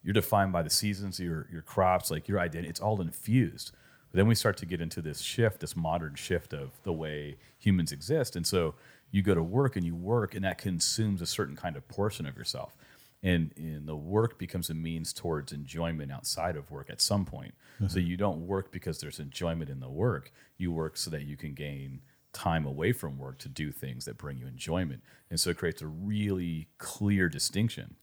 you're 0.03 0.15
defined 0.15 0.53
by 0.53 0.63
the 0.63 0.71
seasons, 0.71 1.19
your 1.19 1.49
your 1.53 1.63
crops, 1.63 2.11
like 2.11 2.29
your 2.29 2.39
identity. 2.39 2.71
It's 2.71 2.81
all 2.81 3.01
infused. 3.01 3.73
But 4.11 4.19
then 4.19 4.27
we 4.27 4.35
start 4.35 4.57
to 4.59 4.67
get 4.67 4.81
into 4.81 5.01
this 5.01 5.21
shift, 5.21 5.61
this 5.61 5.77
modern 5.77 6.17
shift 6.17 6.53
of 6.53 6.71
the 6.83 6.93
way 6.93 7.37
humans 7.59 7.93
exist, 7.93 8.35
and 8.35 8.47
so 8.47 8.75
you 9.11 9.23
go 9.23 9.35
to 9.35 9.43
work 9.43 9.77
and 9.77 9.85
you 9.85 9.95
work, 9.95 10.35
and 10.35 10.45
that 10.45 10.59
consumes 10.59 11.21
a 11.21 11.27
certain 11.27 11.57
kind 11.57 11.77
of 11.77 11.87
portion 11.89 12.27
of 12.27 12.37
yourself. 12.37 12.77
And, 13.23 13.53
and 13.57 13.87
the 13.87 13.97
work 13.97 14.39
becomes 14.39 14.71
a 14.71 14.75
means 14.75 15.13
towards 15.13 15.53
enjoyment 15.53 16.11
outside 16.11 16.57
of 16.57 16.71
work 16.71 16.89
at 16.89 17.03
some 17.03 17.27
point. 17.27 17.55
So 17.89 17.99
you 17.99 18.17
don't 18.17 18.47
work 18.47 18.73
because 18.73 18.99
there's 18.99 19.19
enjoyment 19.19 19.69
in 19.69 19.81
the 19.81 19.91
work. 19.91 20.33
You 20.57 20.73
work 20.73 20.97
so 20.97 21.11
that 21.11 21.23
you 21.23 21.37
can 21.37 21.55
gain 21.55 22.01
time 22.33 22.65
away 22.65 22.93
from 22.93 23.19
work 23.19 23.39
to 23.39 23.49
do 23.49 23.73
things 23.73 24.05
that 24.05 24.17
bring 24.17 24.39
you 24.39 24.47
enjoyment. 24.47 25.03
And 25.31 25.39
so 25.39 25.51
it 25.51 25.59
creates 25.59 25.83
a 25.83 25.87
really 25.87 26.69
clear 26.79 27.29
distinction. 27.29 27.97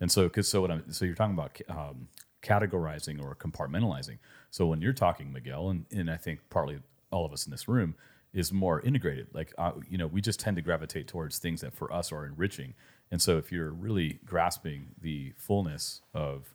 And 0.00 0.10
so, 0.10 0.24
because 0.24 0.48
so 0.48 0.60
what 0.60 0.70
I'm 0.70 0.90
so 0.90 1.04
you're 1.04 1.14
talking 1.14 1.34
about 1.34 1.60
um, 1.68 2.08
categorizing 2.42 3.22
or 3.22 3.34
compartmentalizing. 3.34 4.18
So 4.50 4.66
when 4.66 4.80
you're 4.82 4.92
talking, 4.92 5.32
Miguel, 5.32 5.70
and, 5.70 5.86
and 5.90 6.10
I 6.10 6.16
think 6.16 6.40
partly 6.50 6.78
all 7.10 7.24
of 7.24 7.32
us 7.32 7.46
in 7.46 7.50
this 7.50 7.68
room 7.68 7.94
is 8.32 8.52
more 8.52 8.80
integrated. 8.80 9.28
Like 9.32 9.52
uh, 9.58 9.72
you 9.88 9.98
know, 9.98 10.06
we 10.06 10.20
just 10.20 10.40
tend 10.40 10.56
to 10.56 10.62
gravitate 10.62 11.08
towards 11.08 11.38
things 11.38 11.60
that 11.60 11.74
for 11.74 11.92
us 11.92 12.12
are 12.12 12.24
enriching. 12.24 12.74
And 13.10 13.20
so 13.20 13.36
if 13.36 13.52
you're 13.52 13.70
really 13.70 14.20
grasping 14.24 14.88
the 15.00 15.32
fullness 15.36 16.00
of 16.14 16.54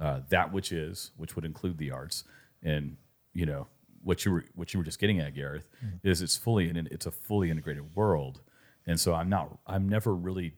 uh, 0.00 0.20
that 0.30 0.52
which 0.52 0.72
is, 0.72 1.12
which 1.16 1.36
would 1.36 1.44
include 1.44 1.78
the 1.78 1.90
arts, 1.90 2.24
and 2.62 2.96
you 3.32 3.46
know 3.46 3.68
what 4.02 4.24
you 4.24 4.32
were 4.32 4.44
what 4.54 4.74
you 4.74 4.78
were 4.78 4.84
just 4.84 4.98
getting 4.98 5.20
at, 5.20 5.34
Gareth, 5.34 5.68
is 6.02 6.22
it's 6.22 6.36
fully 6.36 6.68
in, 6.68 6.88
it's 6.90 7.06
a 7.06 7.12
fully 7.12 7.50
integrated 7.50 7.94
world. 7.94 8.40
And 8.86 8.98
so 8.98 9.14
I'm 9.14 9.28
not 9.28 9.58
I'm 9.66 9.88
never 9.88 10.14
really 10.14 10.54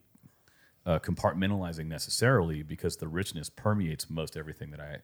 uh, 0.85 0.99
compartmentalizing 0.99 1.87
necessarily 1.87 2.63
because 2.63 2.97
the 2.97 3.07
richness 3.07 3.49
permeates 3.49 4.09
most 4.09 4.37
everything 4.37 4.71
that 4.71 4.79
I, 4.79 4.97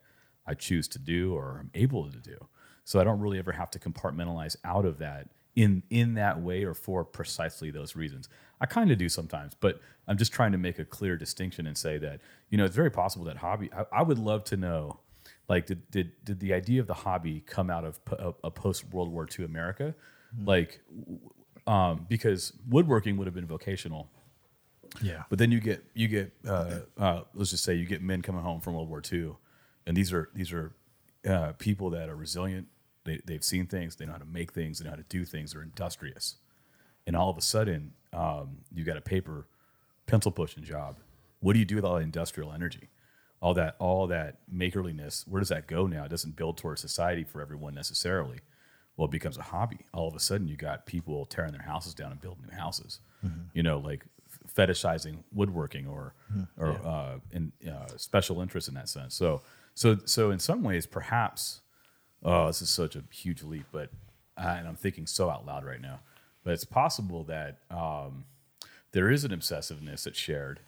I 0.45 0.53
choose 0.53 0.87
to 0.89 0.99
do 0.99 1.33
or 1.33 1.57
I'm 1.59 1.71
able 1.73 2.09
to 2.09 2.19
do. 2.19 2.47
So 2.83 2.99
I 2.99 3.03
don't 3.03 3.19
really 3.19 3.39
ever 3.39 3.53
have 3.53 3.71
to 3.71 3.79
compartmentalize 3.79 4.55
out 4.63 4.85
of 4.85 4.97
that 4.99 5.29
in 5.55 5.83
in 5.89 6.13
that 6.15 6.41
way 6.41 6.63
or 6.63 6.73
for 6.73 7.03
precisely 7.03 7.71
those 7.71 7.95
reasons. 7.95 8.29
I 8.59 8.65
kind 8.67 8.91
of 8.91 8.97
do 8.97 9.09
sometimes, 9.09 9.53
but 9.59 9.81
I'm 10.07 10.17
just 10.17 10.31
trying 10.31 10.51
to 10.51 10.57
make 10.57 10.79
a 10.79 10.85
clear 10.85 11.17
distinction 11.17 11.67
and 11.67 11.77
say 11.77 11.97
that 11.97 12.21
you 12.49 12.57
know 12.57 12.65
it's 12.65 12.75
very 12.75 12.91
possible 12.91 13.25
that 13.25 13.37
hobby. 13.37 13.69
I, 13.73 13.85
I 13.91 14.03
would 14.03 14.19
love 14.19 14.43
to 14.45 14.57
know, 14.57 14.99
like, 15.49 15.65
did 15.65 15.89
did 15.91 16.11
did 16.23 16.39
the 16.39 16.53
idea 16.53 16.79
of 16.79 16.87
the 16.87 16.93
hobby 16.93 17.41
come 17.41 17.69
out 17.69 17.83
of 17.85 17.99
a 18.43 18.51
post 18.51 18.85
World 18.93 19.09
War 19.11 19.27
II 19.37 19.45
America, 19.45 19.95
like, 20.45 20.81
um, 21.67 22.05
because 22.09 22.53
woodworking 22.69 23.17
would 23.17 23.27
have 23.27 23.33
been 23.33 23.47
vocational 23.47 24.09
Yeah. 25.01 25.23
but 25.29 25.39
then 25.39 25.51
you 25.51 25.59
get 25.59 25.83
you 25.93 26.07
get 26.07 26.33
uh, 26.47 26.79
uh, 26.97 27.21
let's 27.33 27.51
just 27.51 27.63
say 27.63 27.75
you 27.75 27.85
get 27.85 28.01
men 28.01 28.21
coming 28.21 28.41
home 28.41 28.59
from 28.61 28.73
World 28.75 28.89
War 28.89 29.01
II, 29.11 29.35
and 29.87 29.95
these 29.95 30.11
are 30.13 30.29
these 30.35 30.51
are 30.51 30.73
uh, 31.27 31.53
people 31.53 31.89
that 31.91 32.09
are 32.09 32.15
resilient. 32.15 32.67
They 33.03 33.19
they've 33.25 33.43
seen 33.43 33.65
things. 33.67 33.95
They 33.95 34.05
know 34.05 34.13
how 34.13 34.17
to 34.19 34.25
make 34.25 34.53
things. 34.53 34.79
They 34.79 34.85
know 34.85 34.91
how 34.91 34.97
to 34.97 35.03
do 35.03 35.25
things. 35.25 35.53
They're 35.53 35.61
industrious, 35.61 36.35
and 37.07 37.15
all 37.15 37.29
of 37.29 37.37
a 37.37 37.41
sudden 37.41 37.93
um, 38.13 38.59
you 38.73 38.83
got 38.83 38.97
a 38.97 39.01
paper 39.01 39.47
pencil 40.05 40.31
pushing 40.31 40.63
job. 40.63 40.97
What 41.39 41.53
do 41.53 41.59
you 41.59 41.65
do 41.65 41.75
with 41.75 41.85
all 41.85 41.95
that 41.95 42.03
industrial 42.03 42.51
energy? 42.51 42.89
All 43.41 43.53
that 43.55 43.75
all 43.79 44.07
that 44.07 44.37
makerliness. 44.53 45.27
Where 45.27 45.39
does 45.39 45.49
that 45.49 45.67
go 45.67 45.87
now? 45.87 46.05
It 46.05 46.09
doesn't 46.09 46.35
build 46.35 46.57
towards 46.57 46.81
society 46.81 47.23
for 47.23 47.41
everyone 47.41 47.73
necessarily. 47.73 48.39
Well, 48.97 49.07
it 49.07 49.11
becomes 49.11 49.37
a 49.37 49.41
hobby. 49.41 49.79
All 49.93 50.07
of 50.07 50.15
a 50.15 50.19
sudden, 50.19 50.47
you 50.47 50.55
got 50.55 50.85
people 50.85 51.25
tearing 51.25 51.53
their 51.53 51.63
houses 51.63 51.95
down 51.95 52.11
and 52.11 52.21
building 52.21 52.45
new 52.51 52.55
houses. 52.55 52.99
You 53.53 53.63
know, 53.63 53.79
like 53.79 54.05
fetishizing 54.55 55.23
woodworking 55.33 55.87
or 55.87 56.13
or 56.57 56.73
uh, 56.85 57.19
in 57.31 57.51
uh, 57.67 57.87
special 57.97 58.41
interest 58.41 58.67
in 58.67 58.73
that 58.75 58.89
sense. 58.89 59.15
So 59.15 59.41
so 59.73 59.97
so 60.05 60.29
in 60.29 60.39
some 60.39 60.61
ways, 60.61 60.85
perhaps 60.85 61.61
oh, 62.23 62.47
this 62.47 62.61
is 62.61 62.69
such 62.69 62.95
a 62.95 63.03
huge 63.11 63.43
leap, 63.43 63.65
but 63.71 63.89
uh, 64.37 64.55
and 64.57 64.67
I'm 64.67 64.75
thinking 64.75 65.07
so 65.07 65.29
out 65.29 65.45
loud 65.45 65.65
right 65.65 65.81
now. 65.81 65.99
But 66.43 66.53
it's 66.53 66.65
possible 66.65 67.23
that 67.25 67.59
um, 67.69 68.25
there 68.91 69.09
is 69.09 69.23
an 69.23 69.31
obsessiveness 69.31 70.03
that's 70.03 70.17
shared. 70.17 70.61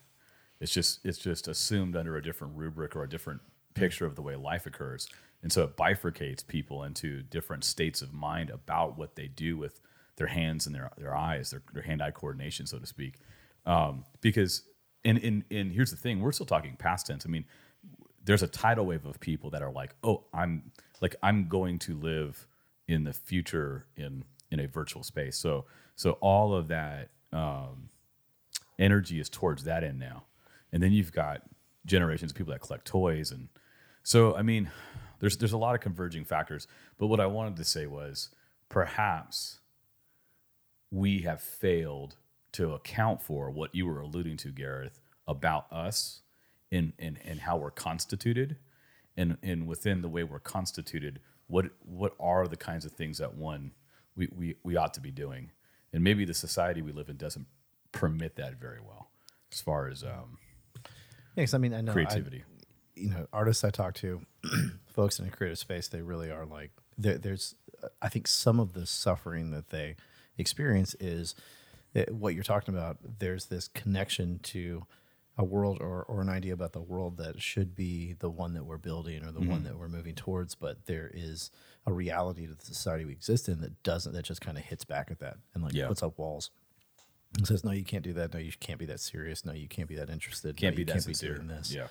It's 0.60 0.72
just 0.72 1.06
it's 1.06 1.18
just 1.18 1.48
assumed 1.48 1.96
under 1.96 2.16
a 2.16 2.24
different 2.24 2.56
rubric 2.56 2.96
or 2.96 3.04
a 3.04 3.10
different 3.10 3.42
picture 3.74 4.06
of 4.06 4.16
the 4.16 4.22
way 4.22 4.36
life 4.36 4.66
occurs, 4.66 5.08
and 5.42 5.52
so 5.52 5.64
it 5.64 5.76
bifurcates 5.78 6.46
people 6.46 6.84
into 6.84 7.22
different 7.24 7.64
states 7.64 8.02
of 8.02 8.14
mind 8.14 8.50
about 8.50 8.98
what 8.98 9.16
they 9.16 9.28
do 9.28 9.58
with 9.58 9.80
their 10.16 10.28
hands 10.28 10.66
and 10.66 10.76
their 10.76 10.92
their 10.98 11.16
eyes, 11.16 11.52
their, 11.52 11.62
their 11.74 11.84
hand 11.84 12.02
eye 12.02 12.12
coordination, 12.12 12.66
so 12.66 12.78
to 12.80 12.86
speak. 12.86 13.16
Um, 13.66 14.06
because 14.22 14.64
and, 15.04 15.18
and 15.18 15.44
and 15.52 15.72
here's 15.72 15.92
the 15.92 15.98
thing, 15.98 16.22
we're 16.22 16.32
still 16.32 16.46
talking 16.46 16.76
past 16.78 17.08
tense. 17.08 17.26
I 17.26 17.30
mean, 17.30 17.46
there's 18.24 18.44
a 18.44 18.48
tidal 18.48 18.86
wave 18.86 19.06
of 19.06 19.20
people 19.20 19.50
that 19.50 19.62
are 19.62 19.72
like, 19.72 19.96
oh, 20.04 20.24
I'm 20.34 20.72
like 21.04 21.18
I'm 21.22 21.50
going 21.50 21.80
to 21.80 21.96
live 21.96 22.48
in 22.88 23.04
the 23.04 23.12
future 23.12 23.86
in 23.98 24.24
in 24.50 24.60
a 24.62 24.68
virtual 24.68 25.04
space. 25.04 25.38
So 25.38 25.66
so 25.96 26.12
all 26.22 26.56
of 26.56 26.70
that 26.70 27.10
um, 27.34 27.90
energy 28.80 29.20
is 29.20 29.30
towards 29.30 29.66
that 29.66 29.84
end 29.84 30.00
now, 30.00 30.24
and 30.72 30.82
then 30.82 30.94
you've 30.94 31.12
got 31.12 31.42
generations 31.86 32.32
of 32.32 32.38
people 32.38 32.54
that 32.54 32.62
collect 32.62 32.86
toys, 32.86 33.32
and 33.32 33.50
so 34.02 34.34
I 34.34 34.44
mean, 34.44 34.72
there's 35.20 35.36
there's 35.38 35.52
a 35.52 35.58
lot 35.58 35.76
of 35.76 35.82
converging 35.82 36.24
factors. 36.24 36.68
But 36.98 37.08
what 37.08 37.20
I 37.20 37.26
wanted 37.26 37.58
to 37.58 37.66
say 37.66 37.86
was 37.86 38.30
perhaps 38.70 39.60
we 40.90 41.20
have 41.20 41.42
failed 41.42 42.16
to 42.54 42.72
account 42.72 43.22
for 43.22 43.52
what 43.52 43.76
you 43.76 43.86
were 43.86 44.00
alluding 44.00 44.38
to, 44.38 44.50
Gareth, 44.50 45.02
about 45.28 45.66
us 45.70 46.22
and 46.72 46.94
and, 46.98 47.20
and 47.26 47.42
how 47.42 47.58
we're 47.58 47.72
constituted, 47.72 48.56
and 49.18 49.38
and 49.44 49.68
within 49.68 50.02
the 50.02 50.10
way 50.10 50.24
we're 50.24 50.40
constituted, 50.40 51.20
what 51.48 51.66
what 51.86 52.14
are 52.20 52.48
the 52.48 52.58
kinds 52.58 52.86
of 52.86 52.92
things 52.94 53.18
that 53.20 53.36
one 53.36 53.72
we, 54.16 54.28
we, 54.36 54.56
we 54.64 54.76
ought 54.78 54.94
to 54.94 55.02
be 55.02 55.12
doing, 55.12 55.52
and 55.92 56.04
maybe 56.04 56.24
the 56.26 56.34
society 56.34 56.82
we 56.82 56.92
live 56.92 57.10
in 57.10 57.18
doesn't 57.18 57.48
permit 57.92 58.36
that 58.36 58.60
very 58.60 58.80
well, 58.80 59.10
as 59.52 59.60
far 59.62 59.88
as 59.88 60.04
um, 60.04 60.38
Yeah, 61.36 61.44
'cause 61.44 61.54
I 61.54 61.58
mean, 61.58 61.74
I 61.74 61.82
know 61.82 61.92
I- 61.92 61.96
creativity. 61.96 62.44
you 62.96 63.10
know, 63.10 63.28
artists 63.34 63.64
I 63.64 63.72
talk 63.72 63.96
to, 63.96 64.22
folks 64.94 65.20
in 65.20 65.26
a 65.28 65.32
creative 65.32 65.58
space, 65.58 65.88
they 65.88 66.02
really 66.02 66.30
are 66.30 66.46
like 66.46 66.72
there, 66.98 67.18
there's. 67.18 67.56
I 68.02 68.08
think 68.08 68.28
some 68.28 68.60
of 68.62 68.74
the 68.74 68.86
suffering 68.86 69.52
that 69.52 69.70
they 69.72 69.96
experience 70.38 70.96
is 71.02 71.36
that 71.94 72.12
what 72.14 72.34
you're 72.36 72.44
talking 72.44 72.74
about. 72.74 72.98
There's 73.20 73.48
this 73.48 73.68
connection 73.68 74.40
to 74.44 74.86
a 75.38 75.44
world 75.44 75.80
or, 75.82 76.04
or 76.04 76.22
an 76.22 76.30
idea 76.30 76.54
about 76.54 76.74
the 76.74 76.82
world 76.82 77.18
that 77.18 77.42
should 77.42 77.76
be 77.76 78.14
the 78.20 78.30
one 78.30 78.54
that 78.54 78.66
we're 78.66 78.78
building 78.78 79.24
or 79.26 79.32
the 79.32 79.40
Mm-hmm. 79.40 79.50
one 79.50 79.64
that 79.64 79.78
we're 79.80 79.88
moving 79.88 80.14
towards, 80.16 80.54
but 80.56 80.86
there 80.86 81.10
is 81.14 81.50
a 81.88 81.92
reality 81.94 82.46
to 82.48 82.54
the 82.54 82.66
society 82.66 83.04
we 83.04 83.12
exist 83.14 83.50
in 83.50 83.60
that 83.62 83.82
doesn't 83.84 84.14
that 84.14 84.24
just 84.26 84.42
kind 84.42 84.58
of 84.58 84.64
hits 84.64 84.86
back 84.86 85.10
at 85.10 85.20
that 85.20 85.38
and 85.54 85.64
like 85.64 85.74
Yeah. 85.74 85.88
puts 85.88 86.04
up 86.04 86.18
walls. 86.20 86.52
And 87.36 87.48
says, 87.48 87.64
no, 87.64 87.72
you 87.72 87.84
can't 87.84 88.04
do 88.04 88.14
that. 88.14 88.32
No, 88.32 88.40
you 88.40 88.52
can't 88.60 88.78
be 88.78 88.86
that 88.86 89.00
serious. 89.00 89.44
No, 89.44 89.54
you 89.54 89.68
can't 89.68 89.90
be 89.90 89.96
that 89.96 90.08
interested. 90.12 90.56
Can't 90.56 90.74
no, 90.74 90.78
be 90.78 90.82
you 90.82 90.86
that 90.86 90.92
can't 90.92 91.04
sincere. 91.04 91.32
be 91.32 91.36
doing 91.38 91.48
this. 91.48 91.74
Yeah. 91.74 91.88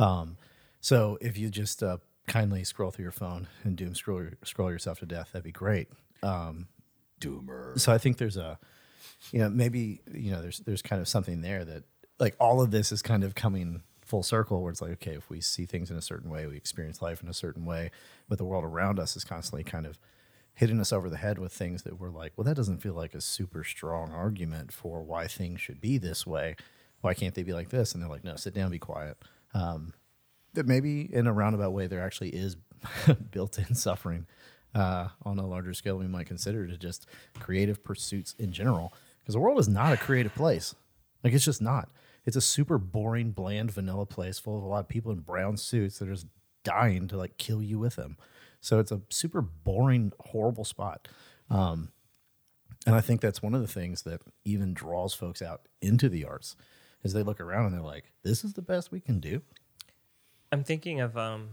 Um, 0.00 0.36
so 0.80 1.16
if 1.20 1.38
you 1.38 1.48
just 1.48 1.80
uh, 1.84 1.98
kindly 2.26 2.64
scroll 2.64 2.90
through 2.90 3.04
your 3.04 3.12
phone 3.12 3.46
and 3.62 3.76
doom 3.76 3.94
scroll 3.94 4.24
scroll 4.42 4.68
yourself 4.72 4.98
to 4.98 5.06
death, 5.06 5.28
that'd 5.32 5.44
be 5.44 5.52
great. 5.52 5.88
Um, 6.24 6.66
Doomer. 7.20 7.78
so 7.78 7.92
I 7.92 7.98
think 7.98 8.16
there's 8.16 8.36
a, 8.36 8.58
you 9.30 9.38
know, 9.38 9.48
maybe 9.48 10.00
you 10.12 10.32
know, 10.32 10.42
there's 10.42 10.58
there's 10.60 10.82
kind 10.82 11.00
of 11.00 11.06
something 11.06 11.40
there 11.42 11.64
that 11.64 11.84
like 12.20 12.36
all 12.38 12.60
of 12.60 12.70
this 12.70 12.92
is 12.92 13.02
kind 13.02 13.24
of 13.24 13.34
coming 13.34 13.82
full 14.02 14.22
circle 14.22 14.62
where 14.62 14.70
it's 14.70 14.82
like 14.82 14.92
okay, 14.92 15.12
if 15.12 15.30
we 15.30 15.40
see 15.40 15.66
things 15.66 15.90
in 15.90 15.96
a 15.96 16.02
certain 16.02 16.30
way, 16.30 16.46
we 16.46 16.56
experience 16.56 17.00
life 17.00 17.22
in 17.22 17.28
a 17.28 17.34
certain 17.34 17.64
way, 17.64 17.90
but 18.28 18.38
the 18.38 18.44
world 18.44 18.64
around 18.64 18.98
us 18.98 19.16
is 19.16 19.24
constantly 19.24 19.64
kind 19.64 19.86
of 19.86 19.98
hitting 20.54 20.80
us 20.80 20.92
over 20.92 21.08
the 21.08 21.16
head 21.16 21.38
with 21.38 21.52
things 21.52 21.84
that 21.84 21.98
we're 21.98 22.10
like, 22.10 22.32
well, 22.36 22.44
that 22.44 22.56
doesn't 22.56 22.82
feel 22.82 22.92
like 22.92 23.14
a 23.14 23.20
super 23.20 23.64
strong 23.64 24.12
argument 24.12 24.72
for 24.72 25.02
why 25.02 25.26
things 25.26 25.60
should 25.60 25.80
be 25.80 25.96
this 25.96 26.26
way. 26.26 26.56
Why 27.00 27.14
can't 27.14 27.34
they 27.34 27.42
be 27.42 27.54
like 27.54 27.70
this? 27.70 27.94
And 27.94 28.02
they're 28.02 28.10
like, 28.10 28.24
no, 28.24 28.36
sit 28.36 28.52
down, 28.52 28.70
be 28.70 28.78
quiet. 28.78 29.16
Um, 29.54 29.94
that 30.54 30.66
maybe 30.66 31.08
in 31.12 31.26
a 31.26 31.32
roundabout 31.32 31.72
way 31.72 31.86
there 31.86 32.02
actually 32.02 32.30
is 32.30 32.56
built-in 33.30 33.74
suffering 33.74 34.26
uh, 34.74 35.08
on 35.24 35.38
a 35.38 35.46
larger 35.46 35.74
scale 35.74 35.96
we 35.96 36.06
might 36.06 36.26
consider 36.26 36.66
to 36.66 36.76
just 36.76 37.06
creative 37.38 37.82
pursuits 37.82 38.34
in 38.38 38.52
general 38.52 38.92
because 39.20 39.34
the 39.34 39.40
world 39.40 39.58
is 39.58 39.68
not 39.68 39.92
a 39.92 39.96
creative 39.96 40.34
place 40.34 40.74
like 41.24 41.32
it's 41.32 41.44
just 41.44 41.60
not 41.60 41.88
it's 42.24 42.36
a 42.36 42.40
super 42.40 42.78
boring 42.78 43.30
bland 43.30 43.70
vanilla 43.70 44.06
place 44.06 44.38
full 44.38 44.58
of 44.58 44.64
a 44.64 44.66
lot 44.66 44.80
of 44.80 44.88
people 44.88 45.12
in 45.12 45.20
brown 45.20 45.56
suits 45.56 45.98
that 45.98 46.08
are 46.08 46.12
just 46.12 46.26
dying 46.64 47.08
to 47.08 47.16
like 47.16 47.36
kill 47.38 47.62
you 47.62 47.78
with 47.78 47.96
them 47.96 48.16
so 48.60 48.78
it's 48.78 48.92
a 48.92 49.00
super 49.08 49.40
boring 49.40 50.12
horrible 50.20 50.64
spot 50.64 51.08
um, 51.48 51.90
and 52.86 52.94
i 52.94 53.00
think 53.00 53.20
that's 53.20 53.42
one 53.42 53.54
of 53.54 53.60
the 53.60 53.68
things 53.68 54.02
that 54.02 54.20
even 54.44 54.74
draws 54.74 55.14
folks 55.14 55.40
out 55.40 55.62
into 55.80 56.08
the 56.08 56.24
arts 56.24 56.56
is 57.02 57.12
they 57.12 57.22
look 57.22 57.40
around 57.40 57.66
and 57.66 57.74
they're 57.74 57.80
like 57.80 58.12
this 58.22 58.44
is 58.44 58.52
the 58.52 58.62
best 58.62 58.92
we 58.92 59.00
can 59.00 59.20
do 59.20 59.42
I'm 60.52 60.64
thinking 60.64 61.00
of 61.00 61.16
um, 61.16 61.50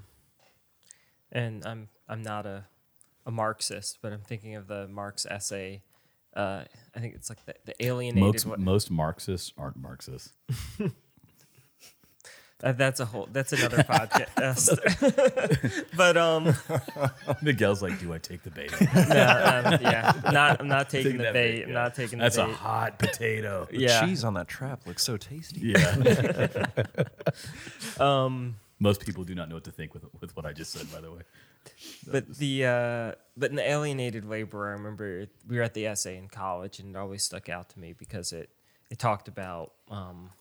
and 1.31 1.63
I'm 1.65 1.89
I'm 2.09 2.21
not 2.21 2.45
a 2.45 2.65
a 3.25 3.31
Marxist, 3.31 3.99
but 4.01 4.13
I'm 4.13 4.21
thinking 4.21 4.55
of 4.55 4.67
the 4.67 4.87
Marx 4.87 5.25
essay. 5.25 5.83
Uh, 6.35 6.63
I 6.95 6.99
think 6.99 7.15
it's 7.15 7.29
like 7.29 7.43
the, 7.45 7.55
the 7.65 7.85
alienated. 7.85 8.21
Most, 8.21 8.45
what- 8.45 8.59
most 8.59 8.91
Marxists 8.91 9.53
aren't 9.57 9.77
Marxists. 9.77 10.33
uh, 12.63 12.71
that's 12.73 12.99
a 12.99 13.05
whole. 13.05 13.27
That's 13.31 13.53
another 13.53 13.77
podcast. 13.77 14.77
but 15.97 16.17
um, 16.17 16.53
Miguel's 17.41 17.81
like, 17.81 17.99
do 17.99 18.13
I 18.13 18.19
take 18.19 18.43
the 18.43 18.51
bait? 18.51 18.71
no, 18.81 18.87
um, 18.87 19.81
yeah, 19.81 20.13
not. 20.31 20.59
I'm 20.59 20.67
not 20.67 20.89
taking 20.89 21.13
Take 21.13 21.17
the 21.17 21.23
that 21.25 21.33
bait. 21.33 21.63
I'm 21.63 21.69
yeah. 21.69 21.73
not 21.73 21.95
taking 21.95 22.19
That's 22.19 22.35
the 22.35 22.45
a 22.45 22.53
hot 22.53 22.99
potato. 22.99 23.67
The 23.71 23.79
yeah. 23.79 24.05
cheese 24.05 24.23
on 24.23 24.35
that 24.35 24.47
trap 24.47 24.85
looks 24.85 25.03
so 25.03 25.17
tasty. 25.17 25.73
Yeah. 25.75 26.65
Um, 27.99 28.55
Most 28.79 29.01
people 29.03 29.23
do 29.23 29.33
not 29.33 29.49
know 29.49 29.55
what 29.55 29.63
to 29.63 29.71
think 29.71 29.93
with 29.93 30.05
with 30.21 30.35
what 30.35 30.45
I 30.45 30.53
just 30.53 30.71
said. 30.71 30.91
By 30.91 31.01
the 31.01 31.11
way. 31.11 31.21
But 32.09 32.37
the 32.37 32.65
uh, 32.65 33.11
but 33.35 33.49
in 33.49 33.55
the 33.55 33.69
alienated 33.69 34.25
labor, 34.25 34.67
I 34.67 34.71
remember 34.71 35.27
we 35.47 35.57
were 35.57 35.63
at 35.63 35.73
the 35.73 35.87
essay 35.87 36.17
in 36.17 36.27
college, 36.27 36.79
and 36.79 36.95
it 36.95 36.99
always 36.99 37.23
stuck 37.23 37.49
out 37.49 37.69
to 37.69 37.79
me 37.79 37.93
because 37.93 38.33
it 38.33 38.49
it 38.89 38.99
talked 38.99 39.27
about 39.27 39.73
um, 39.89 40.31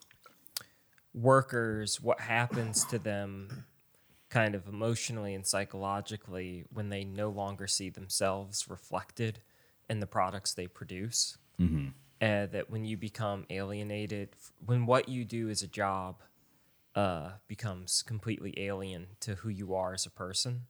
workers 1.14 2.00
what 2.00 2.20
happens 2.20 2.84
to 2.86 2.98
them 2.98 3.64
kind 4.28 4.54
of 4.54 4.66
emotionally 4.66 5.34
and 5.34 5.46
psychologically 5.46 6.64
when 6.72 6.88
they 6.88 7.04
no 7.04 7.30
longer 7.30 7.66
see 7.66 7.88
themselves 7.88 8.68
reflected 8.68 9.40
in 9.88 10.00
the 10.00 10.06
products 10.06 10.52
they 10.52 10.66
produce. 10.66 11.38
And 12.20 12.50
that 12.52 12.70
when 12.70 12.84
you 12.84 12.96
become 12.96 13.46
alienated, 13.50 14.30
when 14.64 14.86
what 14.86 15.08
you 15.08 15.24
do 15.24 15.48
as 15.48 15.62
a 15.62 15.66
job 15.68 16.22
uh, 16.94 17.32
becomes 17.46 18.02
completely 18.02 18.54
alien 18.56 19.08
to 19.20 19.36
who 19.36 19.48
you 19.50 19.74
are 19.74 19.92
as 19.92 20.06
a 20.06 20.10
person. 20.10 20.62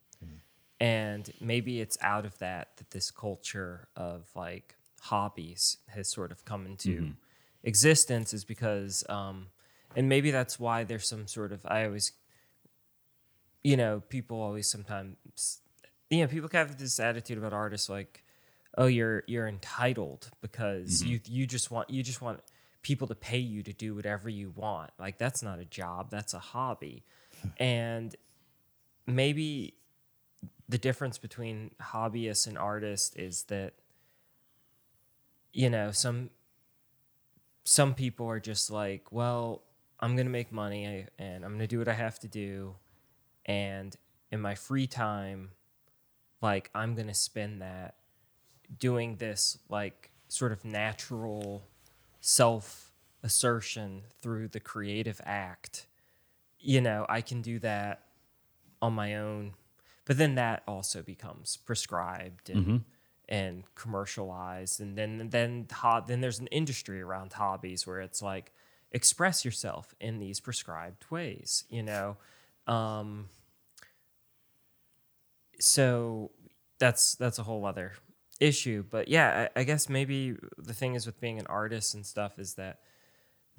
And 0.80 1.30
maybe 1.40 1.80
it's 1.80 1.96
out 2.02 2.26
of 2.26 2.38
that 2.38 2.76
that 2.76 2.90
this 2.90 3.10
culture 3.10 3.88
of 3.96 4.28
like 4.34 4.76
hobbies 5.00 5.78
has 5.88 6.10
sort 6.10 6.30
of 6.32 6.44
come 6.44 6.66
into 6.66 7.12
existence, 7.64 8.34
is 8.34 8.44
because, 8.44 9.04
um, 9.08 9.46
and 9.94 10.08
maybe 10.08 10.30
that's 10.30 10.60
why 10.60 10.84
there's 10.84 11.08
some 11.08 11.26
sort 11.26 11.52
of, 11.52 11.60
I 11.66 11.86
always, 11.86 12.12
you 13.64 13.76
know, 13.76 14.02
people 14.08 14.40
always 14.40 14.70
sometimes, 14.70 15.16
you 16.10 16.20
know, 16.20 16.26
people 16.26 16.48
have 16.52 16.76
this 16.76 17.00
attitude 17.00 17.38
about 17.38 17.52
artists 17.54 17.88
like, 17.88 18.22
oh, 18.76 18.86
you're 18.86 19.24
you're 19.26 19.48
entitled 19.48 20.30
because 20.40 21.02
you 21.02 21.20
you 21.24 21.46
just 21.46 21.70
want 21.70 21.88
you 21.90 22.02
just 22.02 22.20
want 22.20 22.40
people 22.82 23.08
to 23.08 23.14
pay 23.14 23.38
you 23.38 23.62
to 23.62 23.72
do 23.72 23.94
whatever 23.94 24.28
you 24.28 24.52
want. 24.54 24.90
Like 24.98 25.18
that's 25.18 25.42
not 25.42 25.58
a 25.58 25.64
job, 25.64 26.10
that's 26.10 26.34
a 26.34 26.38
hobby. 26.38 27.04
and 27.58 28.14
maybe 29.06 29.74
the 30.68 30.78
difference 30.78 31.18
between 31.18 31.70
hobbyists 31.80 32.46
and 32.46 32.58
artists 32.58 33.14
is 33.16 33.44
that 33.44 33.74
you 35.52 35.70
know 35.70 35.90
some 35.90 36.30
some 37.64 37.94
people 37.94 38.28
are 38.28 38.40
just 38.40 38.70
like 38.70 39.10
well 39.10 39.62
i'm 40.00 40.14
going 40.16 40.26
to 40.26 40.32
make 40.32 40.52
money 40.52 41.06
and 41.18 41.44
i'm 41.44 41.50
going 41.50 41.60
to 41.60 41.66
do 41.66 41.78
what 41.78 41.88
i 41.88 41.94
have 41.94 42.18
to 42.18 42.28
do 42.28 42.74
and 43.46 43.96
in 44.30 44.40
my 44.40 44.54
free 44.54 44.86
time 44.86 45.50
like 46.42 46.70
i'm 46.74 46.94
going 46.94 47.08
to 47.08 47.14
spend 47.14 47.62
that 47.62 47.94
doing 48.78 49.16
this 49.16 49.58
like 49.68 50.10
sort 50.28 50.52
of 50.52 50.64
natural 50.64 51.64
self 52.20 52.92
assertion 53.22 54.02
through 54.20 54.48
the 54.48 54.60
creative 54.60 55.20
act. 55.24 55.86
You 56.58 56.80
know 56.80 57.06
i 57.08 57.20
can 57.20 57.42
do 57.42 57.58
that 57.60 58.02
on 58.82 58.92
my 58.92 59.16
own 59.16 59.54
but 60.06 60.16
then 60.16 60.36
that 60.36 60.62
also 60.66 61.02
becomes 61.02 61.58
prescribed 61.58 62.48
and 62.48 62.84
and 63.28 63.64
commercialized. 63.74 64.80
And 64.80 64.96
then 64.96 65.28
then 65.30 65.66
then 66.06 66.20
there's 66.20 66.38
an 66.38 66.46
industry 66.46 67.02
around 67.02 67.34
hobbies 67.34 67.86
where 67.86 68.00
it's 68.00 68.22
like 68.22 68.52
express 68.92 69.44
yourself 69.44 69.94
in 70.00 70.18
these 70.20 70.40
prescribed 70.40 71.04
ways 71.10 71.64
you 71.68 71.82
know? 71.82 72.16
Um 72.66 73.28
so 75.58 76.30
that's 76.78 77.16
that's 77.16 77.38
a 77.38 77.42
whole 77.42 77.66
other 77.66 77.92
issue. 78.40 78.84
But 78.88 79.08
yeah 79.08 79.48
I, 79.56 79.60
I 79.60 79.64
guess 79.64 79.88
maybe 79.88 80.36
the 80.56 80.74
thing 80.74 80.94
is 80.94 81.04
with 81.04 81.20
being 81.20 81.38
an 81.38 81.46
artist 81.48 81.94
and 81.94 82.06
stuff 82.06 82.38
is 82.38 82.54
that 82.54 82.78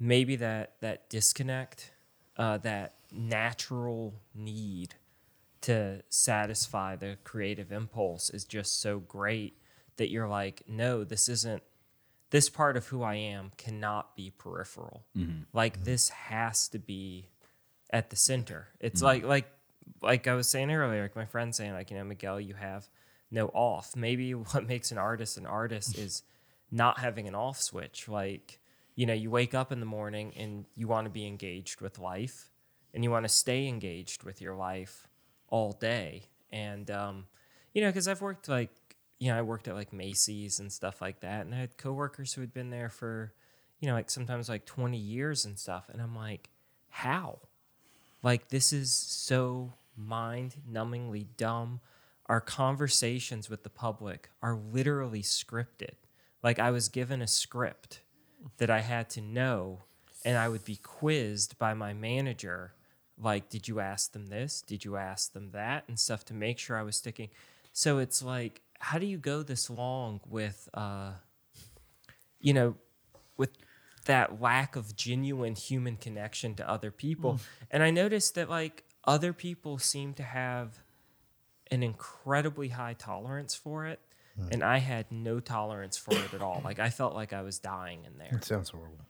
maybe 0.00 0.36
that 0.36 0.74
that 0.80 1.10
disconnect 1.10 1.92
uh, 2.38 2.56
that 2.58 2.94
natural 3.12 4.14
need 4.34 4.94
to 5.62 6.02
satisfy 6.08 6.96
the 6.96 7.16
creative 7.24 7.72
impulse 7.72 8.30
is 8.30 8.44
just 8.44 8.80
so 8.80 8.98
great 8.98 9.56
that 9.96 10.10
you're 10.10 10.28
like, 10.28 10.62
no, 10.68 11.04
this 11.04 11.28
isn't 11.28 11.62
this 12.30 12.50
part 12.50 12.76
of 12.76 12.86
who 12.88 13.02
I 13.02 13.14
am 13.14 13.52
cannot 13.56 14.14
be 14.14 14.30
peripheral. 14.30 15.04
Mm-hmm. 15.16 15.42
Like 15.52 15.84
this 15.84 16.10
has 16.10 16.68
to 16.68 16.78
be 16.78 17.30
at 17.90 18.10
the 18.10 18.16
center. 18.16 18.68
It's 18.80 19.02
mm-hmm. 19.02 19.06
like 19.06 19.24
like 19.24 19.50
like 20.02 20.26
I 20.26 20.34
was 20.34 20.48
saying 20.48 20.70
earlier, 20.70 21.02
like 21.02 21.16
my 21.16 21.24
friend 21.24 21.54
saying, 21.54 21.72
like, 21.72 21.90
you 21.90 21.96
know, 21.96 22.04
Miguel, 22.04 22.40
you 22.40 22.54
have 22.54 22.88
no 23.30 23.46
off. 23.48 23.96
Maybe 23.96 24.34
what 24.34 24.66
makes 24.66 24.92
an 24.92 24.98
artist 24.98 25.36
an 25.38 25.46
artist 25.46 25.98
is 25.98 26.22
not 26.70 26.98
having 26.98 27.26
an 27.26 27.34
off 27.34 27.60
switch. 27.60 28.08
Like, 28.08 28.60
you 28.94 29.06
know, 29.06 29.14
you 29.14 29.30
wake 29.30 29.54
up 29.54 29.72
in 29.72 29.80
the 29.80 29.86
morning 29.86 30.32
and 30.36 30.66
you 30.74 30.86
want 30.86 31.06
to 31.06 31.10
be 31.10 31.26
engaged 31.26 31.80
with 31.80 31.98
life 31.98 32.50
and 32.92 33.02
you 33.02 33.10
want 33.10 33.24
to 33.24 33.28
stay 33.28 33.66
engaged 33.66 34.22
with 34.22 34.40
your 34.40 34.54
life 34.54 35.07
all 35.48 35.72
day. 35.72 36.24
And, 36.50 36.90
um, 36.90 37.26
you 37.74 37.82
know, 37.82 37.88
because 37.88 38.08
I've 38.08 38.20
worked 38.20 38.48
like, 38.48 38.70
you 39.18 39.30
know, 39.30 39.38
I 39.38 39.42
worked 39.42 39.68
at 39.68 39.74
like 39.74 39.92
Macy's 39.92 40.60
and 40.60 40.72
stuff 40.72 41.00
like 41.00 41.20
that. 41.20 41.44
And 41.44 41.54
I 41.54 41.58
had 41.58 41.76
coworkers 41.76 42.32
who 42.32 42.40
had 42.40 42.54
been 42.54 42.70
there 42.70 42.88
for, 42.88 43.32
you 43.80 43.88
know, 43.88 43.94
like 43.94 44.10
sometimes 44.10 44.48
like 44.48 44.64
20 44.64 44.96
years 44.96 45.44
and 45.44 45.58
stuff. 45.58 45.88
And 45.92 46.00
I'm 46.00 46.16
like, 46.16 46.50
how? 46.88 47.40
Like, 48.22 48.48
this 48.48 48.72
is 48.72 48.92
so 48.92 49.74
mind 49.96 50.56
numbingly 50.70 51.26
dumb. 51.36 51.80
Our 52.26 52.40
conversations 52.40 53.48
with 53.48 53.62
the 53.62 53.70
public 53.70 54.30
are 54.42 54.56
literally 54.56 55.22
scripted. 55.22 55.94
Like, 56.42 56.58
I 56.58 56.70
was 56.70 56.88
given 56.88 57.22
a 57.22 57.26
script 57.26 58.00
that 58.58 58.70
I 58.70 58.80
had 58.80 59.10
to 59.10 59.20
know, 59.20 59.84
and 60.24 60.36
I 60.36 60.48
would 60.48 60.64
be 60.64 60.76
quizzed 60.76 61.58
by 61.58 61.74
my 61.74 61.92
manager. 61.92 62.72
Like, 63.20 63.48
did 63.48 63.68
you 63.68 63.80
ask 63.80 64.12
them 64.12 64.26
this? 64.26 64.62
Did 64.62 64.84
you 64.84 64.96
ask 64.96 65.32
them 65.32 65.50
that? 65.52 65.84
And 65.88 65.98
stuff 65.98 66.24
to 66.26 66.34
make 66.34 66.58
sure 66.58 66.76
I 66.76 66.82
was 66.82 66.96
sticking. 66.96 67.30
So 67.72 67.98
it's 67.98 68.22
like, 68.22 68.62
how 68.78 68.98
do 68.98 69.06
you 69.06 69.18
go 69.18 69.42
this 69.42 69.68
long 69.68 70.20
with, 70.28 70.68
uh, 70.74 71.12
you 72.40 72.52
know, 72.52 72.76
with 73.36 73.50
that 74.06 74.40
lack 74.40 74.74
of 74.76 74.96
genuine 74.96 75.54
human 75.54 75.96
connection 75.96 76.54
to 76.54 76.68
other 76.68 76.90
people. 76.90 77.32
And 77.70 77.82
I 77.82 77.90
noticed 77.90 78.34
that 78.36 78.48
like 78.48 78.84
other 79.04 79.32
people 79.32 79.78
seem 79.78 80.14
to 80.14 80.22
have 80.22 80.78
an 81.70 81.82
incredibly 81.82 82.68
high 82.68 82.94
tolerance 82.94 83.54
for 83.54 83.86
it. 83.86 84.00
And 84.52 84.62
I 84.62 84.78
had 84.78 85.10
no 85.10 85.40
tolerance 85.40 85.96
for 85.96 86.14
it 86.14 86.32
at 86.32 86.40
all. 86.40 86.62
Like 86.64 86.78
I 86.78 86.90
felt 86.90 87.14
like 87.14 87.32
I 87.32 87.42
was 87.42 87.58
dying 87.58 88.04
in 88.06 88.18
there. 88.18 88.36
It 88.36 88.44
sounds 88.44 88.70
horrible. 88.70 89.04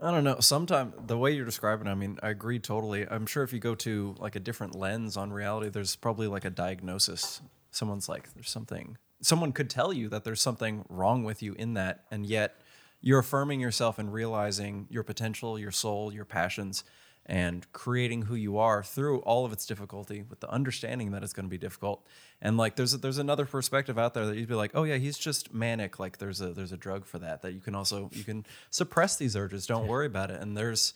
I 0.00 0.10
don't 0.10 0.24
know. 0.24 0.40
Sometimes 0.40 0.94
the 1.06 1.16
way 1.16 1.32
you're 1.32 1.44
describing, 1.44 1.88
I 1.88 1.94
mean, 1.94 2.18
I 2.22 2.30
agree 2.30 2.58
totally. 2.58 3.06
I'm 3.08 3.26
sure 3.26 3.42
if 3.42 3.52
you 3.52 3.58
go 3.58 3.74
to 3.76 4.14
like 4.18 4.36
a 4.36 4.40
different 4.40 4.74
lens 4.74 5.16
on 5.16 5.32
reality, 5.32 5.68
there's 5.68 5.96
probably 5.96 6.26
like 6.26 6.44
a 6.44 6.50
diagnosis. 6.50 7.40
Someone's 7.70 8.08
like, 8.08 8.32
there's 8.34 8.50
something. 8.50 8.98
Someone 9.20 9.52
could 9.52 9.70
tell 9.70 9.92
you 9.92 10.08
that 10.08 10.24
there's 10.24 10.40
something 10.40 10.84
wrong 10.88 11.24
with 11.24 11.42
you 11.42 11.54
in 11.54 11.74
that, 11.74 12.04
and 12.10 12.26
yet 12.26 12.60
you're 13.00 13.20
affirming 13.20 13.60
yourself 13.60 13.98
and 13.98 14.12
realizing 14.12 14.86
your 14.90 15.02
potential, 15.02 15.58
your 15.58 15.70
soul, 15.70 16.12
your 16.12 16.24
passions, 16.24 16.84
and 17.26 17.70
creating 17.72 18.22
who 18.22 18.34
you 18.34 18.58
are 18.58 18.82
through 18.82 19.20
all 19.20 19.44
of 19.44 19.52
its 19.52 19.64
difficulty 19.64 20.22
with 20.28 20.40
the 20.40 20.50
understanding 20.50 21.12
that 21.12 21.22
it's 21.22 21.32
going 21.32 21.46
to 21.46 21.50
be 21.50 21.58
difficult. 21.58 22.04
And 22.40 22.56
like, 22.56 22.74
there's 22.76 22.94
a, 22.94 22.98
there's 22.98 23.18
another 23.18 23.46
perspective 23.46 23.98
out 23.98 24.14
there 24.14 24.26
that 24.26 24.36
you'd 24.36 24.48
be 24.48 24.54
like, 24.54 24.72
oh 24.74 24.82
yeah, 24.82 24.96
he's 24.96 25.18
just 25.18 25.54
manic. 25.54 26.00
Like, 26.00 26.18
there's 26.18 26.40
a 26.40 26.52
there's 26.52 26.72
a 26.72 26.76
drug 26.76 27.06
for 27.06 27.18
that 27.20 27.42
that 27.42 27.52
you 27.52 27.60
can 27.60 27.74
also 27.74 28.10
you 28.12 28.24
can 28.24 28.44
suppress 28.70 29.16
these 29.16 29.36
urges. 29.36 29.66
Don't 29.66 29.86
worry 29.86 30.06
about 30.06 30.30
it. 30.30 30.40
And 30.40 30.56
there's, 30.56 30.94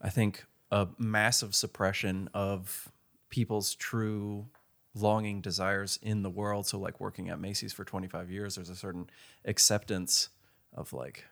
I 0.00 0.10
think, 0.10 0.44
a 0.70 0.88
massive 0.98 1.54
suppression 1.54 2.28
of 2.32 2.92
people's 3.28 3.74
true 3.74 4.46
longing 4.94 5.40
desires 5.40 5.98
in 6.02 6.22
the 6.22 6.30
world. 6.30 6.66
So 6.66 6.78
like 6.78 7.00
working 7.00 7.28
at 7.28 7.38
Macy's 7.38 7.72
for 7.72 7.84
25 7.84 8.30
years, 8.30 8.54
there's 8.54 8.70
a 8.70 8.76
certain 8.76 9.10
acceptance 9.44 10.30
of 10.72 10.92
like, 10.92 11.24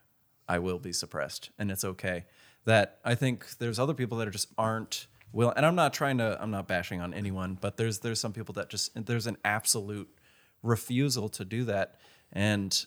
I 0.48 0.58
will 0.58 0.78
be 0.78 0.92
suppressed 0.92 1.50
and 1.58 1.70
it's 1.70 1.84
okay. 1.84 2.26
That 2.64 2.98
I 3.04 3.14
think 3.14 3.58
there's 3.58 3.78
other 3.78 3.94
people 3.94 4.18
that 4.18 4.28
are 4.28 4.32
just 4.32 4.48
aren't 4.56 5.06
will 5.32 5.52
and 5.56 5.66
I'm 5.66 5.74
not 5.74 5.92
trying 5.92 6.18
to 6.18 6.38
I'm 6.40 6.50
not 6.50 6.68
bashing 6.68 7.00
on 7.00 7.12
anyone, 7.12 7.58
but 7.60 7.76
there's 7.76 7.98
there's 8.00 8.20
some 8.20 8.32
people 8.32 8.54
that 8.54 8.70
just 8.70 8.92
there's 9.06 9.26
an 9.26 9.36
absolute 9.44 10.08
refusal 10.62 11.28
to 11.28 11.44
do 11.44 11.64
that. 11.64 11.96
And 12.32 12.84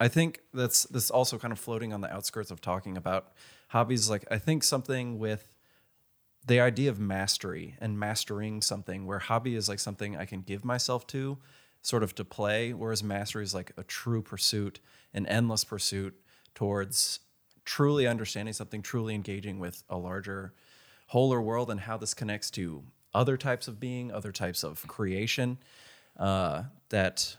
I 0.00 0.08
think 0.08 0.40
that's 0.52 0.84
this 0.84 1.10
also 1.10 1.38
kind 1.38 1.52
of 1.52 1.58
floating 1.58 1.92
on 1.92 2.00
the 2.00 2.12
outskirts 2.12 2.50
of 2.50 2.60
talking 2.60 2.96
about 2.96 3.32
hobbies. 3.68 4.10
Like 4.10 4.24
I 4.30 4.38
think 4.38 4.64
something 4.64 5.18
with 5.18 5.54
the 6.46 6.60
idea 6.60 6.90
of 6.90 6.98
mastery 6.98 7.76
and 7.80 7.98
mastering 7.98 8.62
something, 8.62 9.06
where 9.06 9.18
hobby 9.18 9.54
is 9.54 9.68
like 9.68 9.78
something 9.78 10.16
I 10.16 10.24
can 10.24 10.40
give 10.40 10.64
myself 10.64 11.06
to, 11.08 11.38
sort 11.82 12.02
of 12.02 12.14
to 12.14 12.24
play, 12.24 12.72
whereas 12.72 13.02
mastery 13.02 13.44
is 13.44 13.54
like 13.54 13.72
a 13.76 13.82
true 13.82 14.22
pursuit, 14.22 14.80
an 15.12 15.26
endless 15.26 15.64
pursuit 15.64 16.18
towards 16.54 17.20
truly 17.68 18.06
understanding 18.06 18.54
something, 18.54 18.80
truly 18.80 19.14
engaging 19.14 19.58
with 19.58 19.84
a 19.90 19.96
larger, 19.98 20.54
wholer 21.08 21.38
world 21.38 21.70
and 21.70 21.78
how 21.80 21.98
this 21.98 22.14
connects 22.14 22.50
to 22.50 22.82
other 23.12 23.36
types 23.36 23.68
of 23.68 23.78
being, 23.78 24.10
other 24.10 24.32
types 24.32 24.64
of 24.64 24.86
creation. 24.88 25.58
Uh, 26.16 26.62
that 26.88 27.36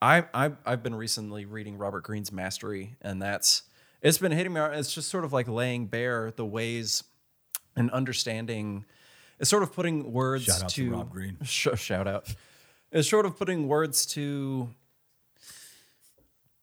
I, 0.00 0.24
I 0.32 0.52
I've 0.64 0.84
been 0.84 0.94
recently 0.94 1.46
reading 1.46 1.78
Robert 1.78 2.04
Greene's 2.04 2.30
Mastery, 2.30 2.94
and 3.02 3.20
that's 3.20 3.64
it's 4.00 4.18
been 4.18 4.30
hitting 4.30 4.52
me. 4.52 4.60
It's 4.60 4.94
just 4.94 5.08
sort 5.08 5.24
of 5.24 5.32
like 5.32 5.48
laying 5.48 5.86
bare 5.86 6.30
the 6.30 6.46
ways 6.46 7.02
and 7.74 7.90
understanding. 7.90 8.84
It's 9.40 9.50
sort 9.50 9.64
of 9.64 9.72
putting 9.72 10.12
words 10.12 10.44
Shout 10.44 10.62
out 10.62 10.68
to 10.70 10.84
to, 10.84 10.92
Rob 10.92 11.10
Greene. 11.10 11.38
Sh- 11.42 11.68
shout 11.74 12.06
out. 12.06 12.32
It's 12.92 13.10
sort 13.10 13.26
of 13.26 13.36
putting 13.36 13.66
words 13.66 14.06
to 14.06 14.70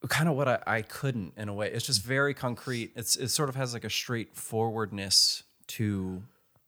kind 0.08 0.30
of 0.30 0.36
what 0.36 0.48
I, 0.48 0.60
I 0.68 0.82
couldn't 0.82 1.34
in 1.38 1.50
a 1.50 1.54
way. 1.54 1.72
It's 1.72 1.86
just 1.86 2.04
very 2.04 2.34
concrete. 2.34 2.92
It's 2.96 3.16
it 3.16 3.30
sort 3.30 3.50
of 3.50 3.56
has 3.56 3.74
like 3.74 3.84
a 3.84 3.90
straightforwardness 3.90 5.44
to 5.68 6.24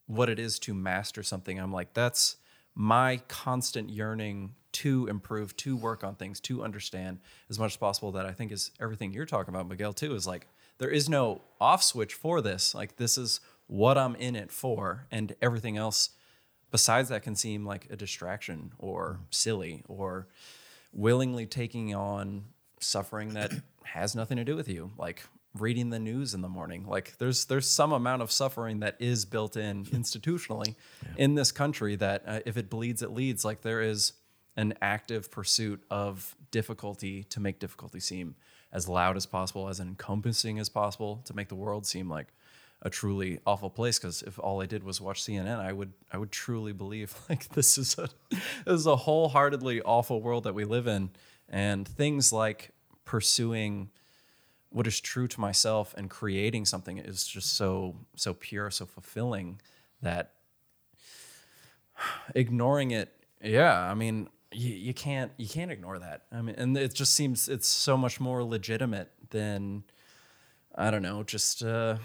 what 0.07 0.29
it 0.29 0.39
is 0.39 0.59
to 0.59 0.73
master 0.73 1.23
something. 1.23 1.59
I'm 1.59 1.71
like, 1.71 1.93
that's 1.93 2.37
my 2.75 3.21
constant 3.27 3.89
yearning 3.89 4.55
to 4.71 5.07
improve, 5.07 5.55
to 5.57 5.75
work 5.75 6.03
on 6.03 6.15
things, 6.15 6.39
to 6.39 6.63
understand 6.63 7.19
as 7.49 7.59
much 7.59 7.73
as 7.73 7.77
possible. 7.77 8.11
That 8.11 8.25
I 8.25 8.31
think 8.31 8.51
is 8.51 8.71
everything 8.79 9.13
you're 9.13 9.25
talking 9.25 9.53
about, 9.53 9.67
Miguel, 9.67 9.93
too, 9.93 10.15
is 10.15 10.25
like 10.25 10.47
there 10.77 10.89
is 10.89 11.09
no 11.09 11.41
off 11.59 11.83
switch 11.83 12.13
for 12.13 12.41
this. 12.41 12.73
Like 12.73 12.97
this 12.97 13.17
is 13.17 13.39
what 13.67 13.97
I'm 13.97 14.15
in 14.15 14.35
it 14.35 14.51
for, 14.51 15.05
and 15.11 15.35
everything 15.41 15.77
else 15.77 16.11
besides 16.71 17.09
that 17.09 17.23
can 17.23 17.35
seem 17.35 17.65
like 17.65 17.87
a 17.89 17.95
distraction 17.95 18.71
or 18.77 19.19
silly 19.31 19.83
or 19.87 20.27
willingly 20.91 21.45
taking 21.45 21.93
on 21.93 22.45
suffering 22.79 23.33
that 23.33 23.51
has 23.83 24.15
nothing 24.15 24.37
to 24.37 24.43
do 24.43 24.55
with 24.55 24.67
you 24.67 24.91
like 24.97 25.23
reading 25.57 25.89
the 25.89 25.99
news 25.99 26.33
in 26.33 26.41
the 26.41 26.49
morning. 26.49 26.85
Like 26.85 27.17
there's 27.17 27.45
there's 27.45 27.69
some 27.69 27.91
amount 27.91 28.21
of 28.21 28.31
suffering 28.31 28.79
that 28.81 28.95
is 28.99 29.25
built 29.25 29.57
in 29.57 29.85
institutionally 29.85 30.75
in 31.17 31.35
this 31.35 31.51
country 31.51 31.95
that 31.95 32.23
uh, 32.25 32.39
if 32.45 32.57
it 32.57 32.69
bleeds 32.69 33.01
it 33.01 33.11
leads. 33.11 33.43
Like 33.43 33.61
there 33.61 33.81
is 33.81 34.13
an 34.55 34.73
active 34.81 35.31
pursuit 35.31 35.83
of 35.89 36.35
difficulty 36.51 37.23
to 37.23 37.39
make 37.39 37.59
difficulty 37.59 37.99
seem 37.99 38.35
as 38.71 38.87
loud 38.87 39.17
as 39.17 39.25
possible 39.25 39.67
as 39.67 39.79
encompassing 39.79 40.59
as 40.59 40.69
possible 40.69 41.21
to 41.25 41.35
make 41.35 41.47
the 41.47 41.55
world 41.55 41.85
seem 41.85 42.09
like 42.09 42.27
a 42.81 42.89
truly 42.89 43.39
awful 43.45 43.69
place. 43.69 43.97
Because 43.97 44.21
if 44.23 44.39
all 44.39 44.61
I 44.61 44.65
did 44.65 44.83
was 44.83 45.01
watch 45.01 45.23
CNN, 45.23 45.59
I 45.59 45.73
would 45.73 45.93
I 46.11 46.17
would 46.17 46.31
truly 46.31 46.73
believe 46.73 47.15
like 47.29 47.49
this 47.49 47.77
is 47.77 47.97
a 47.97 48.09
this 48.29 48.79
is 48.79 48.85
a 48.85 48.95
wholeheartedly 48.95 49.81
awful 49.81 50.21
world 50.21 50.43
that 50.43 50.53
we 50.53 50.65
live 50.65 50.87
in, 50.87 51.09
and 51.49 51.87
things 51.87 52.31
like 52.31 52.71
pursuing 53.05 53.89
what 54.69 54.85
is 54.85 54.99
true 54.99 55.27
to 55.27 55.39
myself 55.39 55.95
and 55.97 56.09
creating 56.09 56.65
something 56.65 56.99
is 56.99 57.25
just 57.25 57.55
so 57.55 57.95
so 58.15 58.33
pure, 58.33 58.69
so 58.69 58.85
fulfilling 58.85 59.59
that 60.01 60.33
ignoring 62.35 62.91
it, 62.91 63.11
yeah, 63.41 63.79
I 63.79 63.93
mean. 63.93 64.29
You, 64.51 64.73
you 64.73 64.93
can't 64.95 65.31
you 65.37 65.47
can't 65.47 65.69
ignore 65.69 65.99
that. 65.99 66.23
I 66.31 66.41
mean, 66.41 66.55
and 66.57 66.75
it 66.75 66.95
just 66.95 67.13
seems 67.13 67.47
it's 67.47 67.67
so 67.67 67.95
much 67.95 68.19
more 68.19 68.43
legitimate 68.43 69.11
than 69.29 69.83
I 70.73 70.89
don't 70.89 71.03
know, 71.03 71.21
just 71.21 71.61
uh, 71.61 71.97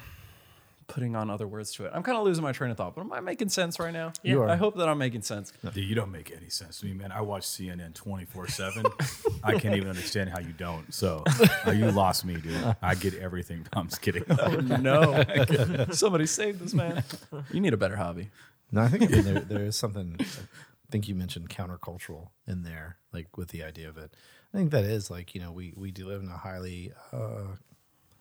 putting 0.87 1.17
on 1.17 1.31
other 1.31 1.47
words 1.47 1.73
to 1.75 1.85
it. 1.85 1.93
I'm 1.95 2.03
kind 2.03 2.17
of 2.17 2.25
losing 2.25 2.43
my 2.43 2.53
train 2.53 2.71
of 2.71 2.77
thought, 2.77 2.95
but 2.95 3.03
am 3.03 3.13
I 3.13 3.21
making 3.21 3.49
sense 3.49 3.79
right 3.79 3.93
now? 3.93 4.13
You 4.23 4.43
are. 4.43 4.49
I 4.49 4.57
hope 4.57 4.77
that 4.77 4.89
I'm 4.89 4.99
making 4.99 5.23
sense. 5.23 5.53
Dude, 5.63 5.77
you 5.77 5.95
don't 5.95 6.13
make 6.13 6.31
any 6.31 6.49
sense 6.49 6.81
to 6.81 6.87
me, 6.87 6.93
man. 6.95 7.13
I 7.13 7.21
watch 7.21 7.43
CNN 7.43 7.95
24 7.95 8.49
7. 8.49 8.85
I 9.45 9.59
can't 9.59 9.77
even 9.77 9.89
understand 9.89 10.31
how 10.31 10.41
you 10.41 10.53
don't. 10.53 10.93
So 10.93 11.25
uh, 11.67 11.71
you 11.71 11.91
lost 11.91 12.25
me, 12.25 12.35
dude. 12.37 12.77
I 12.83 12.95
get 12.95 13.15
everything. 13.15 13.67
I'm 13.73 13.89
just 13.89 14.03
kidding. 14.03 14.25
no, 14.81 15.25
somebody 15.91 16.27
save 16.27 16.59
this 16.59 16.75
man. 16.75 17.03
You 17.53 17.61
need 17.61 17.75
a 17.75 17.79
better 17.79 17.97
hobby. 17.97 18.31
No, 18.73 18.83
I 18.83 18.89
think 18.89 19.11
there, 19.11 19.41
there 19.41 19.65
is 19.65 19.77
something. 19.77 20.17
I 20.21 20.91
think 20.91 21.09
you 21.09 21.15
mentioned 21.15 21.49
countercultural 21.49 22.29
in 22.47 22.63
there, 22.63 22.99
like 23.13 23.37
with 23.37 23.49
the 23.49 23.63
idea 23.63 23.89
of 23.89 23.97
it. 23.97 24.13
I 24.53 24.57
think 24.57 24.71
that 24.71 24.85
is 24.85 25.11
like 25.11 25.35
you 25.35 25.41
know 25.41 25.51
we 25.51 25.73
we 25.77 25.91
do 25.91 26.07
live 26.07 26.23
in 26.23 26.29
a 26.29 26.37
highly, 26.37 26.93
uh, 27.13 27.57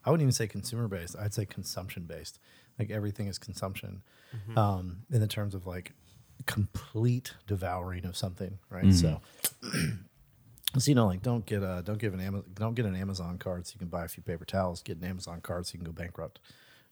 I 0.06 0.12
wouldn't 0.12 0.24
even 0.24 0.32
say 0.34 0.48
consumer 0.48 0.88
based. 0.88 1.16
I'd 1.20 1.34
say 1.34 1.46
consumption 1.46 2.04
based. 2.04 2.40
Like 2.80 2.90
everything 2.92 3.28
is 3.28 3.38
consumption, 3.38 4.02
um, 4.58 5.04
in 5.12 5.22
the 5.22 5.28
terms 5.28 5.54
of 5.54 5.66
like 5.68 5.94
complete 6.46 7.34
devouring 7.48 8.06
of 8.06 8.18
something, 8.18 8.60
right? 8.70 8.94
So. 8.94 9.22
So 10.80 10.90
you 10.90 10.96
know, 10.96 11.06
like 11.06 11.22
don't 11.22 11.46
get 11.46 11.62
a 11.62 11.84
don't 11.86 12.00
give 12.00 12.16
an 12.16 12.20
Amazon 12.20 12.50
don't 12.56 12.74
get 12.74 12.86
an 12.86 12.96
Amazon 12.96 13.38
card 13.38 13.68
so 13.68 13.74
you 13.76 13.80
can 13.80 13.90
buy 13.90 14.06
a 14.06 14.08
few 14.08 14.24
paper 14.24 14.44
towels. 14.44 14.82
Get 14.82 14.98
an 14.98 15.04
Amazon 15.04 15.40
card 15.40 15.68
so 15.68 15.74
you 15.74 15.78
can 15.78 15.86
go 15.86 15.92
bankrupt. 15.92 16.40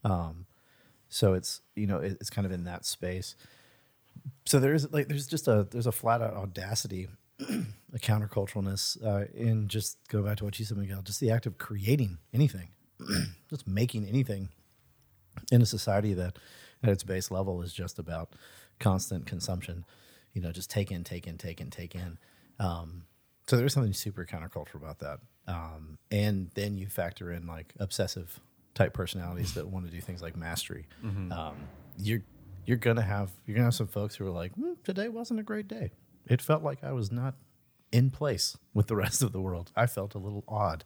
Um, 0.04 0.46
so 1.10 1.34
it's 1.34 1.62
you 1.76 1.88
know 1.88 1.98
it, 1.98 2.18
it's 2.22 2.30
kind 2.30 2.46
of 2.46 2.52
in 2.52 2.66
that 2.66 2.86
space. 2.86 3.36
So 4.46 4.60
there's 4.60 4.92
like 4.94 5.08
there's 5.08 5.26
just 5.26 5.48
a 5.48 5.68
there's 5.72 5.88
a 5.88 5.92
flat 5.92 6.22
out 6.22 6.36
audacity, 6.36 7.08
a 7.40 7.98
counterculturalness 7.98 9.04
uh, 9.04 9.26
in 9.34 9.68
just 9.68 9.98
go 10.10 10.22
back 10.22 10.38
to 10.38 10.46
what 10.46 10.60
you 10.60 10.66
said, 10.66 10.78
Miguel. 10.78 11.02
Just 11.02 11.20
the 11.20 11.32
act 11.32 11.48
of 11.48 11.58
creating 11.58 12.20
anything, 12.36 12.70
just 13.50 13.68
making 13.68 14.06
anything 14.08 14.50
in 15.52 15.62
a 15.62 15.66
society 15.66 16.14
that 16.14 16.38
at 16.84 16.90
its 16.90 17.04
base 17.04 17.32
level 17.32 17.62
is 17.62 17.74
just 17.74 18.00
about 18.00 18.34
constant 18.80 19.26
consumption. 19.26 19.86
You 20.34 20.42
know, 20.42 20.52
just 20.52 20.70
take 20.70 20.92
in, 20.92 21.04
take 21.04 21.28
in, 21.28 21.38
take 21.38 21.62
in, 21.62 21.70
take 21.70 21.96
in. 21.96 22.18
Um, 22.60 23.04
so 23.48 23.58
there's 23.58 23.74
something 23.74 23.94
super 23.94 24.26
countercultural 24.26 24.76
about 24.76 25.00
that. 25.00 25.20
Um, 25.48 25.98
and 26.10 26.50
then 26.56 26.78
you 26.78 26.88
factor 26.88 27.32
in 27.32 27.48
like 27.48 27.74
obsessive 27.80 28.40
type 28.74 28.94
personalities 28.94 29.54
that 29.56 29.68
want 29.68 29.86
to 29.86 29.92
do 29.92 30.00
things 30.00 30.22
like 30.22 30.36
mastery. 30.38 30.88
Um, 31.32 31.56
you're 31.98 32.22
you're 32.66 32.78
gonna 32.78 33.02
have 33.02 33.32
you're 33.46 33.56
gonna 33.56 33.66
have 33.66 33.74
some 33.76 33.88
folks 33.88 34.16
who 34.16 34.26
are 34.26 34.32
like, 34.32 34.54
"Hmm, 34.54 34.74
today 34.84 35.10
wasn't 35.10 35.40
a 35.40 35.44
great 35.44 35.68
day. 35.68 35.92
It 36.28 36.42
felt 36.42 36.64
like 36.64 36.84
I 36.84 36.92
was 36.94 37.12
not 37.12 37.34
in 37.92 38.12
place 38.12 38.56
with 38.74 38.88
the 38.88 38.96
rest 39.04 39.22
of 39.22 39.32
the 39.34 39.42
world. 39.42 39.72
I 39.76 39.88
felt 39.88 40.16
a 40.16 40.20
little 40.20 40.44
odd, 40.48 40.86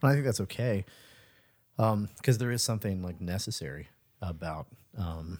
and 0.00 0.10
I 0.10 0.14
think 0.14 0.24
that's 0.24 0.40
okay 0.40 0.84
because 1.78 2.38
there 2.38 2.50
is 2.50 2.62
something 2.62 3.02
like 3.02 3.20
necessary 3.20 3.88
about 4.20 4.66
um, 4.98 5.38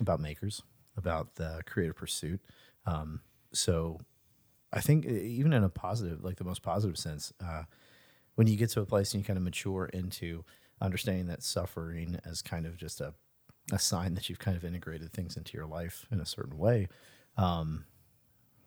about 0.00 0.20
makers, 0.20 0.62
about 0.96 1.36
the 1.36 1.62
creative 1.64 1.96
pursuit. 1.96 2.40
Um, 2.86 3.20
so 3.52 4.00
I 4.72 4.80
think 4.80 5.06
even 5.06 5.52
in 5.52 5.64
a 5.64 5.68
positive, 5.68 6.22
like 6.24 6.36
the 6.36 6.44
most 6.44 6.62
positive 6.62 6.98
sense, 6.98 7.32
uh, 7.42 7.62
when 8.34 8.46
you 8.46 8.56
get 8.56 8.70
to 8.70 8.80
a 8.80 8.86
place 8.86 9.14
and 9.14 9.22
you 9.22 9.26
kind 9.26 9.36
of 9.36 9.42
mature 9.42 9.86
into 9.86 10.44
understanding 10.80 11.26
that 11.28 11.42
suffering 11.42 12.18
as 12.24 12.42
kind 12.42 12.66
of 12.66 12.76
just 12.76 13.00
a, 13.00 13.14
a 13.72 13.78
sign 13.78 14.14
that 14.14 14.28
you've 14.28 14.38
kind 14.38 14.56
of 14.56 14.64
integrated 14.64 15.12
things 15.12 15.36
into 15.36 15.56
your 15.56 15.66
life 15.66 16.06
in 16.10 16.20
a 16.20 16.26
certain 16.26 16.58
way, 16.58 16.88
um, 17.38 17.84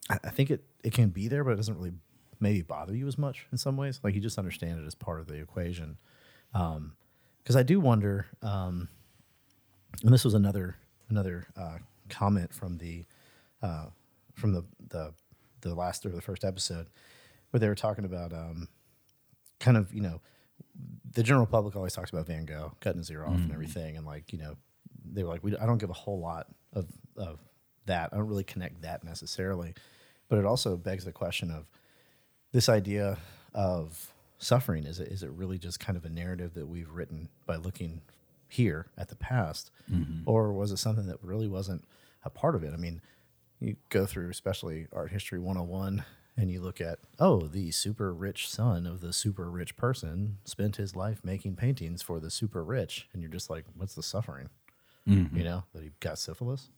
I, 0.10 0.18
I 0.24 0.30
think 0.30 0.50
it, 0.50 0.64
it 0.84 0.94
can 0.94 1.10
be 1.10 1.28
there, 1.28 1.44
but 1.44 1.52
it 1.52 1.58
doesn't 1.58 1.78
really 1.78 1.94
maybe 2.40 2.62
bother 2.62 2.96
you 2.96 3.08
as 3.08 3.18
much 3.18 3.46
in 3.52 3.58
some 3.58 3.78
ways. 3.78 4.00
Like 4.04 4.16
you 4.16 4.22
just 4.22 4.40
understand 4.40 4.82
it 4.82 4.88
as 4.88 4.96
part 4.96 5.20
of 5.20 5.28
the 5.28 5.36
equation. 5.36 5.98
Because 7.44 7.56
I 7.56 7.64
do 7.64 7.80
wonder, 7.80 8.28
um, 8.42 8.88
and 10.04 10.14
this 10.14 10.24
was 10.24 10.34
another 10.34 10.76
another 11.10 11.48
uh, 11.58 11.78
comment 12.10 12.54
from 12.54 12.78
the 12.78 13.06
uh, 13.62 13.88
from 14.34 14.54
the, 14.54 14.64
the 14.90 15.14
the 15.62 15.74
last 15.74 16.06
or 16.06 16.10
the 16.10 16.22
first 16.22 16.44
episode 16.44 16.88
where 17.52 17.60
they 17.60 17.68
were 17.68 17.76
talking 17.76 18.06
about 18.06 18.34
um, 18.34 18.68
kind 19.60 19.78
of 19.78 19.94
you 19.94 20.02
know 20.02 20.22
the 21.12 21.24
general 21.24 21.46
public 21.46 21.76
always 21.76 21.94
talks 21.94 22.12
about 22.12 22.28
Van 22.28 22.46
Gogh 22.46 22.74
cutting 22.82 23.00
his 23.00 23.10
ear 23.10 23.26
off 23.26 23.36
and 23.36 23.52
everything, 23.52 23.98
and 23.98 24.06
like 24.06 24.32
you 24.32 24.40
know 24.40 24.56
they 25.12 25.24
were 25.24 25.30
like 25.30 25.44
we 25.44 25.58
I 25.58 25.66
don't 25.66 25.80
give 25.80 25.90
a 25.90 25.94
whole 25.94 26.20
lot 26.20 26.48
of 26.74 26.88
of 27.18 27.40
that. 27.86 28.10
I 28.14 28.18
don't 28.18 28.28
really 28.28 28.44
connect 28.44 28.82
that 28.84 29.04
necessarily, 29.04 29.74
but 30.28 30.38
it 30.38 30.46
also 30.46 30.78
begs 30.78 31.06
the 31.06 31.12
question 31.12 31.52
of 31.52 31.66
this 32.52 32.70
idea 32.70 33.18
of 33.54 34.14
suffering? 34.40 34.86
Is 34.86 35.00
it 35.00 35.10
is 35.10 35.22
it 35.22 35.30
really 35.32 35.60
just 35.60 35.80
kind 35.80 35.98
of 35.98 36.06
a 36.06 36.10
narrative 36.10 36.54
that 36.56 36.68
we've 36.68 36.90
written 36.90 37.30
by 37.46 37.58
looking 37.58 38.02
here 38.48 38.88
at 38.98 39.10
the 39.10 39.16
past? 39.16 39.70
Mm-hmm. 39.92 40.22
Or 40.26 40.52
was 40.52 40.72
it 40.72 40.78
something 40.78 41.06
that 41.08 41.20
really 41.22 41.48
wasn't 41.48 41.86
a 42.24 42.30
part 42.30 42.56
of 42.56 42.64
it? 42.64 42.74
I 42.74 42.78
mean 42.78 43.02
you 43.60 43.76
go 43.90 44.06
through 44.06 44.30
especially 44.30 44.88
art 44.94 45.12
history 45.12 45.38
101 45.38 46.06
and 46.38 46.50
you 46.50 46.62
look 46.62 46.80
at 46.80 47.00
oh 47.20 47.42
the 47.42 47.72
super 47.72 48.14
rich 48.14 48.50
son 48.50 48.88
of 48.88 49.02
the 49.02 49.12
super 49.12 49.52
rich 49.52 49.76
person 49.76 50.38
spent 50.46 50.78
his 50.78 50.96
life 50.96 51.20
making 51.26 51.58
paintings 51.58 52.02
for 52.02 52.22
the 52.22 52.32
super 52.32 52.64
rich 52.64 53.10
and 53.12 53.22
you're 53.22 53.32
just 53.32 53.50
like 53.50 53.66
what's 53.76 53.96
the 53.96 54.04
suffering? 54.04 54.50
Mm-hmm. 55.08 55.38
You 55.38 55.44
know 55.44 55.64
that 55.74 55.84
he 55.84 55.92
got 56.00 56.18
syphilis? 56.18 56.70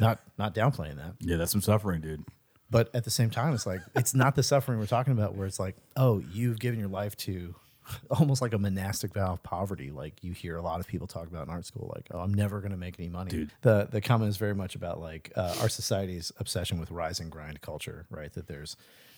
Not 0.00 0.20
not 0.38 0.54
downplaying 0.54 0.96
that. 0.96 1.14
Yeah, 1.20 1.36
that's 1.36 1.52
some 1.52 1.60
suffering, 1.60 2.00
dude. 2.00 2.24
But 2.70 2.94
at 2.94 3.04
the 3.04 3.10
same 3.10 3.30
time, 3.30 3.54
it's 3.54 3.66
like 3.66 3.80
it's 3.94 4.14
not 4.14 4.34
the 4.34 4.42
suffering 4.42 4.78
we're 4.78 4.86
talking 4.86 5.12
about. 5.12 5.34
Where 5.34 5.46
it's 5.46 5.60
like, 5.60 5.76
oh, 5.96 6.22
you've 6.32 6.58
given 6.58 6.80
your 6.80 6.88
life 6.88 7.16
to 7.18 7.54
almost 8.10 8.42
like 8.42 8.52
a 8.52 8.58
monastic 8.58 9.14
vow 9.14 9.32
of 9.34 9.42
poverty. 9.42 9.90
Like 9.90 10.22
you 10.22 10.32
hear 10.32 10.56
a 10.56 10.62
lot 10.62 10.80
of 10.80 10.86
people 10.86 11.06
talk 11.06 11.28
about 11.28 11.46
in 11.46 11.52
art 11.52 11.66
school, 11.66 11.92
like, 11.94 12.08
oh, 12.10 12.20
I'm 12.20 12.34
never 12.34 12.60
going 12.60 12.72
to 12.72 12.76
make 12.76 12.98
any 12.98 13.08
money. 13.08 13.30
Dude. 13.30 13.50
The 13.62 13.88
the 13.90 14.00
comment 14.00 14.30
is 14.30 14.36
very 14.36 14.54
much 14.54 14.74
about 14.74 15.00
like 15.00 15.32
uh, 15.36 15.54
our 15.60 15.68
society's 15.68 16.32
obsession 16.38 16.80
with 16.80 16.90
rise 16.90 17.20
and 17.20 17.30
grind 17.30 17.60
culture, 17.60 18.06
right? 18.10 18.32
That 18.32 18.48
there's 18.48 18.76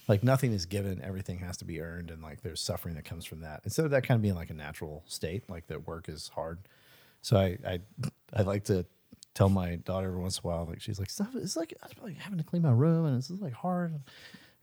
like 0.08 0.22
nothing 0.22 0.52
is 0.52 0.66
given, 0.66 1.02
everything 1.02 1.38
has 1.38 1.56
to 1.58 1.64
be 1.64 1.80
earned, 1.80 2.10
and 2.10 2.22
like 2.22 2.42
there's 2.42 2.60
suffering 2.60 2.94
that 2.96 3.04
comes 3.04 3.24
from 3.24 3.40
that. 3.40 3.60
Instead 3.64 3.84
of 3.84 3.90
that 3.92 4.02
kind 4.02 4.16
of 4.16 4.22
being 4.22 4.34
like 4.34 4.50
a 4.50 4.54
natural 4.54 5.04
state, 5.06 5.48
like 5.48 5.66
that 5.68 5.86
work 5.86 6.08
is 6.08 6.28
hard. 6.34 6.58
So 7.22 7.36
I 7.36 7.58
I 7.66 7.80
I 8.34 8.42
like 8.42 8.64
to 8.64 8.84
tell 9.34 9.48
my 9.48 9.76
daughter 9.76 10.08
every 10.08 10.20
once 10.20 10.38
in 10.38 10.42
a 10.44 10.48
while, 10.48 10.66
like 10.66 10.80
she's 10.80 10.98
like, 10.98 11.10
stuff 11.10 11.34
it's 11.34 11.56
like 11.56 11.74
I'm 11.82 11.90
like 12.02 12.16
having 12.18 12.38
to 12.38 12.44
clean 12.44 12.62
my 12.62 12.72
room 12.72 13.06
and 13.06 13.16
it's 13.16 13.30
like 13.30 13.52
hard. 13.52 13.92
And 13.92 14.00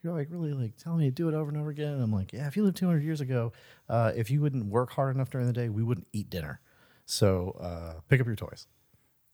you're 0.04 0.14
like 0.14 0.28
really 0.30 0.54
like 0.54 0.76
telling 0.78 1.00
me 1.00 1.06
to 1.06 1.12
do 1.12 1.28
it 1.30 1.34
over 1.34 1.50
and 1.50 1.58
over 1.58 1.70
again. 1.70 1.94
And 1.94 2.04
I'm 2.04 2.12
like, 2.12 2.34
yeah, 2.34 2.48
if 2.48 2.58
you 2.58 2.64
lived 2.64 2.78
200 2.78 3.04
years 3.04 3.22
ago, 3.22 3.54
uh, 3.90 4.12
if 4.16 4.30
you 4.30 4.42
wouldn't 4.42 4.66
work 4.66 4.92
hard 4.92 5.16
enough 5.16 5.30
during 5.30 5.48
the 5.48 5.54
day, 5.54 5.70
we 5.70 5.84
wouldn't 5.84 6.08
eat 6.14 6.30
dinner. 6.30 6.62
So 7.06 7.52
uh, 7.60 8.02
pick 8.10 8.20
up 8.22 8.28
your 8.28 8.36
toys. 8.36 8.68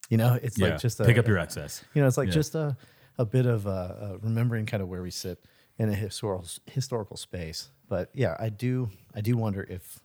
You 0.10 0.18
know, 0.18 0.38
it's 0.42 0.58
Yeah, 0.58 0.68
like 0.70 0.78
just 0.78 1.00
a, 1.00 1.06
pick 1.06 1.18
up 1.18 1.28
your 1.28 1.38
excess. 1.38 1.84
you 1.94 2.02
know, 2.02 2.08
it's 2.08 2.18
like 2.18 2.28
Yeah. 2.28 2.34
just 2.34 2.56
a, 2.56 2.76
a 3.18 3.26
bit 3.26 3.46
of 3.46 3.68
uh, 3.68 3.70
uh, 3.70 4.18
remembering 4.22 4.66
kind 4.66 4.84
of 4.84 4.90
where 4.90 5.02
we 5.02 5.12
sit 5.12 5.44
in 5.78 5.90
a 5.90 5.94
historical 5.96 6.48
historical 6.68 7.18
space 7.18 7.72
But 7.88 8.10
yeah, 8.14 8.36
I 8.40 8.50
do. 8.50 8.90
I 9.16 9.22
do 9.22 9.36
wonder 9.38 9.66
if 9.70 10.00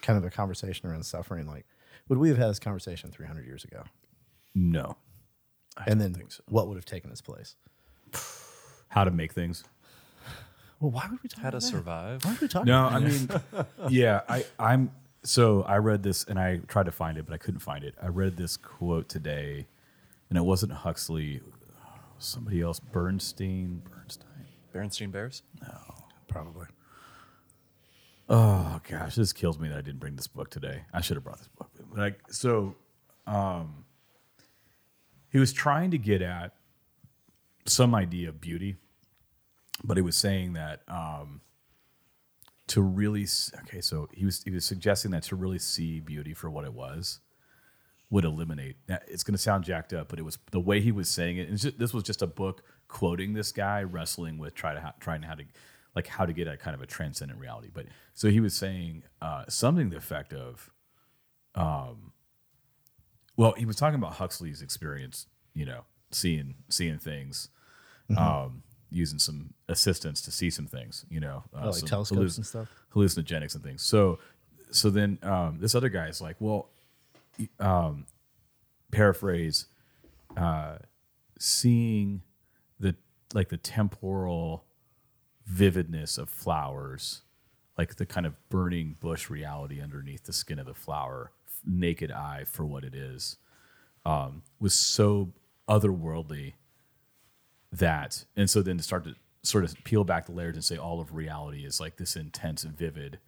kind 0.00 0.18
of 0.18 0.24
a 0.24 0.30
conversation 0.30 0.88
around 0.88 1.04
suffering, 1.04 1.46
like, 1.46 1.66
would 2.08 2.18
we 2.18 2.28
have 2.28 2.38
had 2.38 2.48
this 2.50 2.58
conversation 2.58 3.10
300 3.10 3.46
years 3.46 3.64
ago? 3.64 3.84
No. 4.54 4.96
and 5.86 6.00
then 6.00 6.14
what 6.48 6.68
would 6.68 6.76
have 6.76 6.84
taken 6.84 7.10
its 7.10 7.20
place? 7.20 7.56
How 8.88 9.04
to 9.04 9.10
make 9.10 9.32
things. 9.32 9.64
Well, 10.80 10.90
why 10.90 11.06
would 11.10 11.22
we 11.22 11.28
talk 11.28 11.42
How 11.44 11.50
to 11.50 11.56
that? 11.58 11.60
survive. 11.62 12.24
Why 12.24 12.32
would 12.32 12.40
we 12.40 12.48
talk 12.48 12.64
No, 12.66 12.86
about 12.86 12.92
I 12.92 13.04
mean, 13.04 13.28
yeah, 13.88 14.20
I, 14.28 14.44
I'm. 14.58 14.90
So 15.24 15.62
I 15.62 15.76
read 15.76 16.02
this 16.02 16.24
and 16.24 16.38
I 16.38 16.56
tried 16.66 16.86
to 16.86 16.92
find 16.92 17.16
it, 17.16 17.24
but 17.24 17.32
I 17.32 17.36
couldn't 17.38 17.60
find 17.60 17.84
it. 17.84 17.94
I 18.02 18.08
read 18.08 18.36
this 18.36 18.56
quote 18.56 19.08
today, 19.08 19.66
and 20.28 20.36
it 20.36 20.42
wasn't 20.42 20.72
Huxley. 20.72 21.40
Somebody 22.18 22.60
else, 22.60 22.80
Bernstein. 22.80 23.82
Bernstein. 23.88 24.26
Bernstein 24.72 25.10
Bears. 25.12 25.42
No, 25.60 25.78
probably. 26.28 26.66
Oh 28.28 28.80
gosh, 28.88 29.14
this 29.14 29.32
kills 29.32 29.58
me 29.58 29.68
that 29.68 29.78
I 29.78 29.80
didn't 29.82 30.00
bring 30.00 30.16
this 30.16 30.26
book 30.26 30.50
today. 30.50 30.82
I 30.92 31.00
should 31.00 31.16
have 31.16 31.24
brought 31.24 31.38
this 31.38 31.48
book. 31.48 31.70
Like 31.96 32.20
so, 32.30 32.74
um, 33.26 33.81
he 35.32 35.38
was 35.38 35.52
trying 35.52 35.90
to 35.90 35.98
get 35.98 36.22
at 36.22 36.52
some 37.66 37.94
idea 37.94 38.28
of 38.28 38.40
beauty, 38.40 38.76
but 39.82 39.96
he 39.96 40.02
was 40.02 40.16
saying 40.16 40.52
that 40.52 40.82
um, 40.88 41.40
to 42.68 42.82
really 42.82 43.26
okay. 43.62 43.80
So 43.80 44.08
he 44.12 44.24
was 44.24 44.42
he 44.44 44.50
was 44.50 44.64
suggesting 44.64 45.10
that 45.12 45.24
to 45.24 45.36
really 45.36 45.58
see 45.58 46.00
beauty 46.00 46.34
for 46.34 46.50
what 46.50 46.64
it 46.64 46.74
was 46.74 47.20
would 48.10 48.24
eliminate. 48.26 48.76
It's 49.08 49.24
going 49.24 49.32
to 49.32 49.38
sound 49.38 49.64
jacked 49.64 49.94
up, 49.94 50.08
but 50.08 50.18
it 50.18 50.22
was 50.22 50.38
the 50.50 50.60
way 50.60 50.82
he 50.82 50.92
was 50.92 51.08
saying 51.08 51.38
it. 51.38 51.48
And 51.48 51.58
just, 51.58 51.78
this 51.78 51.94
was 51.94 52.04
just 52.04 52.20
a 52.20 52.26
book 52.26 52.62
quoting 52.86 53.32
this 53.32 53.52
guy 53.52 53.82
wrestling 53.82 54.36
with 54.36 54.54
try 54.54 54.74
to 54.74 54.80
ha- 54.82 54.92
trying 55.00 55.22
how 55.22 55.34
to 55.34 55.44
like 55.96 56.06
how 56.06 56.26
to 56.26 56.32
get 56.34 56.46
a 56.46 56.58
kind 56.58 56.74
of 56.74 56.82
a 56.82 56.86
transcendent 56.86 57.40
reality. 57.40 57.70
But 57.72 57.86
so 58.12 58.28
he 58.28 58.40
was 58.40 58.54
saying 58.54 59.04
uh, 59.22 59.44
something 59.48 59.88
to 59.88 59.94
the 59.94 59.96
effect 59.96 60.34
of, 60.34 60.70
um, 61.54 62.11
well, 63.36 63.52
he 63.52 63.64
was 63.64 63.76
talking 63.76 63.94
about 63.98 64.14
Huxley's 64.14 64.62
experience, 64.62 65.26
you 65.54 65.64
know, 65.66 65.82
seeing 66.10 66.54
seeing 66.68 66.98
things, 66.98 67.48
um, 68.16 68.62
using 68.90 69.18
some 69.18 69.54
assistance 69.68 70.20
to 70.22 70.30
see 70.30 70.50
some 70.50 70.66
things, 70.66 71.06
you 71.08 71.20
know, 71.20 71.44
uh, 71.54 71.62
Oh, 71.64 71.70
like 71.70 71.84
telescopes 71.84 72.36
and 72.36 72.46
stuff? 72.46 72.68
hallucinogenics 72.94 73.54
and 73.54 73.64
things. 73.64 73.82
So, 73.82 74.18
so 74.70 74.90
then 74.90 75.18
um, 75.22 75.58
this 75.60 75.74
other 75.74 75.88
guy 75.88 76.08
is 76.08 76.20
like, 76.20 76.36
well, 76.40 76.68
um, 77.58 78.06
paraphrase, 78.90 79.66
uh, 80.36 80.76
seeing 81.38 82.22
the 82.78 82.94
like 83.34 83.48
the 83.48 83.56
temporal 83.56 84.64
vividness 85.46 86.18
of 86.18 86.28
flowers, 86.28 87.22
like 87.78 87.96
the 87.96 88.06
kind 88.06 88.26
of 88.26 88.34
burning 88.50 88.96
bush 89.00 89.30
reality 89.30 89.80
underneath 89.80 90.24
the 90.24 90.32
skin 90.32 90.58
of 90.58 90.66
the 90.66 90.74
flower, 90.74 91.32
naked 91.64 92.10
eye 92.10 92.44
for 92.46 92.64
what 92.64 92.84
it 92.84 92.94
is, 92.94 93.36
um, 94.04 94.42
was 94.60 94.74
so 94.74 95.32
otherworldly 95.68 96.54
that, 97.70 98.24
and 98.36 98.48
so 98.50 98.62
then 98.62 98.76
to 98.76 98.82
start 98.82 99.04
to 99.04 99.14
sort 99.42 99.64
of 99.64 99.74
peel 99.84 100.04
back 100.04 100.26
the 100.26 100.32
layers 100.32 100.54
and 100.54 100.64
say 100.64 100.76
all 100.76 101.00
of 101.00 101.14
reality 101.14 101.64
is 101.64 101.80
like 101.80 101.96
this 101.96 102.16
intense, 102.16 102.62
vivid 102.62 103.18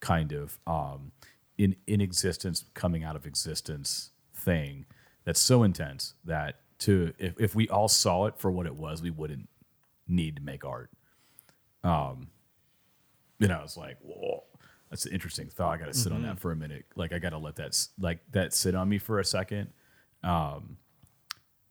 kind 0.00 0.32
of 0.32 0.58
um, 0.66 1.12
in 1.58 1.76
in 1.86 2.00
existence 2.00 2.64
coming 2.74 3.04
out 3.04 3.16
of 3.16 3.26
existence 3.26 4.10
thing 4.34 4.86
that's 5.24 5.40
so 5.40 5.62
intense 5.62 6.14
that 6.24 6.60
to 6.78 7.12
if, 7.18 7.38
if 7.38 7.54
we 7.54 7.68
all 7.68 7.88
saw 7.88 8.24
it 8.26 8.38
for 8.38 8.50
what 8.50 8.64
it 8.66 8.74
was 8.74 9.02
we 9.02 9.10
wouldn't 9.10 9.48
need 10.08 10.36
to 10.36 10.42
make 10.42 10.64
art. 10.64 10.90
Um 11.84 12.28
you 13.38 13.46
know 13.46 13.60
it's 13.62 13.76
like 13.76 13.98
whoa 14.00 14.29
that's 14.90 15.06
an 15.06 15.12
interesting 15.12 15.48
thought. 15.48 15.74
I 15.74 15.78
gotta 15.78 15.94
sit 15.94 16.12
on 16.12 16.22
that 16.24 16.38
for 16.38 16.52
a 16.52 16.56
minute. 16.56 16.84
Like 16.96 17.12
i 17.12 17.18
gotta 17.18 17.38
let 17.38 17.56
that 17.56 17.78
like 17.98 18.18
that 18.32 18.52
sit 18.52 18.74
on 18.74 18.88
me 18.88 18.98
for 18.98 19.18
a 19.18 19.24
second. 19.24 19.70
Um 20.22 20.76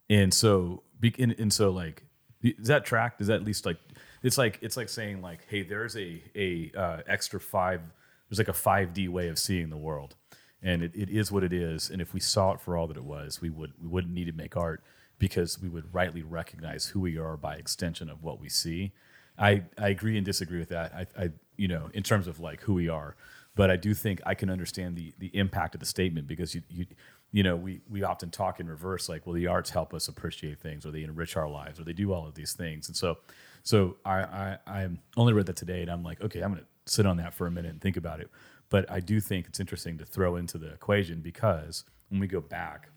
and 0.10 0.34
so 0.34 0.84
be- 1.00 1.16
and, 1.20 1.36
and 1.38 1.54
so 1.54 1.70
like 1.70 2.04
does 2.42 2.68
that 2.68 2.86
track 2.86 3.18
does 3.18 3.28
that 3.28 3.36
at 3.36 3.44
least 3.44 3.66
like 3.66 3.78
it's 4.24 4.38
like 4.38 4.58
it's 4.62 4.78
like 4.78 4.90
saying 4.90 5.22
like 5.22 5.42
hey 5.50 5.62
there's 5.62 5.96
a 5.98 6.24
a 6.36 6.72
uh, 6.76 7.02
extra 7.06 7.40
five 7.40 7.82
there's 8.30 8.40
like 8.40 8.48
a 8.48 8.52
5d 8.52 9.10
way 9.10 9.28
of 9.28 9.40
seeing 9.40 9.70
the 9.70 9.78
world. 9.78 10.16
And 10.62 10.84
it, 10.84 10.92
it 10.94 11.10
is 11.10 11.32
what 11.32 11.44
it 11.44 11.54
is. 11.54 11.90
And 11.90 12.02
if 12.02 12.14
we 12.14 12.20
saw 12.20 12.52
it 12.52 12.62
for 12.62 12.78
all 12.78 12.88
that 12.88 12.98
it 12.98 13.04
was 13.04 13.42
we 13.42 13.50
would 13.50 13.74
we 13.82 13.88
wouldn't 13.88 14.14
need 14.14 14.26
to 14.26 14.34
make 14.34 14.56
art 14.56 14.84
because 15.18 15.60
we 15.62 15.70
would 15.70 15.94
rightly 15.94 16.22
recognize 16.22 16.88
who 16.88 17.00
we 17.00 17.18
are 17.18 17.38
by 17.38 17.56
extension 17.56 18.10
of 18.10 18.24
what 18.24 18.40
we 18.40 18.50
see. 18.50 18.94
I 19.38 19.64
i 19.78 19.90
agree 19.90 20.18
and 20.18 20.26
disagree 20.26 20.60
with 20.60 20.70
that. 20.70 20.94
I 20.94 21.24
i 21.24 21.30
you 21.60 21.68
know 21.68 21.90
in 21.94 22.04
terms 22.04 22.28
of 22.28 22.40
like 22.40 22.62
who 22.62 22.74
we 22.74 22.90
are. 22.90 23.16
But 23.56 23.70
i 23.70 23.76
do 23.76 23.94
think 23.94 24.22
i 24.26 24.34
can 24.34 24.50
understand 24.50 24.96
the 24.96 25.14
the 25.20 25.36
impact 25.36 25.76
of 25.76 25.80
the 25.80 25.86
statement 25.86 26.28
because 26.28 26.56
you 26.56 26.62
you 26.70 26.86
you 27.32 27.44
know 27.44 27.56
we 27.56 27.82
we 27.90 28.04
often 28.04 28.30
talk 28.30 28.60
in 28.60 28.68
reverse 28.68 29.10
like 29.10 29.26
well 29.26 29.34
the 29.34 29.48
arts 29.48 29.70
help 29.70 29.94
us 29.94 30.08
appreciate 30.08 30.60
things 30.60 30.86
or 30.86 30.92
they 30.92 31.04
enrich 31.04 31.36
our 31.36 31.50
lives 31.50 31.80
or 31.80 31.84
they 31.84 31.94
do 31.94 32.14
all 32.14 32.28
of 32.28 32.36
these 32.36 32.54
things. 32.54 32.88
And 32.88 32.96
so 32.96 33.18
so 33.64 33.98
i 34.06 34.18
i 34.44 34.58
i 34.68 34.90
only 35.18 35.34
read 35.34 35.48
that 35.48 35.58
today 35.58 35.82
and 35.82 35.92
i'm 35.92 36.04
like 36.04 36.22
okay 36.22 36.42
i'm 36.42 36.52
gonna 36.54 36.64
sit 36.86 37.06
on 37.06 37.18
that 37.18 37.34
for 37.34 37.48
a 37.48 37.52
minute 37.52 37.72
and 37.72 37.82
think 37.82 37.98
about 37.98 38.20
it. 38.20 38.30
But 38.70 38.90
i 38.90 39.00
do 39.00 39.20
think 39.20 39.48
it's 39.48 39.60
interesting 39.60 39.98
to 39.98 40.06
throw 40.06 40.38
into 40.38 40.58
the 40.58 40.70
equation 40.70 41.22
because 41.22 41.84
when 42.10 42.22
we 42.22 42.28
go 42.28 42.42
back 42.42 42.90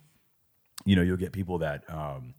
you 0.84 0.96
know 0.96 1.02
you'll 1.02 1.16
get 1.16 1.32
people 1.32 1.58
that 1.58 1.84
um 1.88 2.34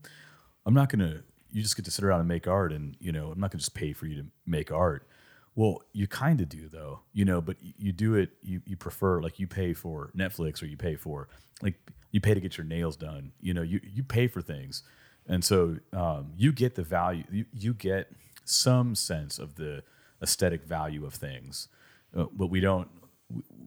i'm 0.66 0.74
not 0.74 0.90
gonna 0.90 1.22
you 1.52 1.62
just 1.62 1.76
get 1.76 1.86
to 1.86 1.92
sit 1.92 2.04
around 2.04 2.20
and 2.20 2.28
make 2.28 2.48
art 2.48 2.72
and 2.72 2.96
you 3.00 3.12
know 3.12 3.32
i'm 3.32 3.40
not 3.40 3.52
gonna 3.52 3.60
just 3.60 3.76
pay 3.76 3.94
for 3.94 4.06
you 4.06 4.16
to 4.16 4.26
make 4.46 4.72
art 4.72 5.08
well 5.56 5.82
you 5.94 6.08
kind 6.08 6.42
of 6.42 6.50
do 6.50 6.68
though 6.68 7.00
you 7.14 7.26
know 7.26 7.42
but 7.42 7.58
you, 7.62 7.92
do 7.92 8.16
it 8.16 8.32
you, 8.42 8.62
you 8.66 8.76
prefer 8.76 9.22
like 9.22 9.40
you 9.40 9.48
pay 9.48 9.74
for 9.74 10.12
netflix 10.16 10.62
or 10.62 10.66
you 10.66 10.78
pay 10.78 10.96
for 10.96 11.28
like 11.62 11.76
you 12.12 12.20
pay 12.22 12.34
to 12.34 12.40
get 12.40 12.58
your 12.58 12.66
nails 12.66 12.96
done 12.96 13.32
you 13.42 13.54
know 13.54 13.62
you, 13.62 13.80
you 13.84 14.04
pay 14.04 14.28
for 14.28 14.42
things. 14.42 14.84
And 15.26 15.42
so 15.42 15.78
um, 15.94 16.34
you 16.36 16.52
get 16.52 16.76
the 16.76 16.84
value 16.84 17.24
you, 17.32 17.46
you 17.54 17.74
get 17.74 18.12
some 18.44 18.94
sense 18.94 19.40
of 19.40 19.56
the 19.56 19.84
aesthetic 20.22 20.66
value 20.66 21.06
of 21.06 21.14
things 21.14 21.70
uh, 22.16 22.26
but 22.34 22.48
we 22.48 22.60
don't 22.60 22.90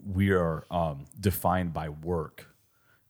we 0.04 0.30
are 0.30 0.64
um, 0.70 1.06
defined 1.18 1.72
by 1.72 1.88
work 1.88 2.46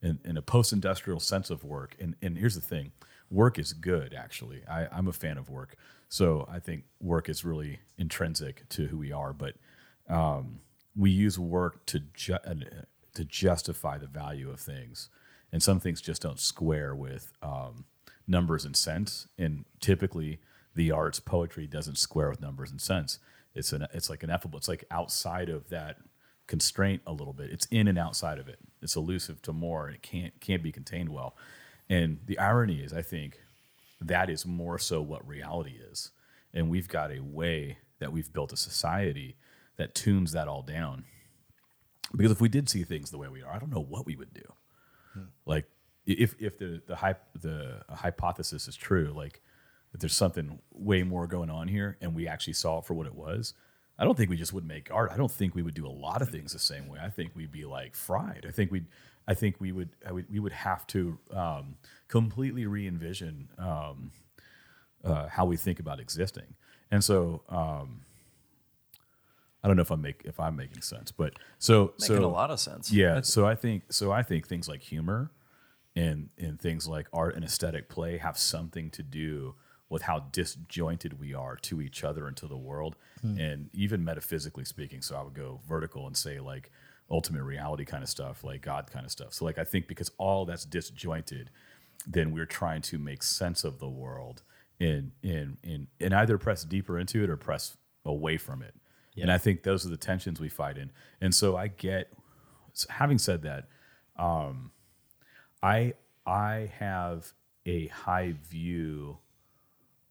in, 0.02 0.18
in 0.24 0.36
a 0.36 0.42
post-industrial 0.42 1.20
sense 1.20 1.50
of 1.50 1.64
work. 1.64 1.96
And, 2.00 2.14
and 2.22 2.38
here's 2.38 2.54
the 2.54 2.60
thing 2.60 2.92
work 3.30 3.58
is 3.58 3.72
good 3.72 4.14
actually. 4.14 4.62
I, 4.70 4.86
i'm 4.92 5.08
a 5.08 5.12
fan 5.12 5.36
of 5.36 5.50
work 5.50 5.76
so 6.08 6.46
i 6.50 6.58
think 6.58 6.84
work 7.00 7.28
is 7.28 7.44
really 7.44 7.80
intrinsic 7.98 8.68
to 8.68 8.86
who 8.86 8.98
we 8.98 9.12
are 9.12 9.32
but 9.32 9.54
um, 10.08 10.60
we 10.94 11.10
use 11.10 11.38
work 11.38 11.84
to 11.86 12.00
ju- 12.14 12.34
uh, 12.34 12.54
to 13.14 13.24
justify 13.24 13.98
the 13.98 14.06
value 14.06 14.50
of 14.50 14.60
things 14.60 15.08
and 15.52 15.62
some 15.62 15.80
things 15.80 16.00
just 16.00 16.22
don't 16.22 16.38
square 16.38 16.94
with 16.94 17.32
um, 17.42 17.84
numbers 18.26 18.64
and 18.64 18.76
cents 18.76 19.26
and 19.38 19.64
typically 19.80 20.38
the 20.74 20.90
arts 20.90 21.18
poetry 21.18 21.66
doesn't 21.66 21.98
square 21.98 22.30
with 22.30 22.40
numbers 22.40 22.70
and 22.70 22.80
cents 22.80 23.18
it's 23.54 23.72
an 23.72 23.86
it's 23.92 24.10
like 24.10 24.22
ineffable 24.22 24.58
it's 24.58 24.68
like 24.68 24.84
outside 24.90 25.48
of 25.48 25.68
that 25.70 25.98
constraint 26.46 27.02
a 27.06 27.12
little 27.12 27.32
bit. 27.32 27.50
It's 27.50 27.66
in 27.66 27.88
and 27.88 27.98
outside 27.98 28.38
of 28.38 28.48
it. 28.48 28.58
It's 28.82 28.96
elusive 28.96 29.42
to 29.42 29.52
more, 29.52 29.86
and 29.86 29.94
it 29.94 30.02
can't 30.02 30.38
can't 30.40 30.62
be 30.62 30.72
contained 30.72 31.08
well. 31.08 31.36
And 31.88 32.18
the 32.26 32.38
irony 32.38 32.80
is, 32.80 32.92
I 32.92 33.02
think 33.02 33.40
that 34.00 34.30
is 34.30 34.46
more 34.46 34.78
so 34.78 35.00
what 35.00 35.26
reality 35.26 35.78
is. 35.90 36.10
And 36.52 36.70
we've 36.70 36.88
got 36.88 37.10
a 37.10 37.20
way 37.20 37.78
that 37.98 38.12
we've 38.12 38.32
built 38.32 38.52
a 38.52 38.56
society 38.56 39.36
that 39.76 39.94
tunes 39.94 40.32
that 40.32 40.48
all 40.48 40.62
down. 40.62 41.04
Because 42.14 42.32
if 42.32 42.40
we 42.40 42.48
did 42.48 42.68
see 42.68 42.84
things 42.84 43.10
the 43.10 43.18
way 43.18 43.28
we 43.28 43.42
are, 43.42 43.52
I 43.52 43.58
don't 43.58 43.72
know 43.72 43.82
what 43.82 44.06
we 44.06 44.16
would 44.16 44.32
do. 44.32 44.52
Hmm. 45.12 45.24
Like 45.44 45.66
if 46.06 46.36
if 46.38 46.58
the 46.58 46.82
the 46.86 47.16
the 47.40 47.82
hypothesis 47.88 48.68
is 48.68 48.76
true, 48.76 49.12
like 49.14 49.40
that 49.92 50.00
there's 50.00 50.14
something 50.16 50.60
way 50.72 51.02
more 51.02 51.26
going 51.26 51.50
on 51.50 51.68
here, 51.68 51.96
and 52.00 52.14
we 52.14 52.28
actually 52.28 52.52
saw 52.52 52.78
it 52.78 52.84
for 52.84 52.94
what 52.94 53.06
it 53.06 53.14
was. 53.14 53.54
I 53.98 54.04
don't 54.04 54.16
think 54.16 54.30
we 54.30 54.36
just 54.36 54.52
would 54.52 54.66
make 54.66 54.90
art. 54.92 55.10
I 55.10 55.16
don't 55.16 55.30
think 55.30 55.54
we 55.54 55.62
would 55.62 55.74
do 55.74 55.86
a 55.86 55.88
lot 55.88 56.20
of 56.20 56.28
things 56.28 56.52
the 56.52 56.58
same 56.58 56.86
way. 56.86 56.98
I 57.02 57.08
think 57.08 57.32
we'd 57.34 57.52
be 57.52 57.64
like 57.64 57.94
fried. 57.94 58.44
I 58.46 58.52
think 58.52 58.70
we'd. 58.70 58.86
I 59.28 59.34
think 59.34 59.56
we 59.60 59.72
would. 59.72 59.90
I 60.06 60.12
would 60.12 60.30
we 60.30 60.38
would 60.38 60.52
have 60.52 60.86
to 60.88 61.18
um, 61.32 61.76
completely 62.08 62.66
re-envision 62.66 63.48
um, 63.58 64.12
uh, 65.04 65.28
how 65.28 65.44
we 65.44 65.56
think 65.56 65.80
about 65.80 66.00
existing. 66.00 66.54
And 66.90 67.02
so 67.02 67.42
um, 67.48 68.02
I 69.64 69.68
don't 69.68 69.76
know 69.76 69.82
if 69.82 69.90
I'm 69.90 70.02
make 70.02 70.22
if 70.24 70.38
I'm 70.38 70.54
making 70.56 70.82
sense, 70.82 71.10
but 71.10 71.34
so 71.58 71.94
Making 72.00 72.16
so 72.18 72.24
a 72.24 72.26
lot 72.26 72.50
of 72.50 72.60
sense. 72.60 72.92
yeah. 72.92 73.20
So 73.22 73.46
I 73.46 73.54
think 73.56 73.92
so. 73.92 74.12
I 74.12 74.22
think 74.22 74.46
things 74.46 74.68
like 74.68 74.82
humor 74.82 75.30
and 75.96 76.28
and 76.38 76.60
things 76.60 76.86
like 76.86 77.08
art 77.12 77.34
and 77.34 77.44
aesthetic 77.44 77.88
play 77.88 78.18
have 78.18 78.38
something 78.38 78.90
to 78.90 79.02
do 79.02 79.54
with 79.88 80.02
how 80.02 80.18
disjointed 80.32 81.18
we 81.18 81.32
are 81.32 81.56
to 81.56 81.80
each 81.80 82.02
other 82.04 82.26
and 82.26 82.36
to 82.36 82.46
the 82.46 82.56
world, 82.56 82.96
and 83.22 83.70
even 83.72 84.04
metaphysically 84.04 84.64
speaking. 84.64 85.00
So 85.02 85.16
I 85.16 85.22
would 85.22 85.34
go 85.34 85.60
vertical 85.68 86.06
and 86.06 86.16
say 86.16 86.38
like 86.38 86.70
ultimate 87.10 87.42
reality 87.42 87.84
kind 87.84 88.02
of 88.02 88.08
stuff, 88.08 88.42
like 88.42 88.62
God 88.62 88.90
kind 88.90 89.04
of 89.04 89.12
stuff. 89.12 89.34
So 89.34 89.44
like 89.44 89.58
I 89.58 89.64
think 89.64 89.86
because 89.86 90.10
all 90.18 90.44
that's 90.44 90.64
disjointed, 90.64 91.50
then 92.06 92.32
we're 92.32 92.46
trying 92.46 92.82
to 92.82 92.98
make 92.98 93.22
sense 93.22 93.64
of 93.64 93.78
the 93.78 93.88
world 93.88 94.42
and 94.80 95.12
and 95.22 95.56
and 95.64 95.86
and 96.00 96.14
either 96.14 96.38
press 96.38 96.64
deeper 96.64 96.98
into 96.98 97.22
it 97.22 97.30
or 97.30 97.36
press 97.36 97.76
away 98.04 98.36
from 98.36 98.62
it. 98.62 98.74
And 99.18 99.32
I 99.32 99.38
think 99.38 99.62
those 99.62 99.86
are 99.86 99.88
the 99.88 99.96
tensions 99.96 100.40
we 100.40 100.48
fight 100.48 100.76
in. 100.76 100.90
And 101.20 101.34
so 101.34 101.56
I 101.56 101.68
get, 101.68 102.12
having 102.90 103.18
said 103.18 103.42
that, 103.42 103.68
um, 104.18 104.72
I 105.62 105.94
I 106.26 106.70
have 106.78 107.32
a 107.64 107.86
high 107.88 108.34
view 108.48 109.18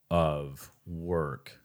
of 0.09 0.71
work, 0.85 1.59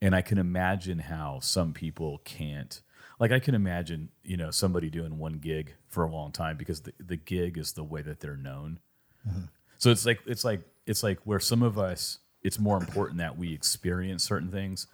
and 0.00 0.14
I 0.14 0.22
can 0.22 0.38
imagine 0.38 1.00
how 1.00 1.40
some 1.40 1.72
people 1.72 2.20
can't. 2.24 2.80
Like 3.18 3.32
I 3.32 3.38
can 3.38 3.54
imagine, 3.54 4.10
you 4.22 4.36
know, 4.36 4.50
somebody 4.50 4.90
doing 4.90 5.18
one 5.18 5.34
gig 5.34 5.74
for 5.88 6.04
a 6.04 6.10
long 6.10 6.32
time 6.32 6.56
because 6.56 6.82
the, 6.82 6.92
the 6.98 7.16
gig 7.16 7.56
is 7.56 7.72
the 7.72 7.84
way 7.84 8.02
that 8.02 8.20
they're 8.20 8.36
known. 8.36 8.78
Mm-hmm. 9.26 9.44
So 9.78 9.90
it's 9.90 10.04
like 10.04 10.20
it's 10.26 10.44
like 10.44 10.60
it's 10.86 11.02
like 11.02 11.20
where 11.24 11.40
some 11.40 11.62
of 11.62 11.78
us, 11.78 12.18
it's 12.42 12.58
more 12.58 12.76
important 12.76 13.18
that 13.18 13.36
we 13.36 13.52
experience 13.54 14.22
certain 14.22 14.50
things. 14.50 14.86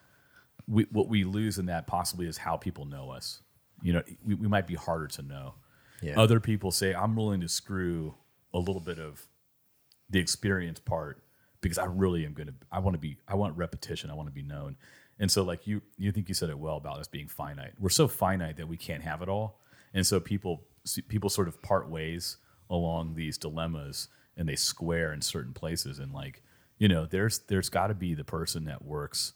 We, 0.69 0.87
what 0.93 1.09
we 1.09 1.25
lose 1.25 1.59
in 1.59 1.67
that 1.67 1.87
possibly 1.87 2.27
is 2.27 2.39
how 2.39 2.57
people 2.57 2.85
know 2.85 3.11
us. 3.11 3.41
You 3.83 3.95
know, 3.95 4.03
we, 4.25 4.35
we 4.37 4.49
might 4.49 4.67
be 4.67 4.77
harder 4.77 5.09
to 5.09 5.23
know. 5.23 5.55
Yeah. 6.01 6.19
Other 6.19 6.41
people 6.41 6.71
say, 6.71 6.95
I'm 6.95 7.17
willing 7.17 7.41
to 7.41 7.49
screw 7.49 8.15
a 8.55 8.59
little 8.59 8.81
bit 8.81 8.99
of 8.99 9.27
the 10.09 10.21
experience 10.21 10.79
part 10.79 11.23
because 11.61 11.79
I 11.79 11.87
really 11.87 12.25
am 12.25 12.33
going 12.33 12.49
to, 12.49 12.55
I 12.71 12.79
want 12.79 12.95
to 12.95 12.99
be, 12.99 13.19
I 13.27 13.35
want 13.35 13.57
repetition. 13.57 14.11
I 14.11 14.15
want 14.15 14.29
to 14.29 14.33
be 14.33 14.43
known. 14.43 14.77
And 15.19 15.31
so 15.31 15.43
like 15.43 15.67
you, 15.67 15.83
you 15.97 16.13
think 16.13 16.29
you 16.29 16.35
said 16.35 16.51
it 16.51 16.59
well 16.59 16.77
about 16.77 16.99
us 16.99 17.09
being 17.09 17.29
finite. 17.29 17.73
We're 17.79 17.91
so 17.91 18.09
finite 18.09 18.57
that 18.57 18.69
we 18.69 18.77
can't 18.77 19.03
have 19.03 19.23
it 19.23 19.29
all. 19.29 19.61
And 19.95 20.07
so 20.07 20.21
people, 20.21 20.65
people 21.09 21.31
sort 21.31 21.49
of 21.49 21.63
part 21.63 21.89
ways 21.89 22.39
along 22.71 23.15
these 23.15 23.39
dilemmas 23.39 24.09
and 24.37 24.49
they 24.49 24.57
square 24.57 25.13
in 25.13 25.21
certain 25.21 25.53
places. 25.53 25.99
And 25.99 26.13
like, 26.13 26.43
you 26.79 26.89
know, 26.89 27.07
there's, 27.07 27.41
there's 27.41 27.69
gotta 27.69 27.95
be 27.95 28.15
the 28.15 28.25
person 28.25 28.65
that 28.65 28.85
works. 28.85 29.35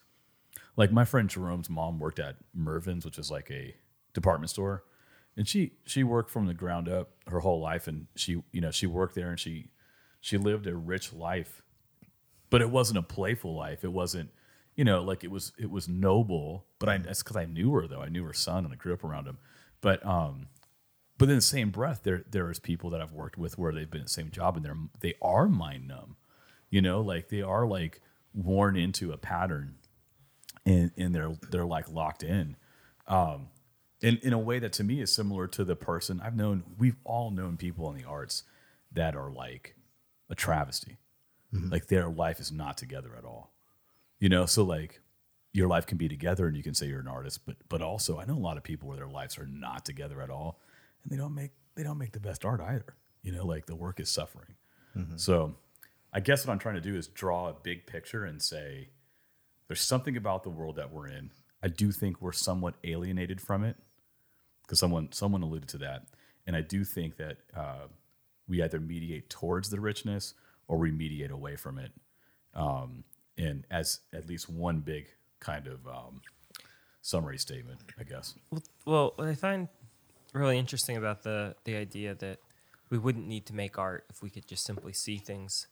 Like 0.76 0.90
my 0.90 1.04
friend 1.04 1.28
Jerome's 1.28 1.70
mom 1.70 1.98
worked 1.98 2.18
at 2.18 2.36
Mervyn's, 2.54 3.04
which 3.04 3.18
is 3.18 3.30
like 3.30 3.50
a 3.50 3.74
department 4.12 4.50
store 4.50 4.82
and 5.36 5.46
she 5.46 5.72
she 5.84 6.02
worked 6.02 6.30
from 6.30 6.46
the 6.46 6.54
ground 6.54 6.88
up 6.88 7.10
her 7.28 7.40
whole 7.40 7.60
life 7.60 7.86
and 7.86 8.06
she 8.16 8.42
you 8.52 8.60
know 8.60 8.70
she 8.70 8.86
worked 8.86 9.14
there 9.14 9.30
and 9.30 9.38
she 9.38 9.68
she 10.20 10.38
lived 10.38 10.66
a 10.66 10.74
rich 10.74 11.12
life 11.12 11.62
but 12.50 12.62
it 12.62 12.70
wasn't 12.70 12.98
a 12.98 13.02
playful 13.02 13.54
life 13.54 13.84
it 13.84 13.92
wasn't 13.92 14.30
you 14.76 14.84
know 14.84 15.02
like 15.02 15.24
it 15.24 15.30
was 15.30 15.52
it 15.58 15.70
was 15.70 15.88
noble 15.88 16.66
but 16.78 16.88
i 16.88 16.96
that's 16.98 17.22
because 17.22 17.36
i 17.36 17.44
knew 17.44 17.72
her 17.72 17.88
though. 17.88 18.02
I 18.02 18.08
knew 18.08 18.24
her 18.24 18.32
son 18.32 18.64
and 18.64 18.72
i 18.72 18.76
grew 18.76 18.92
up 18.94 19.04
around 19.04 19.26
him. 19.26 19.38
But 19.80 20.04
um 20.06 20.48
but 21.18 21.28
in 21.28 21.36
the 21.36 21.40
same 21.42 21.70
breath 21.70 22.00
there 22.02 22.24
there 22.30 22.50
is 22.50 22.58
people 22.58 22.90
that 22.90 23.00
i've 23.00 23.12
worked 23.12 23.38
with 23.38 23.58
where 23.58 23.72
they've 23.72 23.90
been 23.90 24.02
at 24.02 24.06
the 24.06 24.12
same 24.12 24.30
job 24.30 24.56
and 24.56 24.64
they're 24.64 24.76
they 25.00 25.14
are 25.20 25.48
mind 25.48 25.88
numb 25.88 26.16
you 26.70 26.82
know? 26.82 27.00
Like 27.00 27.28
they 27.28 27.42
are 27.42 27.66
like 27.66 28.00
worn 28.34 28.76
into 28.76 29.12
a 29.12 29.16
pattern 29.16 29.76
and 30.64 30.90
and 30.96 31.14
they're 31.14 31.34
they're 31.50 31.64
like 31.64 31.90
locked 31.90 32.22
in. 32.22 32.56
Um 33.06 33.48
in 34.00 34.18
in 34.18 34.32
a 34.32 34.38
way 34.38 34.58
that 34.58 34.72
to 34.74 34.84
me 34.84 35.00
is 35.00 35.14
similar 35.14 35.46
to 35.48 35.64
the 35.64 35.76
person 35.76 36.20
I've 36.20 36.36
known. 36.36 36.64
We've 36.78 36.96
all 37.04 37.30
known 37.30 37.56
people 37.56 37.90
in 37.90 37.96
the 37.96 38.04
arts 38.06 38.42
that 38.92 39.16
are 39.16 39.30
like 39.30 39.76
a 40.28 40.34
travesty, 40.34 40.98
like 41.70 41.86
their 41.86 42.08
life 42.08 42.40
is 42.40 42.52
not 42.52 42.76
together 42.76 43.10
at 43.16 43.24
all. 43.24 43.52
You 44.18 44.28
know, 44.28 44.46
so 44.46 44.64
like 44.64 45.00
your 45.52 45.68
life 45.68 45.86
can 45.86 45.98
be 45.98 46.08
together 46.08 46.46
and 46.46 46.56
you 46.56 46.62
can 46.62 46.74
say 46.74 46.86
you're 46.86 47.00
an 47.00 47.08
artist, 47.08 47.46
but 47.46 47.56
but 47.68 47.82
also 47.82 48.18
I 48.18 48.24
know 48.24 48.34
a 48.34 48.38
lot 48.38 48.56
of 48.56 48.62
people 48.62 48.88
where 48.88 48.96
their 48.96 49.08
lives 49.08 49.38
are 49.38 49.46
not 49.46 49.84
together 49.84 50.20
at 50.20 50.30
all, 50.30 50.60
and 51.02 51.12
they 51.12 51.16
don't 51.16 51.34
make 51.34 51.52
they 51.74 51.82
don't 51.82 51.98
make 51.98 52.12
the 52.12 52.20
best 52.20 52.44
art 52.44 52.60
either. 52.60 52.94
You 53.22 53.32
know, 53.32 53.46
like 53.46 53.66
the 53.66 53.74
work 53.76 54.00
is 54.00 54.10
suffering. 54.10 54.54
So, 55.16 55.56
I 56.12 56.20
guess 56.20 56.46
what 56.46 56.52
I'm 56.52 56.58
trying 56.58 56.76
to 56.76 56.80
do 56.80 56.96
is 56.96 57.08
draw 57.08 57.48
a 57.48 57.54
big 57.54 57.86
picture 57.86 58.24
and 58.24 58.40
say 58.40 58.88
there's 59.68 59.80
something 59.80 60.16
about 60.16 60.42
the 60.42 60.50
world 60.50 60.76
that 60.76 60.92
we're 60.92 61.08
in. 61.08 61.32
I 61.62 61.68
do 61.68 61.92
think 61.92 62.22
we're 62.22 62.32
somewhat 62.32 62.74
alienated 62.84 63.40
from 63.40 63.64
it 63.64 63.76
because 64.62 64.78
someone 64.78 65.12
someone 65.12 65.42
alluded 65.42 65.68
to 65.70 65.78
that, 65.78 66.04
and 66.46 66.56
I 66.56 66.60
do 66.60 66.84
think 66.84 67.16
that 67.16 67.38
uh, 67.54 67.86
we 68.48 68.62
either 68.62 68.80
mediate 68.80 69.28
towards 69.28 69.70
the 69.70 69.80
richness 69.80 70.34
or 70.68 70.78
we 70.78 70.90
mediate 70.90 71.30
away 71.30 71.56
from 71.56 71.78
it. 71.78 71.92
Um, 72.54 73.04
and 73.38 73.64
as 73.70 74.00
at 74.12 74.26
least 74.26 74.48
one 74.48 74.80
big 74.80 75.08
kind 75.40 75.66
of 75.66 75.86
um, 75.86 76.20
summary 77.02 77.38
statement, 77.38 77.80
I 77.98 78.04
guess. 78.04 78.34
Well, 78.84 79.12
what 79.16 79.28
I 79.28 79.34
find 79.34 79.68
really 80.32 80.58
interesting 80.58 80.96
about 80.96 81.22
the 81.22 81.54
the 81.64 81.76
idea 81.76 82.14
that 82.14 82.38
we 82.90 82.98
wouldn't 82.98 83.26
need 83.26 83.46
to 83.46 83.54
make 83.54 83.78
art 83.78 84.04
if 84.10 84.22
we 84.22 84.30
could 84.30 84.46
just 84.46 84.64
simply 84.64 84.92
see 84.92 85.18
things 85.18 85.66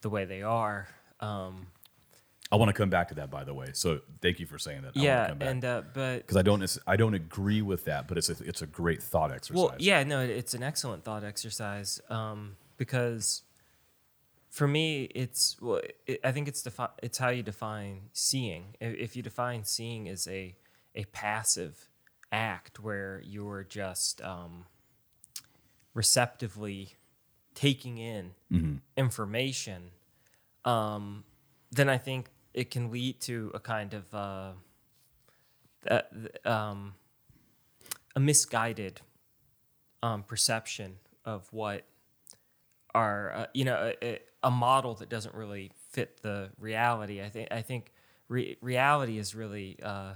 the 0.00 0.10
way 0.10 0.24
they 0.24 0.42
are. 0.42 0.88
Um, 1.20 1.68
I 2.50 2.56
want 2.56 2.68
to 2.68 2.72
come 2.72 2.90
back 2.90 3.08
to 3.08 3.14
that, 3.16 3.30
by 3.30 3.42
the 3.42 3.54
way. 3.54 3.68
So 3.72 4.00
thank 4.22 4.38
you 4.38 4.46
for 4.46 4.58
saying 4.58 4.82
that. 4.82 4.96
yeah, 4.96 5.34
and 5.40 5.64
uh, 5.64 5.82
but 5.92 6.18
because 6.18 6.36
I 6.36 6.42
don't 6.42 6.78
I 6.86 6.96
don't 6.96 7.14
agree 7.14 7.62
with 7.62 7.84
that, 7.86 8.06
but 8.06 8.18
it's 8.18 8.28
a, 8.28 8.36
it's 8.44 8.62
a 8.62 8.66
great 8.66 9.02
thought 9.02 9.32
exercise. 9.32 9.56
Well, 9.56 9.74
yeah, 9.78 10.04
no, 10.04 10.20
it's 10.20 10.54
an 10.54 10.62
excellent 10.62 11.04
thought 11.04 11.24
exercise 11.24 12.00
um, 12.08 12.56
because 12.76 13.42
for 14.56 14.66
me, 14.66 15.02
it's 15.14 15.60
well, 15.60 15.82
it, 16.06 16.18
I 16.24 16.32
think 16.32 16.48
it's 16.48 16.62
defi- 16.62 16.96
it's 17.02 17.18
how 17.18 17.28
you 17.28 17.42
define 17.42 18.08
seeing. 18.14 18.74
If, 18.80 19.14
you 19.14 19.22
define 19.22 19.64
seeing 19.64 20.08
as 20.08 20.26
a 20.26 20.56
a 20.94 21.04
passive 21.12 21.90
act 22.32 22.80
where 22.80 23.20
you're 23.22 23.64
just 23.64 24.22
um, 24.22 24.64
receptively 25.92 26.94
taking 27.54 27.98
in 27.98 28.32
information, 28.96 29.90
um, 30.64 31.24
then 31.70 31.90
I 31.90 31.98
think 31.98 32.30
it 32.54 32.70
can 32.70 32.90
lead 32.90 33.20
to 33.22 33.50
a 33.52 33.60
kind 33.60 33.92
of 33.92 34.14
uh, 34.14 34.52
uh, 35.90 36.00
um, 36.46 36.94
a 38.14 38.20
misguided 38.20 39.02
um, 40.02 40.22
perception 40.22 40.96
of 41.26 41.46
what 41.52 41.84
are 42.96 43.32
uh, 43.34 43.46
you 43.54 43.64
know 43.64 43.92
a, 44.02 44.18
a 44.42 44.50
model 44.50 44.94
that 44.96 45.08
doesn't 45.08 45.34
really 45.34 45.70
fit 45.90 46.22
the 46.22 46.50
reality. 46.58 47.20
I 47.22 47.28
think 47.28 47.48
I 47.50 47.62
think 47.62 47.92
re- 48.28 48.56
reality 48.60 49.18
is 49.18 49.34
really 49.34 49.78
uh, 49.82 50.14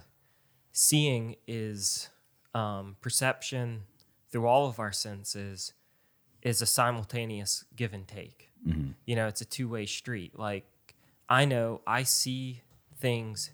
seeing 0.73 1.37
is 1.47 2.09
um, 2.55 2.97
perception 3.01 3.83
through 4.31 4.47
all 4.47 4.67
of 4.69 4.79
our 4.79 4.93
senses 4.93 5.73
is 6.43 6.63
a 6.63 6.67
simultaneous 6.67 7.65
give 7.77 7.93
and 7.93 8.07
take. 8.09 8.51
You 9.07 9.17
know, 9.17 9.27
it's 9.29 9.41
a 9.41 9.45
two 9.45 9.69
way 9.69 9.87
street. 9.87 10.39
Like 10.39 10.65
I 11.29 11.45
know 11.45 11.83
I 11.87 12.03
see 12.05 12.63
things, 12.99 13.51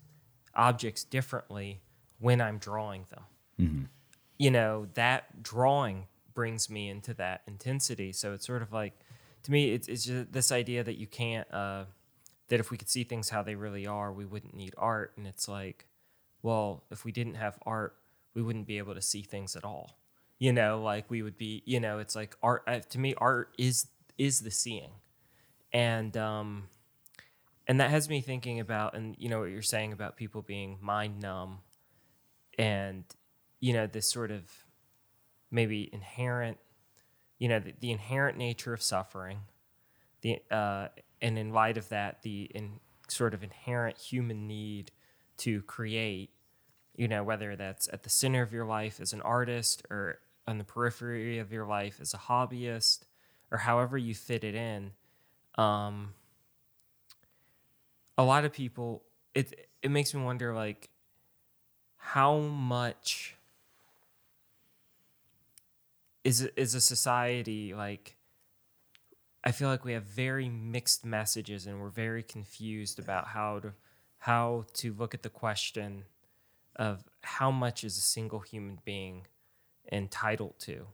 objects 0.54 1.04
differently 1.04 1.80
when 2.18 2.40
I'm 2.40 2.58
drawing 2.58 3.06
them 3.10 3.24
you 4.38 4.50
know 4.50 4.86
that 4.94 5.42
drawing 5.42 6.06
brings 6.34 6.68
me 6.68 6.88
into 6.90 7.14
that 7.14 7.42
intensity 7.46 8.12
so 8.12 8.32
it's 8.34 8.46
sort 8.46 8.62
of 8.62 8.72
like 8.72 8.92
to 9.46 9.52
me 9.52 9.72
it's, 9.72 9.88
it's 9.88 10.04
just 10.04 10.32
this 10.32 10.52
idea 10.52 10.82
that 10.84 10.98
you 10.98 11.06
can't 11.06 11.52
uh, 11.54 11.84
that 12.48 12.60
if 12.60 12.70
we 12.70 12.76
could 12.76 12.88
see 12.88 13.04
things 13.04 13.30
how 13.30 13.42
they 13.42 13.54
really 13.54 13.86
are 13.86 14.12
we 14.12 14.24
wouldn't 14.24 14.54
need 14.54 14.74
art. 14.76 15.14
And 15.16 15.26
it's 15.26 15.48
like 15.48 15.86
well 16.42 16.84
if 16.90 17.04
we 17.04 17.12
didn't 17.12 17.34
have 17.36 17.58
art 17.64 17.96
we 18.34 18.42
wouldn't 18.42 18.66
be 18.66 18.78
able 18.78 18.94
to 18.94 19.02
see 19.02 19.22
things 19.22 19.56
at 19.56 19.64
all. 19.64 19.98
You 20.38 20.52
know 20.52 20.82
like 20.82 21.08
we 21.08 21.22
would 21.22 21.38
be 21.38 21.62
you 21.64 21.80
know 21.80 21.98
it's 21.98 22.16
like 22.16 22.36
art 22.42 22.64
uh, 22.66 22.80
to 22.90 22.98
me 22.98 23.14
art 23.18 23.54
is 23.56 23.86
is 24.18 24.40
the 24.40 24.50
seeing. 24.50 24.90
And 25.72 26.16
um 26.16 26.64
and 27.68 27.80
that 27.80 27.90
has 27.90 28.08
me 28.08 28.20
thinking 28.20 28.58
about 28.58 28.94
and 28.94 29.14
you 29.16 29.28
know 29.28 29.40
what 29.40 29.50
you're 29.50 29.62
saying 29.62 29.92
about 29.92 30.16
people 30.16 30.42
being 30.42 30.78
mind 30.80 31.20
numb 31.22 31.58
and 32.58 33.04
you 33.60 33.72
know 33.72 33.86
this 33.86 34.10
sort 34.10 34.32
of 34.32 34.42
maybe 35.52 35.88
inherent 35.92 36.58
you 37.38 37.48
know 37.48 37.58
the, 37.58 37.74
the 37.80 37.90
inherent 37.90 38.36
nature 38.38 38.72
of 38.72 38.82
suffering 38.82 39.40
the 40.22 40.40
uh, 40.50 40.88
and 41.20 41.38
in 41.38 41.52
light 41.52 41.76
of 41.76 41.88
that 41.88 42.22
the 42.22 42.50
in 42.54 42.80
sort 43.08 43.34
of 43.34 43.42
inherent 43.42 43.96
human 43.98 44.46
need 44.46 44.90
to 45.36 45.62
create 45.62 46.30
you 46.96 47.08
know 47.08 47.22
whether 47.22 47.56
that's 47.56 47.88
at 47.92 48.02
the 48.02 48.10
center 48.10 48.42
of 48.42 48.52
your 48.52 48.64
life 48.64 49.00
as 49.00 49.12
an 49.12 49.20
artist 49.22 49.84
or 49.90 50.18
on 50.46 50.58
the 50.58 50.64
periphery 50.64 51.38
of 51.38 51.52
your 51.52 51.66
life 51.66 51.98
as 52.00 52.14
a 52.14 52.18
hobbyist 52.18 53.04
or 53.50 53.58
however 53.58 53.96
you 53.98 54.14
fit 54.14 54.44
it 54.44 54.54
in 54.54 54.92
um, 55.56 56.14
a 58.18 58.24
lot 58.24 58.44
of 58.44 58.52
people 58.52 59.02
it 59.34 59.68
it 59.82 59.90
makes 59.90 60.14
me 60.14 60.22
wonder 60.22 60.54
like 60.54 60.88
how 61.96 62.38
much 62.38 63.35
is 66.26 66.40
is 66.56 66.74
a 66.74 66.80
society 66.80 67.72
like 67.72 68.16
I 69.44 69.52
feel 69.52 69.68
like 69.68 69.84
we 69.84 69.92
have 69.92 70.02
very 70.02 70.48
mixed 70.48 71.06
messages 71.06 71.68
and 71.68 71.80
we're 71.80 71.88
very 71.88 72.24
confused 72.24 72.98
about 72.98 73.28
how 73.28 73.60
to 73.60 73.72
how 74.18 74.64
to 74.74 74.92
look 74.92 75.14
at 75.14 75.22
the 75.22 75.28
question 75.28 76.02
of 76.74 77.04
how 77.22 77.52
much 77.52 77.84
is 77.84 77.96
a 77.96 78.00
single 78.00 78.40
human 78.40 78.80
being 78.84 79.28
entitled 79.92 80.58
to 80.58 80.88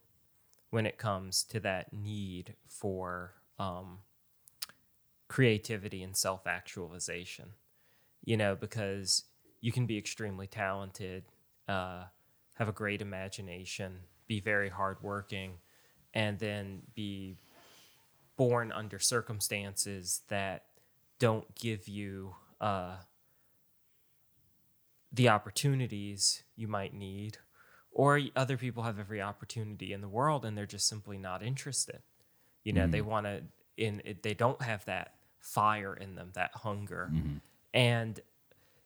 when 0.68 0.84
it 0.84 0.98
comes 0.98 1.42
to 1.44 1.60
that 1.60 1.94
need 1.94 2.54
for 2.68 3.32
um, 3.58 4.00
creativity 5.28 6.02
and 6.02 6.14
self 6.14 6.46
actualization. 6.46 7.52
You 8.22 8.36
know, 8.36 8.54
because 8.54 9.24
you 9.62 9.72
can 9.72 9.86
be 9.86 9.96
extremely 9.96 10.46
talented, 10.46 11.24
uh, 11.66 12.04
have 12.56 12.68
a 12.68 12.72
great 12.72 13.00
imagination, 13.00 14.00
be 14.26 14.40
very 14.40 14.68
hardworking, 14.68 15.54
and 16.14 16.38
then 16.38 16.82
be 16.94 17.36
born 18.36 18.72
under 18.72 18.98
circumstances 18.98 20.22
that 20.28 20.64
don't 21.18 21.54
give 21.54 21.88
you 21.88 22.34
uh, 22.60 22.96
the 25.12 25.28
opportunities 25.28 26.42
you 26.56 26.66
might 26.66 26.94
need, 26.94 27.38
or 27.92 28.20
other 28.34 28.56
people 28.56 28.82
have 28.82 28.98
every 28.98 29.20
opportunity 29.20 29.92
in 29.92 30.00
the 30.00 30.08
world 30.08 30.44
and 30.44 30.56
they're 30.56 30.66
just 30.66 30.88
simply 30.88 31.18
not 31.18 31.42
interested. 31.42 32.00
You 32.64 32.72
know, 32.72 32.86
they 32.86 33.00
want 33.02 33.26
to, 33.26 33.42
in 33.76 34.00
it, 34.04 34.22
they 34.22 34.34
don't 34.34 34.62
have 34.62 34.84
that 34.86 35.14
fire 35.40 35.94
in 35.94 36.14
them, 36.14 36.30
that 36.34 36.52
hunger, 36.54 37.10
and 37.74 38.20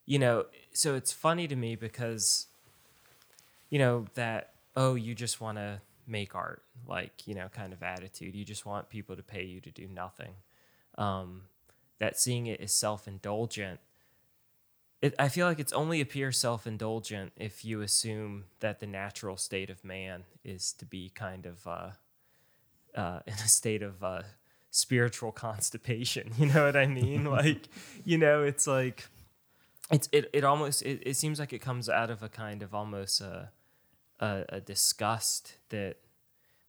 you 0.07 0.19
know, 0.19 0.47
so 0.73 0.95
it's 0.95 1.13
funny 1.13 1.49
to 1.49 1.57
me 1.57 1.75
because, 1.77 2.47
you 3.71 3.79
know, 3.79 4.07
that 4.15 4.55
oh, 4.77 4.95
you 4.95 5.15
just 5.15 5.41
want 5.41 5.59
to 5.59 5.81
make 6.07 6.35
art, 6.35 6.63
like 6.87 7.27
you 7.27 7.35
know, 7.35 7.49
kind 7.49 7.73
of 7.73 7.83
attitude. 7.83 8.35
You 8.35 8.45
just 8.45 8.67
want 8.67 8.89
people 8.89 9.17
to 9.17 9.23
pay 9.23 9.45
you 9.45 9.61
to 9.61 9.71
do 9.71 9.89
nothing. 9.89 10.35
Um, 10.99 11.43
that 11.99 12.19
seeing 12.19 12.47
it 12.47 12.61
as 12.61 12.73
self 12.73 13.09
indulgent 13.09 13.81
I 15.19 15.29
feel 15.29 15.47
like 15.47 15.59
it's 15.59 15.73
only 15.73 16.01
appear 16.01 16.33
self 16.33 16.67
indulgent 16.67 17.33
if 17.37 17.65
you 17.65 17.83
assume 17.83 18.45
that 18.61 18.81
the 18.81 18.87
natural 18.87 19.37
state 19.37 19.69
of 19.69 19.85
man 19.85 20.25
is 20.43 20.73
to 20.75 20.87
be 20.87 21.11
kind 21.11 21.47
of 21.47 21.67
uh, 21.67 21.91
uh, 22.95 23.21
in 23.27 23.35
a 23.35 23.49
state 23.49 23.83
of 23.83 24.03
uh, 24.03 24.23
spiritual 24.71 25.33
constipation. 25.47 26.33
You 26.39 26.47
know 26.47 26.65
what 26.65 26.77
I 26.77 26.87
mean? 26.87 27.25
like, 27.31 27.69
you 28.05 28.19
know, 28.19 28.43
it's 28.43 28.67
like 28.67 29.07
it's 29.91 30.09
it, 30.13 30.31
it 30.33 30.45
almost 30.45 30.83
it, 30.83 31.03
it 31.05 31.17
seems 31.17 31.39
like 31.39 31.53
it 31.53 31.61
comes 31.61 31.89
out 31.89 32.11
of 32.11 32.23
a 32.23 32.29
kind 32.29 32.63
of 32.63 32.75
almost 32.75 33.21
a, 33.21 33.51
a 34.21 34.45
a 34.49 34.61
disgust 34.61 35.57
that 35.71 35.97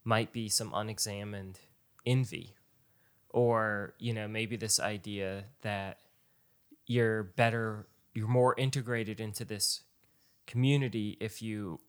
might 0.04 0.32
be 0.32 0.48
some 0.50 0.72
unexamined 0.74 1.60
envy 2.06 2.56
or 3.30 3.94
you 4.00 4.14
know 4.14 4.28
maybe 4.28 4.56
this 4.56 4.80
idea 4.80 5.44
that 5.62 6.00
you're 6.86 7.24
better 7.24 7.88
you're 8.14 8.28
more 8.28 8.56
integrated 8.58 9.20
into 9.20 9.46
this 9.46 9.82
community 10.48 11.18
if 11.20 11.42
you 11.42 11.80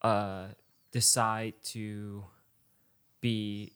uh, 0.00 0.46
decide 0.92 1.54
to 1.62 2.24
be 3.20 3.72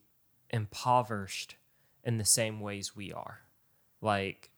impoverished 0.48 1.56
in 2.02 2.16
the 2.16 2.24
same 2.24 2.60
ways 2.60 2.96
we 2.96 3.12
are. 3.12 3.40
Like 4.00 4.50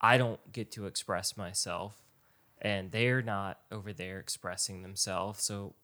i 0.00 0.18
don't 0.18 0.52
get 0.52 0.70
to 0.72 0.86
express 0.86 1.34
myself 1.36 1.96
and 2.60 2.90
they're 2.90 3.22
not 3.22 3.60
over 3.70 3.92
there 3.92 4.18
expressing 4.18 4.82
themselves. 4.82 5.42
So 5.44 5.74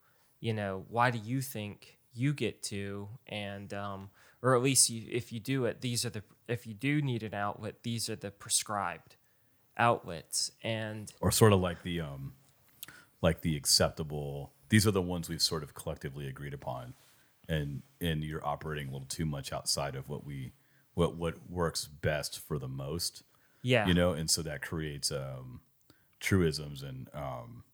you 0.40 0.52
know 0.52 0.84
why 0.88 1.10
do 1.10 1.18
you 1.18 1.40
think 1.40 1.98
you 2.12 2.32
get 2.32 2.62
to? 2.64 3.08
And 3.26 3.72
um, 3.72 4.10
or 4.42 4.56
at 4.56 4.62
least 4.62 4.90
you, 4.90 5.06
if 5.10 5.32
you 5.32 5.40
do 5.40 5.66
it 5.66 5.80
these 5.80 6.04
are 6.04 6.10
the 6.10 6.22
if 6.48 6.66
you 6.66 6.74
do 6.74 7.00
need 7.02 7.22
an 7.22 7.34
outlet 7.34 7.82
these 7.82 8.08
are 8.08 8.16
the 8.16 8.30
prescribed 8.30 9.16
outlets. 9.76 10.52
And 10.62 11.12
or 11.20 11.30
sort 11.30 11.52
of 11.52 11.60
like 11.60 11.82
the 11.82 12.00
um 12.00 12.34
like 13.22 13.42
the 13.42 13.56
acceptable 13.56 14.52
these 14.68 14.86
are 14.86 14.92
the 14.92 15.02
ones 15.02 15.28
we've 15.28 15.42
sort 15.42 15.62
of 15.62 15.74
collectively 15.74 16.26
agreed 16.26 16.54
upon. 16.54 16.94
And 17.48 17.82
and 18.00 18.22
you're 18.22 18.46
operating 18.46 18.88
a 18.88 18.92
little 18.92 19.08
too 19.08 19.26
much 19.26 19.52
outside 19.52 19.94
of 19.96 20.08
what 20.08 20.24
we 20.24 20.52
what 20.94 21.16
what 21.16 21.34
works 21.48 21.86
best 21.86 22.38
for 22.38 22.58
the 22.58 22.68
most. 22.68 23.22
Yeah. 23.62 23.86
You 23.86 23.94
know 23.94 24.12
and 24.12 24.30
so 24.30 24.42
that 24.42 24.62
creates 24.62 25.12
um 25.12 25.60
truisms 26.20 26.82
and 26.82 27.08
um 27.14 27.64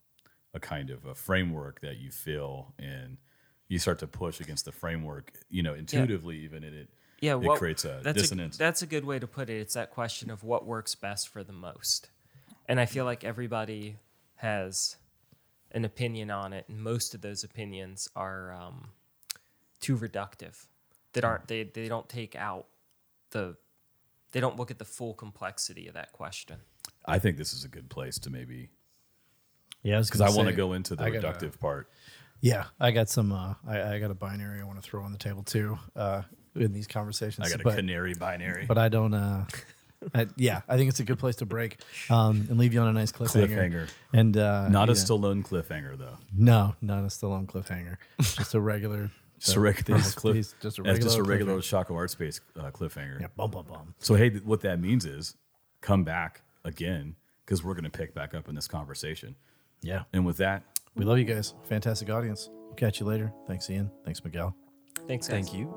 a 0.56 0.60
kind 0.60 0.88
of 0.90 1.04
a 1.04 1.14
framework 1.14 1.80
that 1.82 1.98
you 1.98 2.10
feel 2.10 2.74
and 2.78 3.18
you 3.68 3.78
start 3.78 3.98
to 3.98 4.06
push 4.06 4.40
against 4.40 4.64
the 4.64 4.72
framework 4.72 5.32
you 5.50 5.62
know 5.62 5.74
intuitively 5.74 6.38
even 6.38 6.64
in 6.64 6.72
it 6.72 6.88
yeah 7.20 7.32
it 7.32 7.40
what, 7.40 7.58
creates 7.58 7.84
a 7.84 8.00
that's 8.02 8.22
dissonance. 8.22 8.56
A, 8.56 8.58
that's 8.58 8.80
a 8.80 8.86
good 8.86 9.04
way 9.04 9.18
to 9.18 9.26
put 9.26 9.50
it. 9.50 9.58
It's 9.60 9.74
that 9.74 9.90
question 9.90 10.30
of 10.30 10.42
what 10.42 10.66
works 10.66 10.94
best 10.94 11.28
for 11.28 11.44
the 11.44 11.52
most. 11.52 12.08
And 12.68 12.80
i 12.80 12.86
feel 12.86 13.04
like 13.04 13.22
everybody 13.22 13.98
has 14.36 14.96
an 15.72 15.84
opinion 15.84 16.30
on 16.30 16.52
it 16.54 16.64
and 16.68 16.80
most 16.80 17.14
of 17.14 17.20
those 17.20 17.44
opinions 17.44 18.08
are 18.16 18.52
um, 18.52 18.88
too 19.80 19.96
reductive. 19.96 20.66
That 21.12 21.24
aren't 21.24 21.48
they, 21.48 21.64
they 21.64 21.88
don't 21.88 22.08
take 22.08 22.34
out 22.34 22.66
the 23.30 23.56
they 24.32 24.40
don't 24.40 24.56
look 24.56 24.70
at 24.70 24.78
the 24.78 24.84
full 24.84 25.14
complexity 25.14 25.86
of 25.86 25.94
that 25.94 26.12
question. 26.12 26.56
I 27.06 27.18
think 27.18 27.36
this 27.36 27.52
is 27.52 27.64
a 27.64 27.68
good 27.68 27.88
place 27.88 28.18
to 28.20 28.30
maybe 28.30 28.70
Yeah, 29.86 30.00
because 30.00 30.20
i 30.20 30.28
want 30.30 30.48
to 30.48 30.54
go 30.54 30.72
into 30.72 30.96
the 30.96 31.04
I 31.04 31.10
gotta- 31.10 31.28
reductive 31.28 31.58
part 31.60 31.88
Yeah, 32.40 32.64
I 32.80 32.90
got 32.90 33.08
some. 33.08 33.32
Uh, 33.32 33.54
I, 33.66 33.94
I 33.94 33.98
got 33.98 34.10
a 34.10 34.14
binary 34.14 34.60
I 34.60 34.64
want 34.64 34.82
to 34.82 34.88
throw 34.88 35.02
on 35.02 35.12
the 35.12 35.18
table 35.18 35.42
too 35.42 35.78
uh, 35.94 36.22
in 36.54 36.72
these 36.72 36.86
conversations. 36.86 37.46
i 37.46 37.50
got 37.50 37.60
a 37.60 37.64
but, 37.64 37.76
canary 37.76 38.14
binary 38.14 38.66
but 38.66 38.78
I 38.78 38.88
don't. 38.88 39.14
Uh, 39.14 39.44
I, 40.14 40.26
yeah, 40.36 40.60
I 40.68 40.76
think 40.76 40.90
it's 40.90 41.00
a 41.00 41.04
good 41.04 41.18
place 41.18 41.36
to 41.36 41.46
break 41.46 41.78
um, 42.10 42.46
and 42.50 42.58
leave 42.58 42.74
you 42.74 42.80
on 42.80 42.88
a 42.88 42.92
nice 42.92 43.12
cliffhanger. 43.12 43.48
Cliffhanger. 43.48 43.88
And 44.12 44.36
uh, 44.36 44.68
not 44.68 44.88
a 44.90 44.92
know- 44.92 44.98
Stallone 44.98 45.42
cliffhanger 45.46 45.96
though 45.96 46.18
No, 46.36 46.74
not 46.82 47.04
a 47.04 47.06
Stallone 47.06 47.46
cliffhanger. 47.46 47.96
Just 48.20 48.54
a 48.54 48.60
regular. 48.60 49.10
Just 49.38 49.56
a 49.56 49.60
regular 49.60 50.00
these- 50.00 50.14
cliff. 50.14 50.34
these- 50.34 50.54
just 50.60 50.78
a 50.78 50.82
That's 50.82 50.98
just 50.98 51.18
a 51.18 51.22
regular 51.22 51.56
regular. 51.56 51.84
Shockoe 51.84 51.94
Art 51.96 52.10
Space 52.10 52.40
uh, 52.58 52.70
cliffhanger. 52.70 53.20
Yeah, 53.20 53.28
bum 53.36 53.50
bum 53.50 53.66
bum. 53.68 53.94
So 53.98 54.14
hey, 54.14 54.30
th- 54.30 54.42
what 54.44 54.62
that 54.62 54.80
means 54.80 55.04
is 55.04 55.36
come 55.80 56.04
back 56.04 56.42
again 56.64 57.16
because 57.44 57.62
we're 57.62 57.74
going 57.74 57.84
to 57.84 57.90
pick 57.90 58.14
back 58.14 58.34
up 58.34 58.48
in 58.48 58.54
this 58.54 58.66
conversation. 58.66 59.36
Yeah, 59.82 60.02
And 60.12 60.26
with 60.26 60.38
that, 60.38 60.62
we 60.94 61.04
love 61.04 61.18
you 61.18 61.24
guys. 61.24 61.54
Fantastic 61.64 62.10
audience. 62.10 62.48
We'll 62.66 62.74
catch 62.74 62.98
you 63.00 63.06
later. 63.06 63.32
Thanks, 63.46 63.68
Ian. 63.70 63.90
Thanks, 64.04 64.24
Miguel. 64.24 64.54
thanks 65.06 65.28
guys. 65.28 65.48
Thank 65.48 65.54
you. 65.54 65.72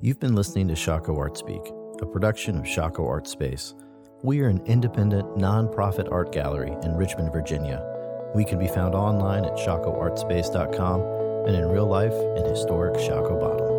You've 0.00 0.20
been 0.20 0.34
listening 0.34 0.68
to 0.68 0.74
Shockoe 0.74 1.16
Art 1.18 1.36
Speak, 1.38 1.62
a 2.02 2.06
production 2.06 2.58
of 2.58 2.64
Shockoe 2.64 3.08
Art 3.08 3.26
Space. 3.26 3.74
We 4.22 4.40
are 4.42 4.48
an 4.48 4.60
independent, 4.66 5.36
nonprofit 5.36 6.10
art 6.12 6.30
gallery 6.32 6.74
in 6.82 6.94
Richmond, 6.94 7.32
Virginia. 7.32 7.82
We 8.34 8.44
can 8.44 8.58
be 8.58 8.68
found 8.68 8.94
online 8.94 9.44
at 9.44 9.56
shockoeartspace.com 9.56 11.00
and 11.46 11.56
in 11.56 11.66
real 11.68 11.86
life 11.86 12.14
in 12.36 12.44
historic 12.44 12.94
Shockoe 12.94 13.40
Bottom. 13.40 13.73